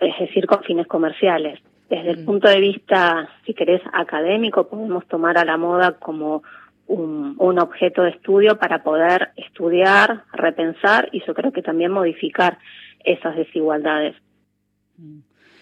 es 0.00 0.18
decir, 0.18 0.46
con 0.46 0.62
fines 0.62 0.86
comerciales. 0.86 1.60
Desde 1.90 2.10
el 2.10 2.24
punto 2.24 2.48
de 2.48 2.60
vista, 2.60 3.28
si 3.44 3.52
querés, 3.52 3.82
académico, 3.92 4.68
podemos 4.68 5.06
tomar 5.08 5.36
a 5.36 5.44
la 5.44 5.58
moda 5.58 5.98
como 5.98 6.42
un, 6.86 7.34
un 7.38 7.58
objeto 7.58 8.02
de 8.02 8.10
estudio 8.10 8.56
para 8.58 8.82
poder 8.82 9.30
estudiar, 9.36 10.24
repensar 10.32 11.08
y 11.12 11.22
yo 11.26 11.34
creo 11.34 11.52
que 11.52 11.62
también 11.62 11.92
modificar 11.92 12.58
esas 13.04 13.36
desigualdades. 13.36 14.16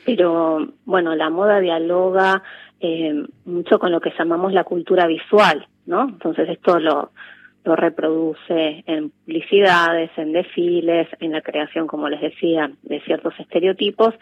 Pero 0.05 0.69
bueno, 0.85 1.15
la 1.15 1.31
moda 1.31 1.61
dialoga 1.61 2.43
eh, 2.81 3.25
mucho 3.45 3.79
con 3.79 3.93
lo 3.93 4.01
que 4.01 4.13
llamamos 4.19 4.53
la 4.53 4.65
cultura 4.65 5.07
visual, 5.07 5.67
¿no? 5.91 6.09
Entonces 6.09 6.49
esto 6.49 6.79
lo, 6.79 7.11
reproduce 7.63 8.83
en 8.87 9.11
publicidades, 9.11 10.11
en 10.17 10.33
desfiles, 10.33 11.07
en 11.21 11.33
la 11.33 11.43
creación, 11.43 11.87
como 11.87 12.09
les 12.09 12.21
decía, 12.21 12.71
de 12.83 13.01
ciertos 13.03 13.35
estereotipos 13.39 14.15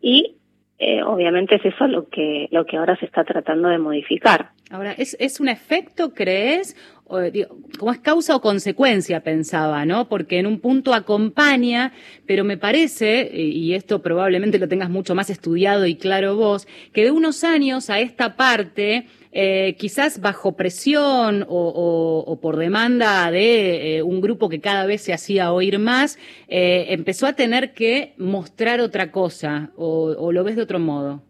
y 0.00 0.36
eh, 0.78 1.02
obviamente 1.02 1.56
es 1.56 1.64
eso 1.64 1.86
lo 1.86 2.08
que 2.08 2.48
lo 2.50 2.64
que 2.66 2.76
ahora 2.76 2.96
se 2.96 3.06
está 3.06 3.24
tratando 3.24 3.68
de 3.68 3.78
modificar. 3.78 4.50
Ahora, 4.70 4.92
¿es, 4.92 5.40
un 5.40 5.48
efecto, 5.48 6.14
crees? 6.14 6.76
O, 7.04 7.20
digo, 7.20 7.56
¿Cómo 7.78 7.92
es 7.92 7.98
causa 7.98 8.34
o 8.34 8.40
consecuencia? 8.40 9.20
Pensaba, 9.20 9.84
¿no? 9.84 10.08
Porque 10.08 10.38
en 10.38 10.46
un 10.46 10.58
punto 10.58 10.94
acompaña, 10.94 11.92
pero 12.26 12.44
me 12.44 12.56
parece, 12.56 13.30
y 13.32 13.74
esto 13.74 14.02
probablemente 14.02 14.58
lo 14.58 14.68
tengas 14.68 14.88
mucho 14.88 15.14
más 15.14 15.30
estudiado 15.30 15.86
y 15.86 15.96
claro 15.96 16.36
vos, 16.36 16.66
que 16.92 17.04
de 17.04 17.10
unos 17.10 17.44
años 17.44 17.90
a 17.90 18.00
esta 18.00 18.36
parte, 18.36 19.06
eh, 19.36 19.74
quizás 19.78 20.20
bajo 20.20 20.52
presión 20.56 21.44
o, 21.48 21.68
o- 21.68 22.32
o 22.32 22.40
por 22.40 22.56
demanda 22.56 23.30
de 23.32 23.96
eh, 23.98 24.02
un 24.02 24.20
grupo 24.20 24.48
que 24.48 24.60
cada 24.60 24.86
vez 24.86 25.02
se 25.02 25.12
hacía 25.12 25.52
oír 25.52 25.78
más, 25.80 26.18
eh, 26.48 26.86
empezó 26.90 27.26
a 27.26 27.32
tener 27.34 27.74
que 27.74 28.14
mostrar 28.16 28.80
otra 28.80 29.10
cosa, 29.10 29.70
o, 29.76 30.14
o 30.16 30.32
lo 30.32 30.44
ves 30.44 30.54
de 30.56 30.62
otro 30.62 30.78
modo. 30.78 31.20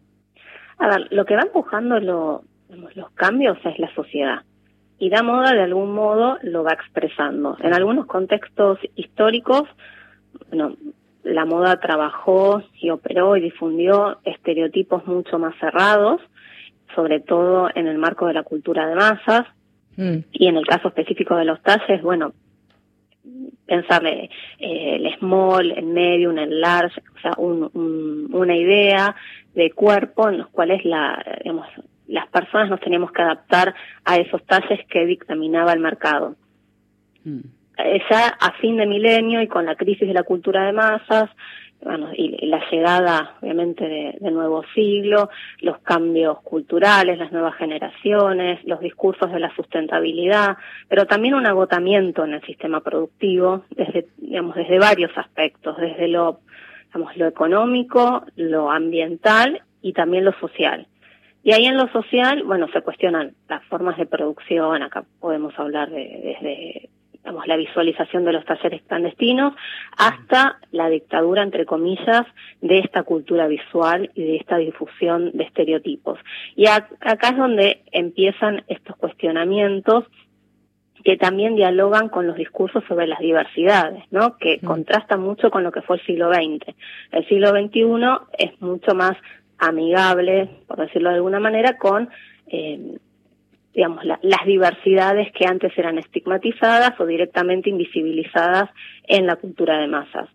A 0.77 0.87
ver, 0.87 1.07
lo 1.11 1.25
que 1.25 1.35
va 1.35 1.41
empujando 1.41 1.99
lo- 1.99 2.43
los 2.95 3.09
cambios 3.11 3.57
es 3.65 3.79
la 3.79 3.93
sociedad. 3.95 4.43
Y 4.99 5.09
la 5.09 5.23
moda 5.23 5.51
de 5.53 5.61
algún 5.63 5.93
modo 5.93 6.37
lo 6.43 6.63
va 6.63 6.73
expresando. 6.73 7.57
En 7.61 7.73
algunos 7.73 8.05
contextos 8.05 8.79
históricos, 8.95 9.63
bueno, 10.49 10.75
la 11.23 11.43
moda 11.45 11.79
trabajó 11.79 12.61
y 12.79 12.91
operó 12.91 13.35
y 13.35 13.41
difundió 13.41 14.19
estereotipos 14.23 15.05
mucho 15.07 15.39
más 15.39 15.53
cerrados, 15.59 16.21
sobre 16.95 17.19
todo 17.19 17.69
en 17.75 17.87
el 17.87 17.97
marco 17.97 18.27
de 18.27 18.33
la 18.33 18.43
cultura 18.43 18.87
de 18.87 18.95
masas. 18.95 19.45
Y 20.31 20.47
en 20.47 20.57
el 20.57 20.65
caso 20.65 20.87
específico 20.89 21.35
de 21.35 21.45
los 21.45 21.61
talles, 21.61 22.01
bueno, 22.01 22.33
pensarle 23.65 24.29
eh, 24.59 24.95
el 24.97 25.17
small, 25.19 25.71
el 25.71 25.85
medium, 25.85 26.37
el 26.37 26.59
large, 26.61 27.01
o 27.15 27.19
sea, 27.21 27.31
un- 27.37 27.69
un- 27.73 28.29
una 28.33 28.55
idea 28.55 29.15
de 29.53 29.71
cuerpo 29.71 30.29
en 30.29 30.37
los 30.39 30.47
cuales 30.49 30.83
la, 30.85 31.23
digamos, 31.43 31.67
las 32.07 32.27
personas 32.27 32.69
nos 32.69 32.79
teníamos 32.81 33.11
que 33.11 33.21
adaptar 33.23 33.73
a 34.03 34.17
esos 34.17 34.43
talles 34.45 34.79
que 34.89 35.05
dictaminaba 35.05 35.73
el 35.73 35.79
mercado. 35.79 36.35
Eh, 37.77 38.01
Ya 38.09 38.27
a 38.39 38.51
fin 38.61 38.77
de 38.77 38.85
milenio 38.85 39.41
y 39.41 39.47
con 39.47 39.65
la 39.65 39.75
crisis 39.75 40.07
de 40.07 40.13
la 40.13 40.23
cultura 40.23 40.65
de 40.65 40.71
masas, 40.73 41.29
bueno, 41.85 42.09
y, 42.17 42.47
la 42.47 42.61
llegada, 42.69 43.35
obviamente, 43.41 43.87
de- 43.87 44.31
nuevo 44.31 44.63
siglo, 44.73 45.29
los 45.61 45.77
cambios 45.79 46.41
culturales, 46.41 47.17
las 47.17 47.31
nuevas 47.31 47.55
generaciones, 47.55 48.59
los 48.65 48.79
discursos 48.79 49.31
de 49.31 49.39
la 49.39 49.55
sustentabilidad, 49.55 50.57
pero 50.89 51.05
también 51.05 51.35
un 51.35 51.45
agotamiento 51.45 52.25
en 52.25 52.33
el 52.33 52.41
sistema 52.41 52.81
productivo 52.81 53.63
desde, 53.69 54.07
digamos, 54.17 54.55
desde 54.55 54.79
varios 54.79 55.15
aspectos, 55.15 55.77
desde 55.77 56.07
lo, 56.07 56.39
digamos, 56.87 57.15
lo 57.15 57.27
económico, 57.27 58.25
lo 58.35 58.71
ambiental 58.71 59.61
y 59.81 59.93
también 59.93 60.25
lo 60.25 60.33
social. 60.39 60.87
Y 61.43 61.53
ahí 61.53 61.65
en 61.67 61.77
lo 61.77 61.87
social, 61.89 62.43
bueno, 62.43 62.67
se 62.73 62.81
cuestionan 62.81 63.35
las 63.47 63.63
formas 63.65 63.97
de 63.97 64.07
producción, 64.07 64.81
acá 64.81 65.05
podemos 65.19 65.57
hablar 65.59 65.91
de, 65.91 66.35
desde 66.41 66.89
digamos, 67.25 67.47
la 67.47 67.57
visualización 67.57 68.23
de 68.23 68.33
los 68.33 68.45
talleres 68.45 68.83
clandestinos 68.83 69.55
hasta 69.97 70.59
la 70.71 70.89
dictadura, 70.89 71.41
entre 71.41 71.65
comillas, 71.65 72.21
de 72.61 72.77
esta 72.79 73.01
cultura 73.01 73.47
visual 73.47 74.11
y 74.13 74.23
de 74.23 74.35
esta 74.35 74.57
difusión 74.57 75.31
de 75.33 75.43
estereotipos. 75.45 76.19
Y 76.55 76.65
ac- 76.65 76.85
acá 77.01 77.29
es 77.29 77.37
donde 77.37 77.81
empiezan 77.91 78.63
estos 78.67 78.95
cuestionamientos 78.97 80.03
que 81.03 81.17
también 81.17 81.55
dialogan 81.55 82.09
con 82.09 82.27
los 82.27 82.35
discursos 82.35 82.83
sobre 82.87 83.07
las 83.07 83.19
diversidades, 83.19 84.03
¿no? 84.11 84.37
Que 84.37 84.59
contrastan 84.59 85.19
mucho 85.21 85.49
con 85.49 85.63
lo 85.63 85.71
que 85.71 85.81
fue 85.81 85.97
el 85.97 86.05
siglo 86.05 86.31
XX. 86.31 86.75
El 87.11 87.27
siglo 87.27 87.49
XXI 87.49 87.83
es 88.37 88.61
mucho 88.61 88.93
más 88.93 89.17
amigable, 89.57 90.47
por 90.67 90.77
decirlo 90.77 91.09
de 91.09 91.15
alguna 91.15 91.39
manera, 91.39 91.77
con 91.77 92.09
eh, 92.47 92.97
digamos, 93.75 94.03
la- 94.05 94.19
las 94.23 94.45
diversidades 94.45 95.31
que 95.33 95.45
antes 95.45 95.77
eran 95.77 95.97
estigmatizadas 95.97 96.99
o 96.99 97.05
directamente 97.05 97.69
invisibilizadas 97.69 98.69
en 99.07 99.27
la 99.27 99.35
cultura 99.35 99.77
de 99.79 99.87
masas. 99.87 100.29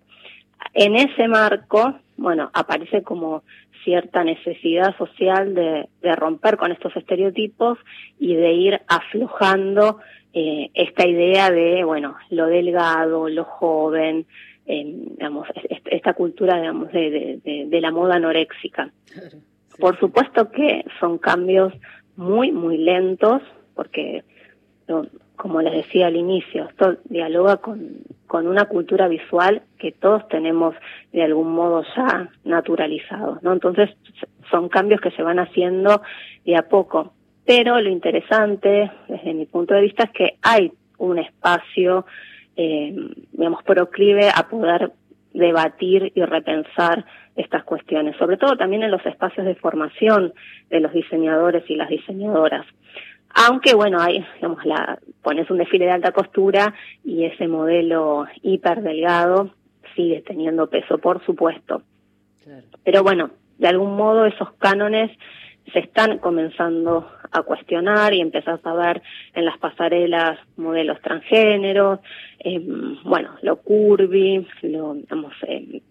En 0.74 0.95
ese 0.95 1.26
marco, 1.26 1.95
bueno, 2.16 2.51
aparece 2.53 3.03
como 3.03 3.43
cierta 3.82 4.22
necesidad 4.24 4.95
social 4.99 5.55
de, 5.55 5.88
de 6.03 6.14
romper 6.16 6.59
con 6.59 6.70
estos 6.70 6.95
estereotipos 6.97 7.78
y 8.18 8.34
de 8.34 8.53
ir 8.53 8.80
aflojando 8.86 9.99
eh, 10.32 10.70
esta 10.74 11.09
idea 11.09 11.51
de, 11.51 11.82
bueno, 11.82 12.14
lo 12.28 12.47
delgado, 12.47 13.28
lo 13.28 13.45
joven, 13.45 14.26
eh, 14.66 14.84
digamos, 14.84 15.49
es- 15.57 15.64
es- 15.78 15.82
esta 15.86 16.12
cultura, 16.12 16.57
digamos, 16.61 16.93
de, 16.93 17.11
de- 17.11 17.41
de- 17.43 17.66
de 17.68 17.80
la 17.80 17.91
moda 17.91 18.14
anoréxica. 18.16 18.91
Por 19.80 19.99
supuesto 19.99 20.51
que 20.53 20.84
son 21.01 21.18
cambios 21.18 21.72
muy, 22.21 22.53
muy 22.53 22.77
lentos, 22.77 23.41
porque, 23.75 24.25
como 25.37 25.62
les 25.62 25.73
decía 25.73 26.09
al 26.09 26.16
inicio, 26.16 26.68
esto 26.68 26.99
dialoga 27.05 27.57
con, 27.57 28.03
con 28.27 28.47
una 28.47 28.66
cultura 28.66 29.09
visual 29.09 29.62
que 29.79 29.91
todos 29.91 30.29
tenemos 30.29 30.75
de 31.12 31.23
algún 31.23 31.51
modo 31.53 31.83
ya 31.97 32.29
naturalizados, 32.45 33.43
¿no? 33.43 33.55
Entonces, 33.55 33.89
son 34.51 34.68
cambios 34.68 35.01
que 35.01 35.12
se 35.12 35.23
van 35.23 35.39
haciendo 35.39 36.03
de 36.45 36.57
a 36.57 36.68
poco. 36.68 37.14
Pero 37.47 37.81
lo 37.81 37.89
interesante, 37.89 38.91
desde 39.09 39.33
mi 39.33 39.47
punto 39.47 39.73
de 39.73 39.81
vista, 39.81 40.05
es 40.05 40.11
que 40.11 40.37
hay 40.43 40.73
un 40.99 41.18
espacio, 41.18 42.05
eh, 42.55 42.95
digamos, 43.33 43.62
proclive 43.62 44.29
a 44.29 44.47
poder 44.47 44.93
debatir 45.33 46.12
y 46.14 46.23
repensar 46.23 47.07
estas 47.37 47.64
cuestiones, 47.64 48.16
sobre 48.16 48.37
todo 48.37 48.57
también 48.57 48.83
en 48.83 48.91
los 48.91 49.05
espacios 49.07 49.47
de 49.47 49.55
formación 49.55 50.33
de 50.68 50.81
los 50.81 50.93
diseñadores 50.93 51.68
y 51.68 51.76
las 51.76 51.89
diseñadoras. 51.89 52.66
Aunque, 53.35 53.74
bueno, 53.74 54.01
hay, 54.01 54.24
digamos, 54.35 54.64
la, 54.64 54.99
pones 55.22 55.51
un 55.51 55.59
desfile 55.59 55.87
de 55.87 55.93
alta 55.93 56.12
costura 56.12 56.74
y 57.05 57.24
ese 57.24 57.47
modelo 57.47 58.26
hiper 58.43 58.83
delgado 58.83 59.51
sigue 59.95 60.22
teniendo 60.22 60.68
peso, 60.68 60.99
por 60.99 61.24
supuesto. 61.24 61.83
Pero 62.85 63.03
bueno, 63.03 63.31
de 63.59 63.68
algún 63.68 63.97
modo 63.97 64.26
esos 64.26 64.53
cánones 64.55 65.11
se 65.72 65.78
están 65.81 66.18
comenzando 66.18 67.09
a 67.31 67.43
cuestionar 67.43 68.12
y 68.12 68.20
empezás 68.20 68.64
a 68.64 68.74
ver 68.74 69.03
en 69.35 69.45
las 69.45 69.59
pasarelas 69.59 70.39
modelos 70.57 71.01
transgéneros, 71.01 72.01
eh, 72.41 72.61
bueno, 73.05 73.37
lo 73.43 73.57
curvy, 73.57 74.47
lo, 74.62 74.95
digamos, 74.95 75.33
eh, 75.47 75.83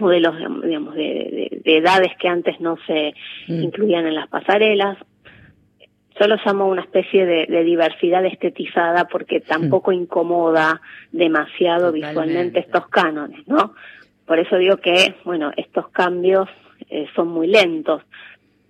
modelos 0.00 0.34
digamos, 0.62 0.94
de, 0.94 1.02
de, 1.02 1.60
de, 1.64 1.76
edades 1.78 2.12
que 2.18 2.28
antes 2.28 2.60
no 2.60 2.76
se 2.86 3.14
Mm. 3.48 3.62
incluían 3.62 4.06
en 4.06 4.14
las 4.14 4.28
pasarelas. 4.28 4.96
Yo 6.20 6.26
lo 6.26 6.36
llamo 6.44 6.68
una 6.68 6.82
especie 6.82 7.24
de, 7.24 7.46
de 7.46 7.64
diversidad 7.64 8.24
estetizada 8.26 9.06
porque 9.06 9.40
tampoco 9.40 9.90
incomoda 9.92 10.80
demasiado 11.12 11.92
visualmente 11.92 12.60
estos 12.60 12.88
cánones, 12.88 13.46
¿no? 13.48 13.74
Por 14.26 14.38
eso 14.38 14.56
digo 14.58 14.76
que, 14.76 15.14
bueno, 15.24 15.50
estos 15.56 15.88
cambios 15.88 16.48
eh, 16.90 17.06
son 17.16 17.28
muy 17.28 17.46
lentos, 17.46 18.02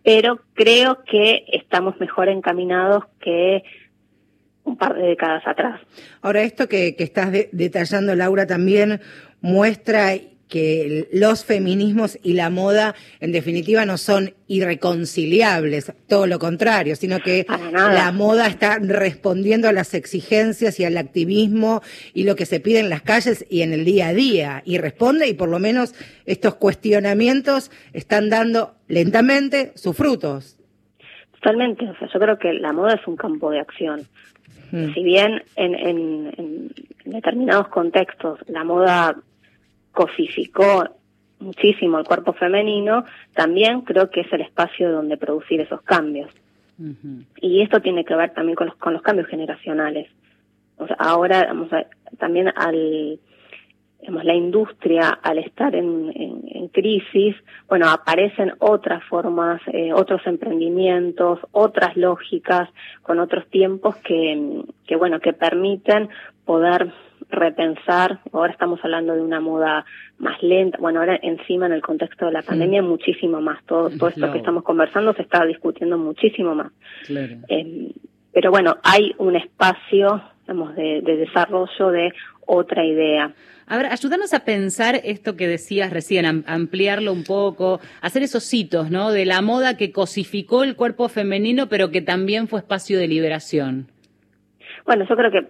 pero 0.05 0.41
creo 0.55 1.03
que 1.05 1.45
estamos 1.53 1.99
mejor 2.01 2.29
encaminados 2.29 3.05
que 3.21 3.63
un 4.63 4.77
par 4.77 4.95
de 4.95 5.03
décadas 5.09 5.43
atrás. 5.47 5.81
Ahora, 6.23 6.43
esto 6.43 6.69
que, 6.69 6.95
que 6.95 7.03
estás 7.05 7.33
de- 7.33 7.49
detallando, 7.53 8.15
Laura, 8.15 8.47
también 8.47 9.01
muestra 9.41 10.13
que 10.51 11.09
los 11.13 11.45
feminismos 11.45 12.19
y 12.23 12.35
la 12.35 12.51
moda, 12.51 12.95
en 13.21 13.33
definitiva, 13.33 13.87
no 13.87 13.97
son 13.97 14.35
irreconciliables, 14.49 15.95
todo 16.09 16.27
lo 16.27 16.39
contrario, 16.39 16.97
sino 16.97 17.21
que 17.21 17.47
la 17.73 18.13
moda 18.13 18.49
está 18.49 18.79
respondiendo 18.79 19.69
a 19.69 19.73
las 19.73 19.95
exigencias 19.95 20.79
y 20.81 20.85
al 20.85 20.99
activismo 20.99 21.81
y 22.13 22.25
lo 22.25 22.37
que 22.37 22.45
se 22.45 22.61
pide 22.61 22.81
en 22.81 22.91
las 22.91 23.03
calles 23.03 23.47
y 23.49 23.63
en 23.63 23.73
el 23.73 23.85
día 23.85 24.09
a 24.09 24.13
día, 24.13 24.63
y 24.67 24.79
responde, 24.79 25.29
y 25.29 25.35
por 25.35 25.49
lo 25.49 25.59
menos 25.59 25.95
estos 26.27 26.57
cuestionamientos 26.57 27.71
están 27.93 28.29
dando 28.29 28.75
lentamente 28.89 29.73
sus 29.77 29.97
frutos. 29.97 30.59
Totalmente, 31.35 31.89
o 31.89 31.97
sea, 31.97 32.09
yo 32.13 32.21
creo 32.21 32.39
que 32.39 32.53
la 32.53 32.73
moda 32.73 32.95
es 32.95 33.07
un 33.07 33.17
campo 33.17 33.51
de 33.51 33.61
acción. 33.61 34.03
Mm. 34.73 34.93
Si 34.95 35.03
bien 35.03 35.43
en, 35.57 35.75
en, 35.75 36.35
en 36.37 36.71
determinados 37.05 37.69
contextos 37.69 38.41
la 38.49 38.65
moda 38.65 39.17
cosificó 39.93 40.85
muchísimo 41.39 41.99
el 41.99 42.05
cuerpo 42.05 42.33
femenino, 42.35 43.05
también 43.35 43.81
creo 43.83 44.11
que 44.11 44.21
es 44.21 44.33
el 44.33 44.43
espacio 44.43 44.93
donde 44.93 45.17
producir 45.17 45.61
esos 45.61 45.81
cambios. 45.83 46.31
Y 47.41 47.61
esto 47.63 47.81
tiene 47.81 48.05
que 48.05 48.15
ver 48.15 48.33
también 48.33 48.57
con 48.57 48.69
los, 48.69 48.77
con 48.77 48.93
los 48.95 49.03
cambios 49.03 49.29
generacionales. 49.29 50.09
O 50.79 50.87
sea, 50.87 50.97
ahora 50.99 51.45
vamos 51.47 51.71
a- 51.73 51.87
también 52.19 52.49
al 52.57 53.19
digamos, 54.01 54.25
la 54.25 54.35
industria 54.35 55.11
al 55.11 55.37
estar 55.39 55.75
en, 55.75 56.11
en- 56.15 56.41
en 56.47 56.69
crisis, 56.69 57.37
bueno, 57.69 57.91
aparecen 57.91 58.55
otras 58.59 59.05
formas, 59.05 59.61
eh, 59.75 59.93
otros 59.93 60.23
emprendimientos, 60.27 61.39
otras 61.53 61.95
lógicas, 61.99 62.71
con 63.03 63.19
otros 63.19 63.47
tiempos 63.51 63.97
que, 63.97 64.63
que, 64.87 64.97
bueno, 64.97 65.21
que 65.21 65.35
permiten 65.35 66.09
poder 66.47 66.93
repensar, 67.31 68.21
ahora 68.33 68.53
estamos 68.53 68.81
hablando 68.83 69.15
de 69.15 69.21
una 69.23 69.41
moda 69.41 69.85
más 70.19 70.43
lenta, 70.43 70.79
bueno, 70.79 71.01
ahora 71.01 71.19
encima 71.23 71.67
en 71.67 71.73
el 71.73 71.83
contexto 71.83 72.27
de 72.27 72.33
la 72.33 72.43
pandemia 72.43 72.83
muchísimo 72.83 73.41
más, 73.41 73.65
todo, 73.67 73.89
todo 73.91 74.09
esto 74.09 74.19
Claro. 74.21 74.33
que 74.33 74.39
estamos 74.39 74.63
conversando 74.65 75.13
se 75.15 75.23
está 75.23 75.45
discutiendo 75.47 75.97
muchísimo 75.99 76.55
más. 76.55 76.73
Claro. 77.07 77.37
Eh, 77.49 77.93
pero 78.33 78.51
bueno, 78.51 78.77
hay 78.83 79.13
un 79.19 79.37
espacio, 79.37 80.23
digamos, 80.43 80.75
de, 80.77 81.01
de 81.03 81.17
desarrollo 81.17 81.91
de 81.91 82.13
otra 82.47 82.85
idea. 82.85 83.33
A 83.67 83.77
ver, 83.77 83.87
ayúdanos 83.87 84.35
a 84.35 84.45
pensar 84.45 85.01
esto 85.05 85.37
que 85.37 85.47
decías 85.47 85.93
recién, 85.93 86.27
am- 86.27 86.45
ampliarlo 86.49 87.13
un 87.13 87.23
poco, 87.23 87.81
hacer 88.03 88.23
esos 88.25 88.53
hitos, 88.53 88.91
¿no? 88.91 89.13
De 89.13 89.25
la 89.25 89.41
moda 89.43 89.77
que 89.77 89.93
cosificó 89.93 90.65
el 90.65 90.75
cuerpo 90.75 91.09
femenino, 91.09 91.69
pero 91.69 91.91
que 91.93 92.03
también 92.03 92.49
fue 92.49 92.59
espacio 92.61 92.99
de 92.99 93.07
liberación. 93.09 93.87
Bueno, 94.85 95.07
yo 95.09 95.15
creo 95.17 95.31
que 95.31 95.47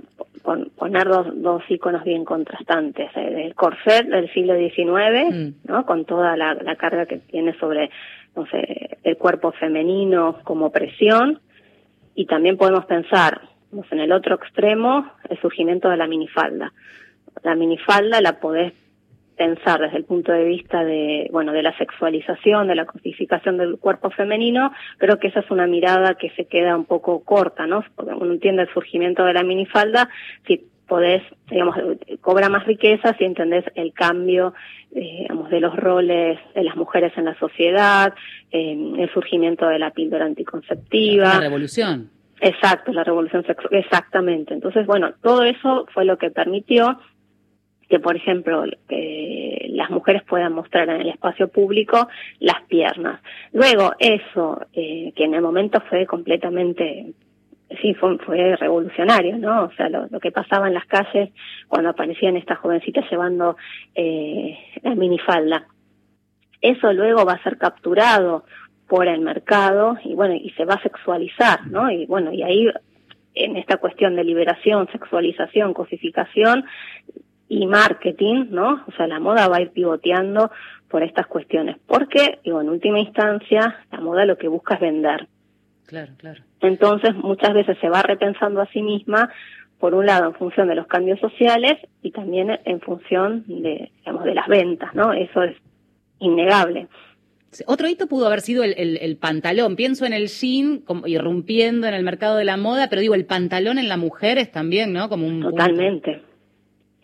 pon- 0.50 0.70
poner 0.76 1.06
dos, 1.08 1.26
dos 1.40 1.62
íconos 1.68 2.02
bien 2.02 2.24
contrastantes, 2.24 3.08
eh, 3.16 3.44
el 3.46 3.54
corset 3.54 4.06
del 4.08 4.28
siglo 4.32 4.54
XIX, 4.56 5.54
¿no? 5.68 5.86
Con 5.86 6.04
toda 6.04 6.36
la, 6.36 6.54
la 6.54 6.74
carga 6.74 7.06
que 7.06 7.18
tiene 7.18 7.56
sobre, 7.58 7.90
no 8.34 8.46
sé, 8.46 8.98
el 9.04 9.16
cuerpo 9.16 9.52
femenino 9.52 10.38
como 10.42 10.70
presión, 10.70 11.38
y 12.16 12.26
también 12.26 12.56
podemos 12.56 12.84
pensar, 12.86 13.40
en 13.92 14.00
el 14.00 14.10
otro 14.10 14.34
extremo, 14.34 15.06
el 15.28 15.38
surgimiento 15.40 15.88
de 15.88 15.96
la 15.96 16.08
minifalda. 16.08 16.72
La 17.44 17.54
minifalda 17.54 18.20
la 18.20 18.40
podés 18.40 18.72
pensar 19.40 19.80
desde 19.80 19.96
el 19.96 20.04
punto 20.04 20.32
de 20.32 20.44
vista 20.44 20.84
de, 20.84 21.26
bueno, 21.32 21.52
de 21.52 21.62
la 21.62 21.74
sexualización, 21.78 22.68
de 22.68 22.74
la 22.74 22.84
cosificación 22.84 23.56
del 23.56 23.78
cuerpo 23.78 24.10
femenino, 24.10 24.70
creo 24.98 25.18
que 25.18 25.28
esa 25.28 25.40
es 25.40 25.50
una 25.50 25.66
mirada 25.66 26.16
que 26.16 26.28
se 26.36 26.44
queda 26.44 26.76
un 26.76 26.84
poco 26.84 27.24
corta, 27.24 27.66
¿no? 27.66 27.82
Porque 27.96 28.12
uno 28.12 28.34
entiende 28.34 28.64
el 28.64 28.68
surgimiento 28.74 29.24
de 29.24 29.32
la 29.32 29.42
minifalda, 29.42 30.10
si 30.46 30.62
podés, 30.86 31.22
digamos, 31.50 31.74
cobra 32.20 32.50
más 32.50 32.66
riqueza 32.66 33.14
si 33.16 33.24
entendés 33.24 33.64
el 33.76 33.94
cambio, 33.94 34.52
eh, 34.94 35.20
digamos, 35.22 35.48
de 35.48 35.60
los 35.60 35.74
roles 35.74 36.38
de 36.54 36.62
las 36.62 36.76
mujeres 36.76 37.16
en 37.16 37.24
la 37.24 37.38
sociedad, 37.38 38.12
eh, 38.52 38.76
el 38.98 39.10
surgimiento 39.14 39.66
de 39.68 39.78
la 39.78 39.90
píldora 39.92 40.26
anticonceptiva. 40.26 41.36
La 41.36 41.40
revolución. 41.40 42.10
Exacto, 42.42 42.92
la 42.92 43.04
revolución 43.04 43.42
sexual, 43.46 43.74
exactamente. 43.74 44.52
Entonces, 44.52 44.86
bueno, 44.86 45.14
todo 45.22 45.44
eso 45.44 45.86
fue 45.94 46.04
lo 46.04 46.18
que 46.18 46.30
permitió 46.30 46.98
que, 47.90 47.98
por 47.98 48.16
ejemplo, 48.16 48.64
las 48.88 49.90
mujeres 49.90 50.22
puedan 50.22 50.52
mostrar 50.52 50.88
en 50.88 51.00
el 51.00 51.08
espacio 51.08 51.48
público 51.48 52.08
las 52.38 52.62
piernas. 52.68 53.20
Luego, 53.52 53.92
eso, 53.98 54.60
eh, 54.72 55.12
que 55.16 55.24
en 55.24 55.34
el 55.34 55.42
momento 55.42 55.82
fue 55.90 56.06
completamente, 56.06 57.12
sí, 57.82 57.94
fue, 57.94 58.16
fue 58.18 58.54
revolucionario, 58.54 59.36
¿no? 59.38 59.64
O 59.64 59.72
sea, 59.72 59.88
lo, 59.88 60.06
lo 60.06 60.20
que 60.20 60.30
pasaba 60.30 60.68
en 60.68 60.74
las 60.74 60.86
calles 60.86 61.30
cuando 61.66 61.90
aparecían 61.90 62.36
estas 62.36 62.58
jovencitas 62.58 63.10
llevando 63.10 63.56
eh, 63.96 64.56
la 64.82 64.94
minifalda. 64.94 65.66
Eso 66.60 66.92
luego 66.92 67.24
va 67.24 67.32
a 67.32 67.42
ser 67.42 67.58
capturado 67.58 68.44
por 68.86 69.08
el 69.08 69.20
mercado 69.20 69.96
y 70.04 70.14
bueno, 70.14 70.34
y 70.34 70.50
se 70.50 70.64
va 70.64 70.74
a 70.74 70.82
sexualizar, 70.82 71.66
¿no? 71.66 71.90
Y 71.90 72.06
bueno, 72.06 72.32
y 72.32 72.42
ahí 72.42 72.68
en 73.34 73.56
esta 73.56 73.78
cuestión 73.78 74.14
de 74.14 74.24
liberación, 74.24 74.88
sexualización, 74.92 75.74
cosificación 75.74 76.64
y 77.52 77.66
marketing, 77.66 78.46
¿no? 78.50 78.84
O 78.86 78.92
sea, 78.96 79.08
la 79.08 79.18
moda 79.18 79.48
va 79.48 79.56
a 79.56 79.60
ir 79.60 79.70
pivoteando 79.72 80.52
por 80.88 81.02
estas 81.02 81.26
cuestiones, 81.26 81.76
porque, 81.86 82.38
digo, 82.44 82.60
en 82.60 82.68
última 82.68 83.00
instancia, 83.00 83.84
la 83.90 84.00
moda 84.00 84.24
lo 84.24 84.38
que 84.38 84.46
busca 84.48 84.74
es 84.76 84.80
vender. 84.80 85.26
Claro, 85.86 86.12
claro. 86.16 86.42
Entonces, 86.60 87.14
muchas 87.16 87.52
veces 87.52 87.76
se 87.80 87.88
va 87.88 88.02
repensando 88.02 88.60
a 88.60 88.66
sí 88.66 88.82
misma, 88.82 89.30
por 89.80 89.94
un 89.94 90.06
lado, 90.06 90.26
en 90.28 90.34
función 90.34 90.68
de 90.68 90.76
los 90.76 90.86
cambios 90.86 91.18
sociales 91.18 91.76
y 92.02 92.12
también 92.12 92.56
en 92.64 92.80
función 92.80 93.42
de, 93.48 93.90
digamos, 93.98 94.22
de 94.24 94.34
las 94.34 94.46
ventas, 94.46 94.94
¿no? 94.94 95.12
Eso 95.12 95.42
es 95.42 95.56
innegable. 96.20 96.86
Otro 97.66 97.88
hito 97.88 98.06
pudo 98.06 98.26
haber 98.26 98.42
sido 98.42 98.62
el, 98.62 98.74
el- 98.78 98.98
el 98.98 99.16
pantalón. 99.16 99.74
Pienso 99.74 100.04
en 100.06 100.12
el 100.12 100.28
jean 100.28 100.78
como 100.78 101.08
irrumpiendo 101.08 101.88
en 101.88 101.94
el 101.94 102.04
mercado 102.04 102.36
de 102.36 102.44
la 102.44 102.56
moda, 102.56 102.86
pero 102.88 103.00
digo, 103.00 103.16
el 103.16 103.26
pantalón 103.26 103.78
en 103.78 103.88
las 103.88 103.98
mujeres 103.98 104.52
también, 104.52 104.92
¿no? 104.92 105.08
Como 105.08 105.26
un 105.26 105.40
punto. 105.42 105.56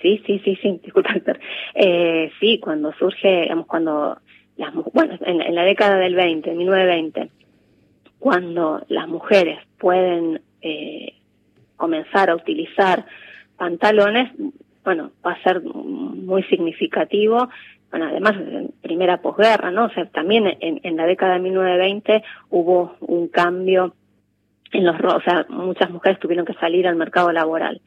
Sí, 0.06 0.22
sí, 0.24 0.40
sí, 0.44 0.56
sí, 0.62 0.80
disculpa, 0.84 1.12
Héctor. 1.14 1.40
Eh, 1.74 2.30
sí, 2.38 2.60
cuando 2.60 2.92
surge, 2.92 3.42
digamos, 3.42 3.66
cuando 3.66 4.18
las 4.56 4.72
bueno, 4.92 5.18
en, 5.20 5.54
la 5.54 5.64
década 5.64 5.98
del 5.98 6.14
20, 6.14 6.54
1920, 6.54 7.30
cuando 8.20 8.84
las 8.88 9.08
mujeres 9.08 9.58
pueden 9.78 10.40
eh, 10.62 11.14
comenzar 11.76 12.30
a 12.30 12.36
utilizar 12.36 13.04
pantalones, 13.56 14.30
bueno, 14.84 15.10
va 15.26 15.32
a 15.32 15.42
ser 15.42 15.60
muy 15.62 16.44
significativo. 16.44 17.48
Bueno, 17.90 18.06
además, 18.06 18.36
primera 18.80 19.20
posguerra, 19.20 19.72
¿no? 19.72 19.86
O 19.86 19.90
sea, 19.90 20.06
también 20.06 20.56
en, 20.60 20.80
en 20.84 20.96
la 20.96 21.06
década 21.06 21.34
de 21.34 21.40
1920 21.40 22.22
hubo 22.50 22.96
un 23.00 23.26
cambio 23.28 23.94
en 24.72 24.84
los 24.84 24.96
o 25.00 25.20
sea, 25.20 25.46
muchas 25.48 25.90
mujeres 25.90 26.20
tuvieron 26.20 26.46
que 26.46 26.54
salir 26.54 26.86
al 26.86 26.96
mercado 26.96 27.32
laboral. 27.32 27.80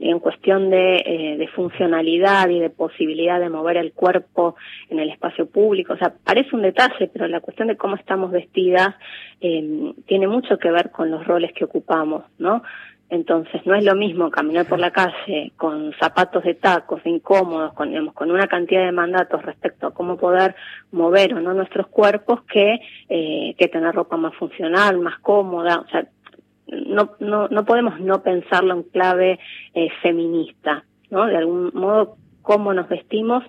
En 0.00 0.18
cuestión 0.18 0.70
de, 0.70 0.96
eh, 0.96 1.36
de 1.38 1.48
funcionalidad 1.48 2.48
y 2.48 2.58
de 2.58 2.70
posibilidad 2.70 3.38
de 3.38 3.50
mover 3.50 3.76
el 3.76 3.92
cuerpo 3.92 4.56
en 4.88 4.98
el 4.98 5.10
espacio 5.10 5.46
público, 5.46 5.92
o 5.92 5.96
sea, 5.96 6.12
parece 6.24 6.56
un 6.56 6.62
detalle, 6.62 7.08
pero 7.12 7.28
la 7.28 7.40
cuestión 7.40 7.68
de 7.68 7.76
cómo 7.76 7.96
estamos 7.96 8.30
vestidas 8.30 8.94
eh, 9.40 9.92
tiene 10.06 10.26
mucho 10.26 10.58
que 10.58 10.70
ver 10.70 10.90
con 10.90 11.10
los 11.10 11.26
roles 11.26 11.52
que 11.52 11.64
ocupamos, 11.64 12.24
¿no? 12.38 12.62
Entonces 13.12 13.60
no 13.66 13.74
es 13.74 13.84
lo 13.84 13.94
mismo 13.94 14.30
caminar 14.30 14.64
por 14.64 14.78
la 14.78 14.90
calle 14.90 15.52
con 15.58 15.92
zapatos 16.00 16.44
de 16.44 16.54
tacos 16.54 17.02
incómodos, 17.04 17.74
con, 17.74 17.90
digamos, 17.90 18.14
con 18.14 18.30
una 18.30 18.46
cantidad 18.46 18.86
de 18.86 18.90
mandatos 18.90 19.42
respecto 19.42 19.86
a 19.86 19.92
cómo 19.92 20.16
poder 20.16 20.54
mover 20.92 21.34
o 21.34 21.40
no 21.42 21.52
nuestros 21.52 21.88
cuerpos 21.88 22.42
que, 22.44 22.80
eh, 23.10 23.54
que 23.58 23.68
tener 23.68 23.94
ropa 23.94 24.16
más 24.16 24.34
funcional, 24.36 24.98
más 24.98 25.18
cómoda. 25.18 25.80
O 25.80 25.88
sea, 25.90 26.08
no, 26.66 27.12
no, 27.20 27.48
no 27.48 27.64
podemos 27.64 28.00
no 28.00 28.22
pensarlo 28.22 28.74
en 28.74 28.82
clave 28.84 29.38
eh, 29.74 29.88
feminista, 30.02 30.84
¿no? 31.10 31.26
De 31.26 31.36
algún 31.36 31.70
modo, 31.74 32.16
cómo 32.42 32.72
nos 32.74 32.88
vestimos 32.88 33.44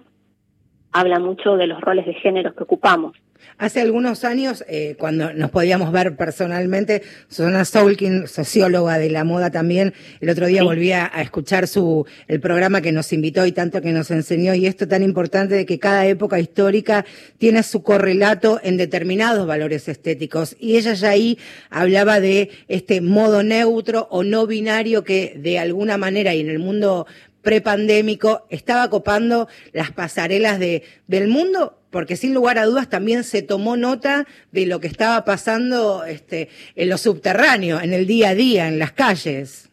habla 0.93 1.19
mucho 1.19 1.57
de 1.57 1.67
los 1.67 1.81
roles 1.81 2.05
de 2.05 2.13
género 2.13 2.55
que 2.55 2.63
ocupamos. 2.63 3.17
Hace 3.57 3.81
algunos 3.81 4.23
años, 4.23 4.63
eh, 4.67 4.95
cuando 4.97 5.33
nos 5.33 5.51
podíamos 5.51 5.91
ver 5.91 6.15
personalmente, 6.15 7.03
Susana 7.27 7.65
Soulkin, 7.65 8.27
socióloga 8.27 8.97
de 8.97 9.09
la 9.09 9.23
moda 9.23 9.51
también, 9.51 9.93
el 10.21 10.29
otro 10.29 10.47
día 10.47 10.63
volví 10.63 10.91
a, 10.91 11.09
a 11.13 11.21
escuchar 11.21 11.67
su, 11.67 12.05
el 12.27 12.39
programa 12.39 12.81
que 12.81 12.91
nos 12.91 13.13
invitó 13.13 13.45
y 13.45 13.51
tanto 13.51 13.81
que 13.81 13.91
nos 13.91 14.11
enseñó, 14.11 14.53
y 14.53 14.65
esto 14.65 14.87
tan 14.87 15.03
importante 15.03 15.55
de 15.55 15.65
que 15.65 15.79
cada 15.79 16.05
época 16.05 16.39
histórica 16.39 17.05
tiene 17.37 17.63
su 17.63 17.83
correlato 17.83 18.59
en 18.63 18.77
determinados 18.77 19.47
valores 19.47 19.87
estéticos. 19.87 20.55
Y 20.59 20.77
ella 20.77 20.93
ya 20.93 21.09
ahí 21.09 21.37
hablaba 21.69 22.19
de 22.19 22.49
este 22.67 23.01
modo 23.01 23.43
neutro 23.43 24.07
o 24.11 24.23
no 24.23 24.47
binario 24.47 25.03
que 25.03 25.35
de 25.37 25.59
alguna 25.59 25.97
manera 25.97 26.33
y 26.33 26.41
en 26.41 26.49
el 26.49 26.59
mundo 26.59 27.05
prepandémico 27.41 28.47
estaba 28.49 28.89
copando 28.89 29.47
las 29.73 29.91
pasarelas 29.91 30.59
de, 30.59 30.83
del 31.07 31.27
mundo, 31.27 31.77
porque 31.93 32.17
sin 32.17 32.33
lugar 32.33 32.57
a 32.57 32.65
dudas 32.65 32.89
también 32.89 33.23
se 33.23 33.43
tomó 33.43 33.77
nota 33.77 34.25
de 34.51 34.65
lo 34.65 34.81
que 34.81 34.87
estaba 34.87 35.23
pasando 35.23 36.03
este, 36.03 36.49
en 36.75 36.89
lo 36.89 36.97
subterráneo, 36.97 37.79
en 37.79 37.93
el 37.93 38.07
día 38.07 38.29
a 38.29 38.35
día, 38.35 38.67
en 38.67 38.79
las 38.79 38.91
calles. 38.91 39.71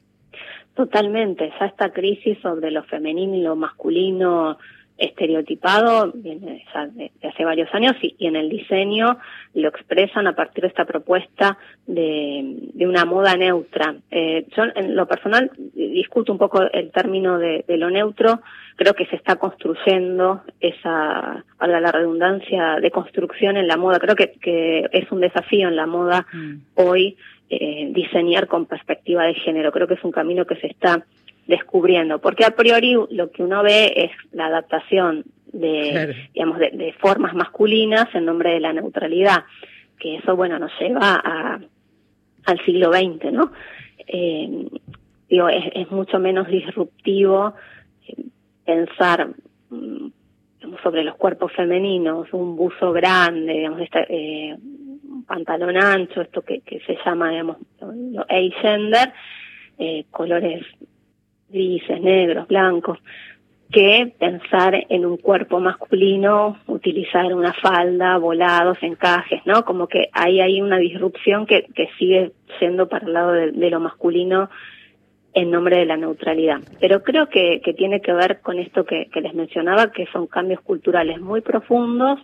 Totalmente, 0.75 1.51
ya 1.59 1.67
esta 1.67 1.91
crisis 1.93 2.39
sobre 2.41 2.71
lo 2.71 2.85
femenino 2.85 3.35
y 3.35 3.41
lo 3.41 3.57
masculino 3.57 4.59
estereotipado 5.01 6.13
viene 6.15 6.65
de, 6.93 7.11
de 7.21 7.29
hace 7.29 7.45
varios 7.45 7.73
años 7.75 7.97
y, 8.03 8.15
y, 8.19 8.27
en 8.27 8.37
el 8.37 8.51
diseño 8.51 9.19
lo 9.55 9.69
expresan 9.69 10.27
a 10.27 10.37
partir 10.37 10.63
de 10.63 10.69
esta 10.69 10.85
propuesta 10.85 11.59
de, 11.87 12.43
de 12.75 12.87
una 12.87 13.05
moda 13.07 13.35
neutra. 13.37 13.97
Eh, 14.11 14.47
yo 14.55 14.65
en 14.75 14.95
lo 14.95 15.07
personal 15.07 15.51
discuto 15.75 16.33
un 16.33 16.39
poco 16.39 16.63
el 16.71 16.91
término 16.93 17.39
de, 17.39 17.65
de, 17.67 17.77
lo 17.79 17.91
neutro, 17.91 18.41
creo 18.77 18.95
que 18.95 19.07
se 19.07 19.17
está 19.17 19.37
construyendo 19.37 20.43
esa, 20.61 21.45
valga 21.59 21.81
la 21.81 21.93
redundancia, 21.93 22.77
de 22.81 22.91
construcción 22.91 23.57
en 23.57 23.67
la 23.67 23.79
moda, 23.79 23.99
creo 23.99 24.15
que, 24.15 24.33
que 24.41 24.87
es 24.93 25.11
un 25.11 25.21
desafío 25.21 25.69
en 25.69 25.77
la 25.77 25.87
moda 25.87 26.27
mm. 26.33 26.55
hoy 26.75 27.17
eh, 27.49 27.89
diseñar 27.91 28.47
con 28.47 28.67
perspectiva 28.67 29.25
de 29.25 29.35
género, 29.35 29.73
creo 29.73 29.89
que 29.89 29.95
es 29.95 30.05
un 30.05 30.13
camino 30.13 30.45
que 30.45 30.57
se 30.57 30.69
está 30.69 31.05
descubriendo, 31.51 32.21
porque 32.21 32.45
a 32.45 32.53
priori 32.53 32.97
lo 33.11 33.31
que 33.31 33.43
uno 33.43 33.63
ve 33.63 33.93
es 33.97 34.11
la 34.33 34.47
adaptación 34.47 35.25
de, 35.53 35.91
claro. 35.91 36.13
digamos, 36.33 36.59
de, 36.59 36.71
de, 36.71 36.93
formas 36.95 37.35
masculinas 37.35 38.07
en 38.15 38.25
nombre 38.25 38.53
de 38.53 38.61
la 38.61 38.73
neutralidad, 38.73 39.45
que 39.99 40.17
eso, 40.17 40.37
bueno, 40.37 40.59
nos 40.59 40.71
lleva 40.81 41.21
a, 41.23 41.61
al 42.47 42.65
siglo 42.65 42.93
XX, 42.93 43.33
¿no? 43.33 43.53
Eh, 44.07 44.69
digo, 45.29 45.49
es, 45.49 45.65
es, 45.75 45.91
mucho 45.91 46.19
menos 46.19 46.49
disruptivo 46.49 47.55
eh, 48.07 48.15
pensar 48.65 49.29
digamos, 49.71 50.81
sobre 50.83 51.03
los 51.03 51.17
cuerpos 51.17 51.53
femeninos, 51.53 52.33
un 52.33 52.57
buzo 52.57 52.93
grande, 52.93 53.53
digamos, 53.55 53.83
eh, 54.09 54.57
un 54.57 55.25
pantalón 55.25 55.77
ancho, 55.77 56.21
esto 56.21 56.43
que, 56.43 56.61
que 56.61 56.81
se 56.81 56.97
llama, 57.05 57.31
digamos, 57.31 57.57
lo 57.81 58.25
agender, 58.29 59.13
eh, 59.79 60.05
colores 60.11 60.63
grises, 61.51 62.01
negros, 62.01 62.49
blancos, 62.49 62.99
que 63.71 64.13
pensar 64.19 64.87
en 64.89 65.07
un 65.07 65.17
cuerpo 65.17 65.61
masculino, 65.61 66.59
utilizar 66.67 67.33
una 67.33 67.53
falda, 67.53 68.19
volados, 68.19 68.79
encajes, 68.83 69.43
¿no? 69.47 69.65
Como 69.65 69.87
que 69.87 70.09
ahí 70.13 70.41
hay 70.41 70.61
una 70.61 70.79
disrupción 70.79 71.47
que, 71.47 71.67
que 71.75 71.89
sigue 71.99 72.33
siendo 72.59 72.89
para 72.89 73.07
el 73.07 73.13
lado 73.13 73.33
de, 73.33 73.71
lo 73.71 73.79
masculino 73.79 74.51
en 75.35 75.53
nombre 75.53 75.79
de 75.79 75.87
la 75.87 75.97
neutralidad. 75.97 76.59
Pero 76.81 77.05
creo 77.05 77.29
que, 77.29 77.61
que 77.65 77.73
tiene 77.73 78.01
que 78.01 78.13
ver 78.13 78.41
con 78.41 78.59
esto 78.59 78.85
que, 78.85 79.07
que 79.07 79.21
les 79.21 79.35
mencionaba, 79.35 79.93
que 79.93 80.07
son 80.07 80.27
cambios 80.27 80.61
culturales 80.63 81.21
muy 81.21 81.41
profundos 81.41 82.19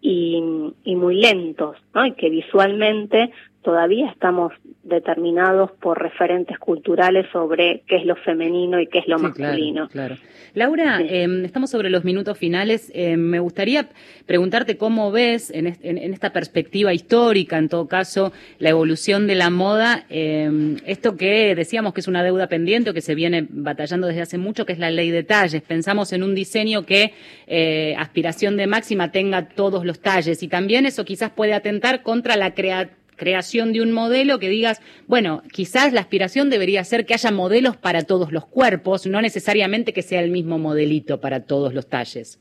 y, 0.00 0.42
y 0.82 0.96
muy 0.96 1.20
lentos, 1.20 1.76
¿no? 1.94 2.06
Y 2.06 2.12
que 2.12 2.28
visualmente 2.28 3.30
todavía 3.62 4.10
estamos 4.10 4.52
determinados 4.82 5.70
por 5.72 6.00
referentes 6.00 6.58
culturales 6.58 7.26
sobre 7.32 7.82
qué 7.86 7.96
es 7.96 8.06
lo 8.06 8.16
femenino 8.16 8.80
y 8.80 8.86
qué 8.86 9.00
es 9.00 9.08
lo 9.08 9.18
sí, 9.18 9.24
masculino. 9.24 9.88
Claro, 9.88 10.16
claro. 10.16 10.28
Laura, 10.54 10.98
sí. 10.98 11.06
eh, 11.10 11.42
estamos 11.44 11.70
sobre 11.70 11.90
los 11.90 12.04
minutos 12.04 12.38
finales. 12.38 12.90
Eh, 12.94 13.16
me 13.16 13.38
gustaría 13.38 13.88
preguntarte 14.26 14.78
cómo 14.78 15.12
ves 15.12 15.50
en, 15.50 15.66
est 15.66 15.84
en, 15.84 15.98
esta 15.98 16.32
perspectiva 16.32 16.94
histórica, 16.94 17.58
en 17.58 17.68
todo 17.68 17.86
caso, 17.86 18.32
la 18.58 18.70
evolución 18.70 19.26
de 19.26 19.34
la 19.34 19.50
moda, 19.50 20.04
eh, 20.08 20.76
esto 20.86 21.16
que 21.16 21.54
decíamos 21.54 21.92
que 21.92 22.00
es 22.00 22.08
una 22.08 22.22
deuda 22.22 22.46
pendiente 22.48 22.90
o 22.90 22.94
que 22.94 23.02
se 23.02 23.14
viene 23.14 23.46
batallando 23.50 24.06
desde 24.06 24.22
hace 24.22 24.38
mucho, 24.38 24.64
que 24.64 24.72
es 24.72 24.78
la 24.78 24.90
ley 24.90 25.10
de 25.10 25.22
talles. 25.22 25.62
Pensamos 25.62 26.12
en 26.12 26.22
un 26.22 26.34
diseño 26.34 26.86
que 26.86 27.12
eh, 27.46 27.94
aspiración 27.98 28.56
de 28.56 28.66
máxima 28.66 29.12
tenga 29.12 29.48
todos 29.48 29.84
los 29.84 30.00
talles 30.00 30.42
y 30.42 30.48
también 30.48 30.86
eso 30.86 31.04
quizás 31.04 31.30
puede 31.30 31.52
atentar 31.52 32.02
contra 32.02 32.36
la 32.36 32.54
creatividad 32.54 32.97
creación 33.18 33.74
de 33.74 33.82
un 33.82 33.92
modelo 33.92 34.38
que 34.38 34.48
digas, 34.48 34.80
bueno, 35.06 35.42
quizás 35.52 35.92
la 35.92 36.00
aspiración 36.00 36.48
debería 36.48 36.82
ser 36.84 37.04
que 37.04 37.12
haya 37.12 37.30
modelos 37.30 37.76
para 37.76 38.04
todos 38.04 38.32
los 38.32 38.46
cuerpos, 38.46 39.06
no 39.06 39.20
necesariamente 39.20 39.92
que 39.92 40.00
sea 40.00 40.22
el 40.22 40.30
mismo 40.30 40.58
modelito 40.58 41.20
para 41.20 41.44
todos 41.44 41.74
los 41.74 41.86
talles. 41.88 42.40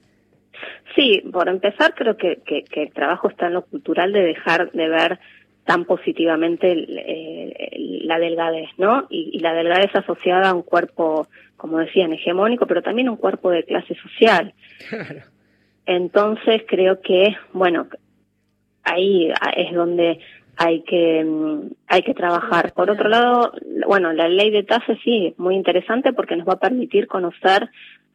Sí, 0.95 1.21
por 1.31 1.49
empezar, 1.49 1.93
creo 1.93 2.15
que, 2.15 2.39
que, 2.45 2.63
que 2.63 2.83
el 2.83 2.93
trabajo 2.93 3.29
está 3.29 3.47
en 3.47 3.53
lo 3.53 3.65
cultural 3.65 4.13
de 4.13 4.21
dejar 4.21 4.71
de 4.71 4.87
ver 4.87 5.19
tan 5.65 5.83
positivamente 5.83 6.71
eh, 6.71 7.75
la 8.03 8.17
delgadez, 8.17 8.69
¿no? 8.77 9.05
Y, 9.09 9.31
y, 9.33 9.39
la 9.39 9.53
delgadez 9.53 9.93
asociada 9.93 10.49
a 10.49 10.53
un 10.53 10.63
cuerpo, 10.63 11.27
como 11.57 11.77
decían, 11.77 12.13
hegemónico, 12.13 12.65
pero 12.65 12.81
también 12.81 13.09
un 13.09 13.17
cuerpo 13.17 13.51
de 13.51 13.63
clase 13.63 13.95
social. 13.95 14.53
Claro. 14.89 15.21
Entonces 15.85 16.63
creo 16.67 17.01
que, 17.01 17.35
bueno, 17.53 17.87
ahí 18.83 19.31
es 19.55 19.73
donde 19.73 20.19
hay 20.57 20.81
que 20.81 21.25
hay 21.87 22.01
que 22.01 22.13
trabajar. 22.13 22.73
Por 22.73 22.89
otro 22.89 23.07
lado, 23.09 23.53
bueno, 23.87 24.11
la 24.11 24.27
ley 24.27 24.49
de 24.49 24.63
tasas 24.63 24.97
sí, 25.03 25.33
muy 25.37 25.55
interesante 25.55 26.13
porque 26.13 26.35
nos 26.35 26.47
va 26.47 26.53
a 26.53 26.59
permitir 26.59 27.07
conocer 27.07 27.69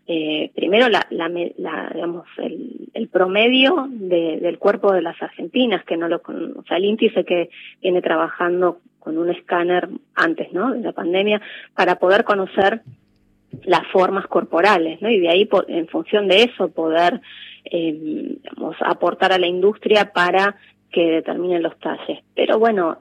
eh, 0.09 0.51
primero 0.57 0.89
la, 0.89 1.07
la, 1.11 1.29
la 1.29 1.91
digamos 1.95 2.27
el, 2.39 2.89
el 2.93 3.09
promedio 3.09 3.87
de, 3.89 4.41
del 4.41 4.59
cuerpo 4.59 4.93
de 4.93 5.01
las 5.01 5.21
argentinas 5.23 5.85
que 5.85 5.97
no 5.97 6.09
lo 6.09 6.17
o 6.17 6.65
sea 6.67 6.79
el 6.79 6.87
índice 6.87 7.25
que 7.25 7.51
viene 7.81 8.03
trabajando 8.03 8.81
con 8.99 9.17
un 9.17 9.31
escáner 9.31 9.89
antes 10.17 10.53
no 10.53 10.73
de 10.73 10.81
la 10.81 10.91
pandemia 10.91 11.41
para 11.77 12.01
poder 12.01 12.25
conocer 12.25 12.83
las 13.63 13.87
formas 13.93 14.27
corporales 14.27 15.01
no 15.01 15.09
y 15.09 15.21
de 15.21 15.29
ahí 15.29 15.49
en 15.69 15.87
función 15.87 16.27
de 16.27 16.43
eso 16.43 16.69
poder 16.73 17.21
eh, 17.65 18.37
digamos, 18.43 18.75
aportar 18.81 19.33
a 19.33 19.39
la 19.39 19.47
industria 19.47 20.13
para 20.13 20.57
que 20.93 21.03
determinen 21.11 21.63
los 21.63 21.79
talles. 21.79 22.21
Pero 22.35 22.59
bueno, 22.59 22.99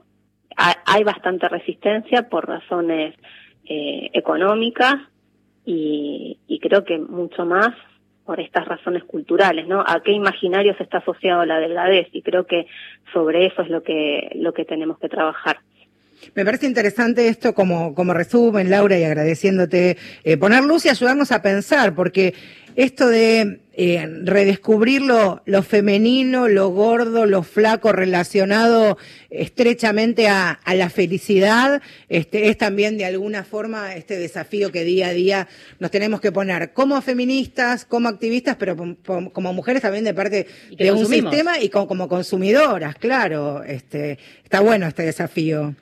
hay 0.56 1.04
bastante 1.04 1.48
resistencia 1.48 2.28
por 2.28 2.48
razones 2.48 3.14
eh, 3.64 4.10
económicas 4.12 4.96
y, 5.64 6.38
y, 6.48 6.58
creo 6.58 6.84
que 6.84 6.98
mucho 6.98 7.46
más 7.46 7.70
por 8.24 8.40
estas 8.40 8.66
razones 8.66 9.04
culturales, 9.04 9.66
¿no? 9.68 9.84
¿A 9.86 10.02
qué 10.02 10.12
imaginario 10.12 10.74
se 10.76 10.82
está 10.82 10.98
asociado 10.98 11.44
la 11.44 11.58
delgadez? 11.58 12.08
Y 12.12 12.22
creo 12.22 12.46
que 12.46 12.66
sobre 13.12 13.46
eso 13.46 13.62
es 13.62 13.68
lo 13.68 13.82
que, 13.82 14.32
lo 14.34 14.52
que 14.52 14.64
tenemos 14.64 14.98
que 14.98 15.08
trabajar. 15.08 15.58
Me 16.34 16.44
parece 16.44 16.66
interesante 16.66 17.28
esto 17.28 17.54
como, 17.54 17.94
como 17.94 18.14
resumen, 18.14 18.70
Laura, 18.70 18.98
y 18.98 19.04
agradeciéndote 19.04 19.96
eh, 20.24 20.36
poner 20.36 20.64
luz 20.64 20.86
y 20.86 20.88
ayudarnos 20.88 21.32
a 21.32 21.42
pensar, 21.42 21.94
porque 21.94 22.34
esto 22.76 23.08
de 23.08 23.60
eh, 23.74 24.06
redescubrir 24.24 25.02
lo, 25.02 25.42
lo, 25.44 25.62
femenino, 25.62 26.48
lo 26.48 26.68
gordo, 26.68 27.26
lo 27.26 27.42
flaco 27.42 27.92
relacionado 27.92 28.98
estrechamente 29.30 30.28
a, 30.28 30.50
a, 30.50 30.74
la 30.74 30.90
felicidad, 30.90 31.82
este, 32.08 32.48
es 32.48 32.58
también 32.58 32.98
de 32.98 33.04
alguna 33.04 33.44
forma 33.44 33.94
este 33.94 34.18
desafío 34.18 34.72
que 34.72 34.84
día 34.84 35.08
a 35.08 35.12
día 35.12 35.48
nos 35.80 35.90
tenemos 35.90 36.20
que 36.20 36.32
poner 36.32 36.72
como 36.72 37.00
feministas, 37.02 37.84
como 37.84 38.08
activistas, 38.08 38.56
pero 38.56 38.76
como, 38.76 39.52
mujeres 39.52 39.82
también 39.82 40.04
de 40.04 40.14
parte 40.14 40.46
de 40.70 40.88
consumimos. 40.88 41.00
un 41.00 41.12
sistema 41.12 41.60
y 41.60 41.68
como, 41.68 41.86
como 41.86 42.08
consumidoras, 42.08 42.96
claro. 42.96 43.62
Este, 43.64 44.18
está 44.44 44.60
bueno 44.60 44.86
este 44.86 45.02
desafío. 45.02 45.74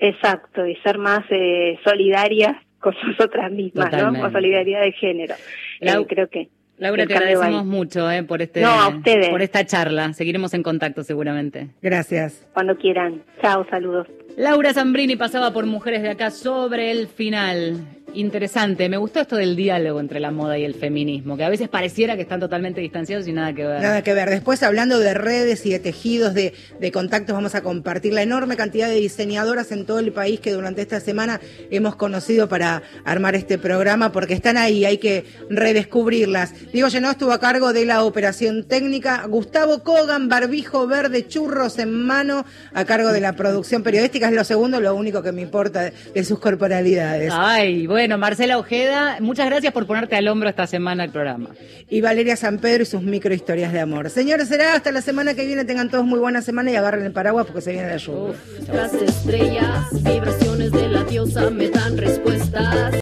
Exacto, 0.00 0.66
y 0.66 0.74
ser 0.76 0.98
más 0.98 1.20
eh, 1.30 1.78
solidarias 1.84 2.56
con 2.78 2.94
nosotras 3.06 3.52
mismas, 3.52 3.90
Totalmente. 3.90 4.18
¿no? 4.18 4.24
Con 4.24 4.32
solidaridad 4.32 4.80
de 4.80 4.92
género. 4.92 5.34
Lau 5.80 6.02
eh, 6.02 6.06
creo 6.08 6.28
que. 6.28 6.48
Laura, 6.78 7.06
te 7.06 7.14
agradecemos 7.14 7.66
mucho 7.66 8.10
eh, 8.10 8.22
por, 8.22 8.40
este, 8.40 8.62
no, 8.62 9.02
por 9.30 9.42
esta 9.42 9.66
charla. 9.66 10.14
Seguiremos 10.14 10.54
en 10.54 10.62
contacto 10.62 11.04
seguramente. 11.04 11.68
Gracias. 11.82 12.48
Cuando 12.54 12.74
quieran. 12.78 13.22
Chao, 13.42 13.66
saludos. 13.68 14.06
Laura 14.38 14.72
Zambrini 14.72 15.16
pasaba 15.16 15.52
por 15.52 15.66
Mujeres 15.66 16.00
de 16.00 16.08
Acá 16.08 16.30
sobre 16.30 16.90
el 16.90 17.08
final. 17.08 17.84
Interesante, 18.14 18.88
me 18.88 18.96
gustó 18.96 19.20
esto 19.20 19.36
del 19.36 19.56
diálogo 19.56 20.00
entre 20.00 20.20
la 20.20 20.30
moda 20.30 20.58
y 20.58 20.64
el 20.64 20.74
feminismo, 20.74 21.36
que 21.36 21.44
a 21.44 21.48
veces 21.48 21.68
pareciera 21.68 22.16
que 22.16 22.22
están 22.22 22.40
totalmente 22.40 22.80
distanciados 22.80 23.28
y 23.28 23.32
nada 23.32 23.54
que 23.54 23.64
ver. 23.64 23.80
Nada 23.80 24.02
que 24.02 24.14
ver. 24.14 24.28
Después, 24.28 24.62
hablando 24.62 24.98
de 24.98 25.14
redes 25.14 25.64
y 25.66 25.70
de 25.70 25.78
tejidos, 25.78 26.34
de, 26.34 26.52
de 26.80 26.92
contactos, 26.92 27.34
vamos 27.34 27.54
a 27.54 27.62
compartir 27.62 28.12
la 28.12 28.22
enorme 28.22 28.56
cantidad 28.56 28.88
de 28.88 28.96
diseñadoras 28.96 29.70
en 29.72 29.86
todo 29.86 30.00
el 30.00 30.12
país 30.12 30.40
que 30.40 30.52
durante 30.52 30.82
esta 30.82 31.00
semana 31.00 31.40
hemos 31.70 31.96
conocido 31.96 32.48
para 32.48 32.82
armar 33.04 33.34
este 33.34 33.58
programa, 33.58 34.12
porque 34.12 34.34
están 34.34 34.56
ahí, 34.56 34.84
hay 34.84 34.98
que 34.98 35.24
redescubrirlas. 35.48 36.72
Diego 36.72 36.88
Llenó 36.88 37.10
estuvo 37.10 37.32
a 37.32 37.40
cargo 37.40 37.72
de 37.72 37.84
la 37.84 38.04
operación 38.04 38.64
técnica, 38.64 39.24
Gustavo 39.26 39.82
Kogan, 39.82 40.28
barbijo 40.28 40.86
verde, 40.86 41.28
churros 41.28 41.78
en 41.78 41.92
mano, 41.92 42.44
a 42.72 42.84
cargo 42.84 43.12
de 43.12 43.20
la 43.20 43.34
producción 43.34 43.82
periodística. 43.82 44.28
Es 44.28 44.34
lo 44.34 44.44
segundo, 44.44 44.80
lo 44.80 44.94
único 44.94 45.22
que 45.22 45.32
me 45.32 45.42
importa 45.42 45.82
de, 45.82 45.92
de 46.14 46.24
sus 46.24 46.40
corporalidades. 46.40 47.32
Ay, 47.34 47.86
bueno, 47.86 47.99
Marcela 48.08 48.56
Ojeda, 48.56 49.18
muchas 49.20 49.44
gracias 49.46 49.74
por 49.74 49.86
ponerte 49.86 50.16
al 50.16 50.26
hombro 50.26 50.48
esta 50.48 50.66
semana 50.66 51.04
el 51.04 51.10
programa. 51.10 51.50
Y 51.90 52.00
Valeria 52.00 52.34
San 52.34 52.58
Pedro 52.58 52.84
y 52.84 52.86
sus 52.86 53.02
microhistorias 53.02 53.74
de 53.74 53.80
amor. 53.80 54.08
Señores, 54.08 54.48
será 54.48 54.74
hasta 54.74 54.90
la 54.90 55.02
semana 55.02 55.34
que 55.34 55.44
viene. 55.44 55.66
Tengan 55.66 55.90
todos 55.90 56.06
muy 56.06 56.18
buena 56.18 56.40
semana 56.40 56.70
y 56.70 56.76
agarren 56.76 57.04
el 57.04 57.12
paraguas 57.12 57.44
porque 57.44 57.60
se 57.60 57.72
viene 57.72 57.88
la 57.88 57.98
lluvia. 57.98 58.34
Las 58.72 58.94
estrellas, 58.94 59.86
vibraciones 60.02 60.72
de 60.72 60.88
la 60.88 61.04
diosa 61.04 61.50
me 61.50 61.68
dan 61.68 61.98
respuestas. 61.98 62.94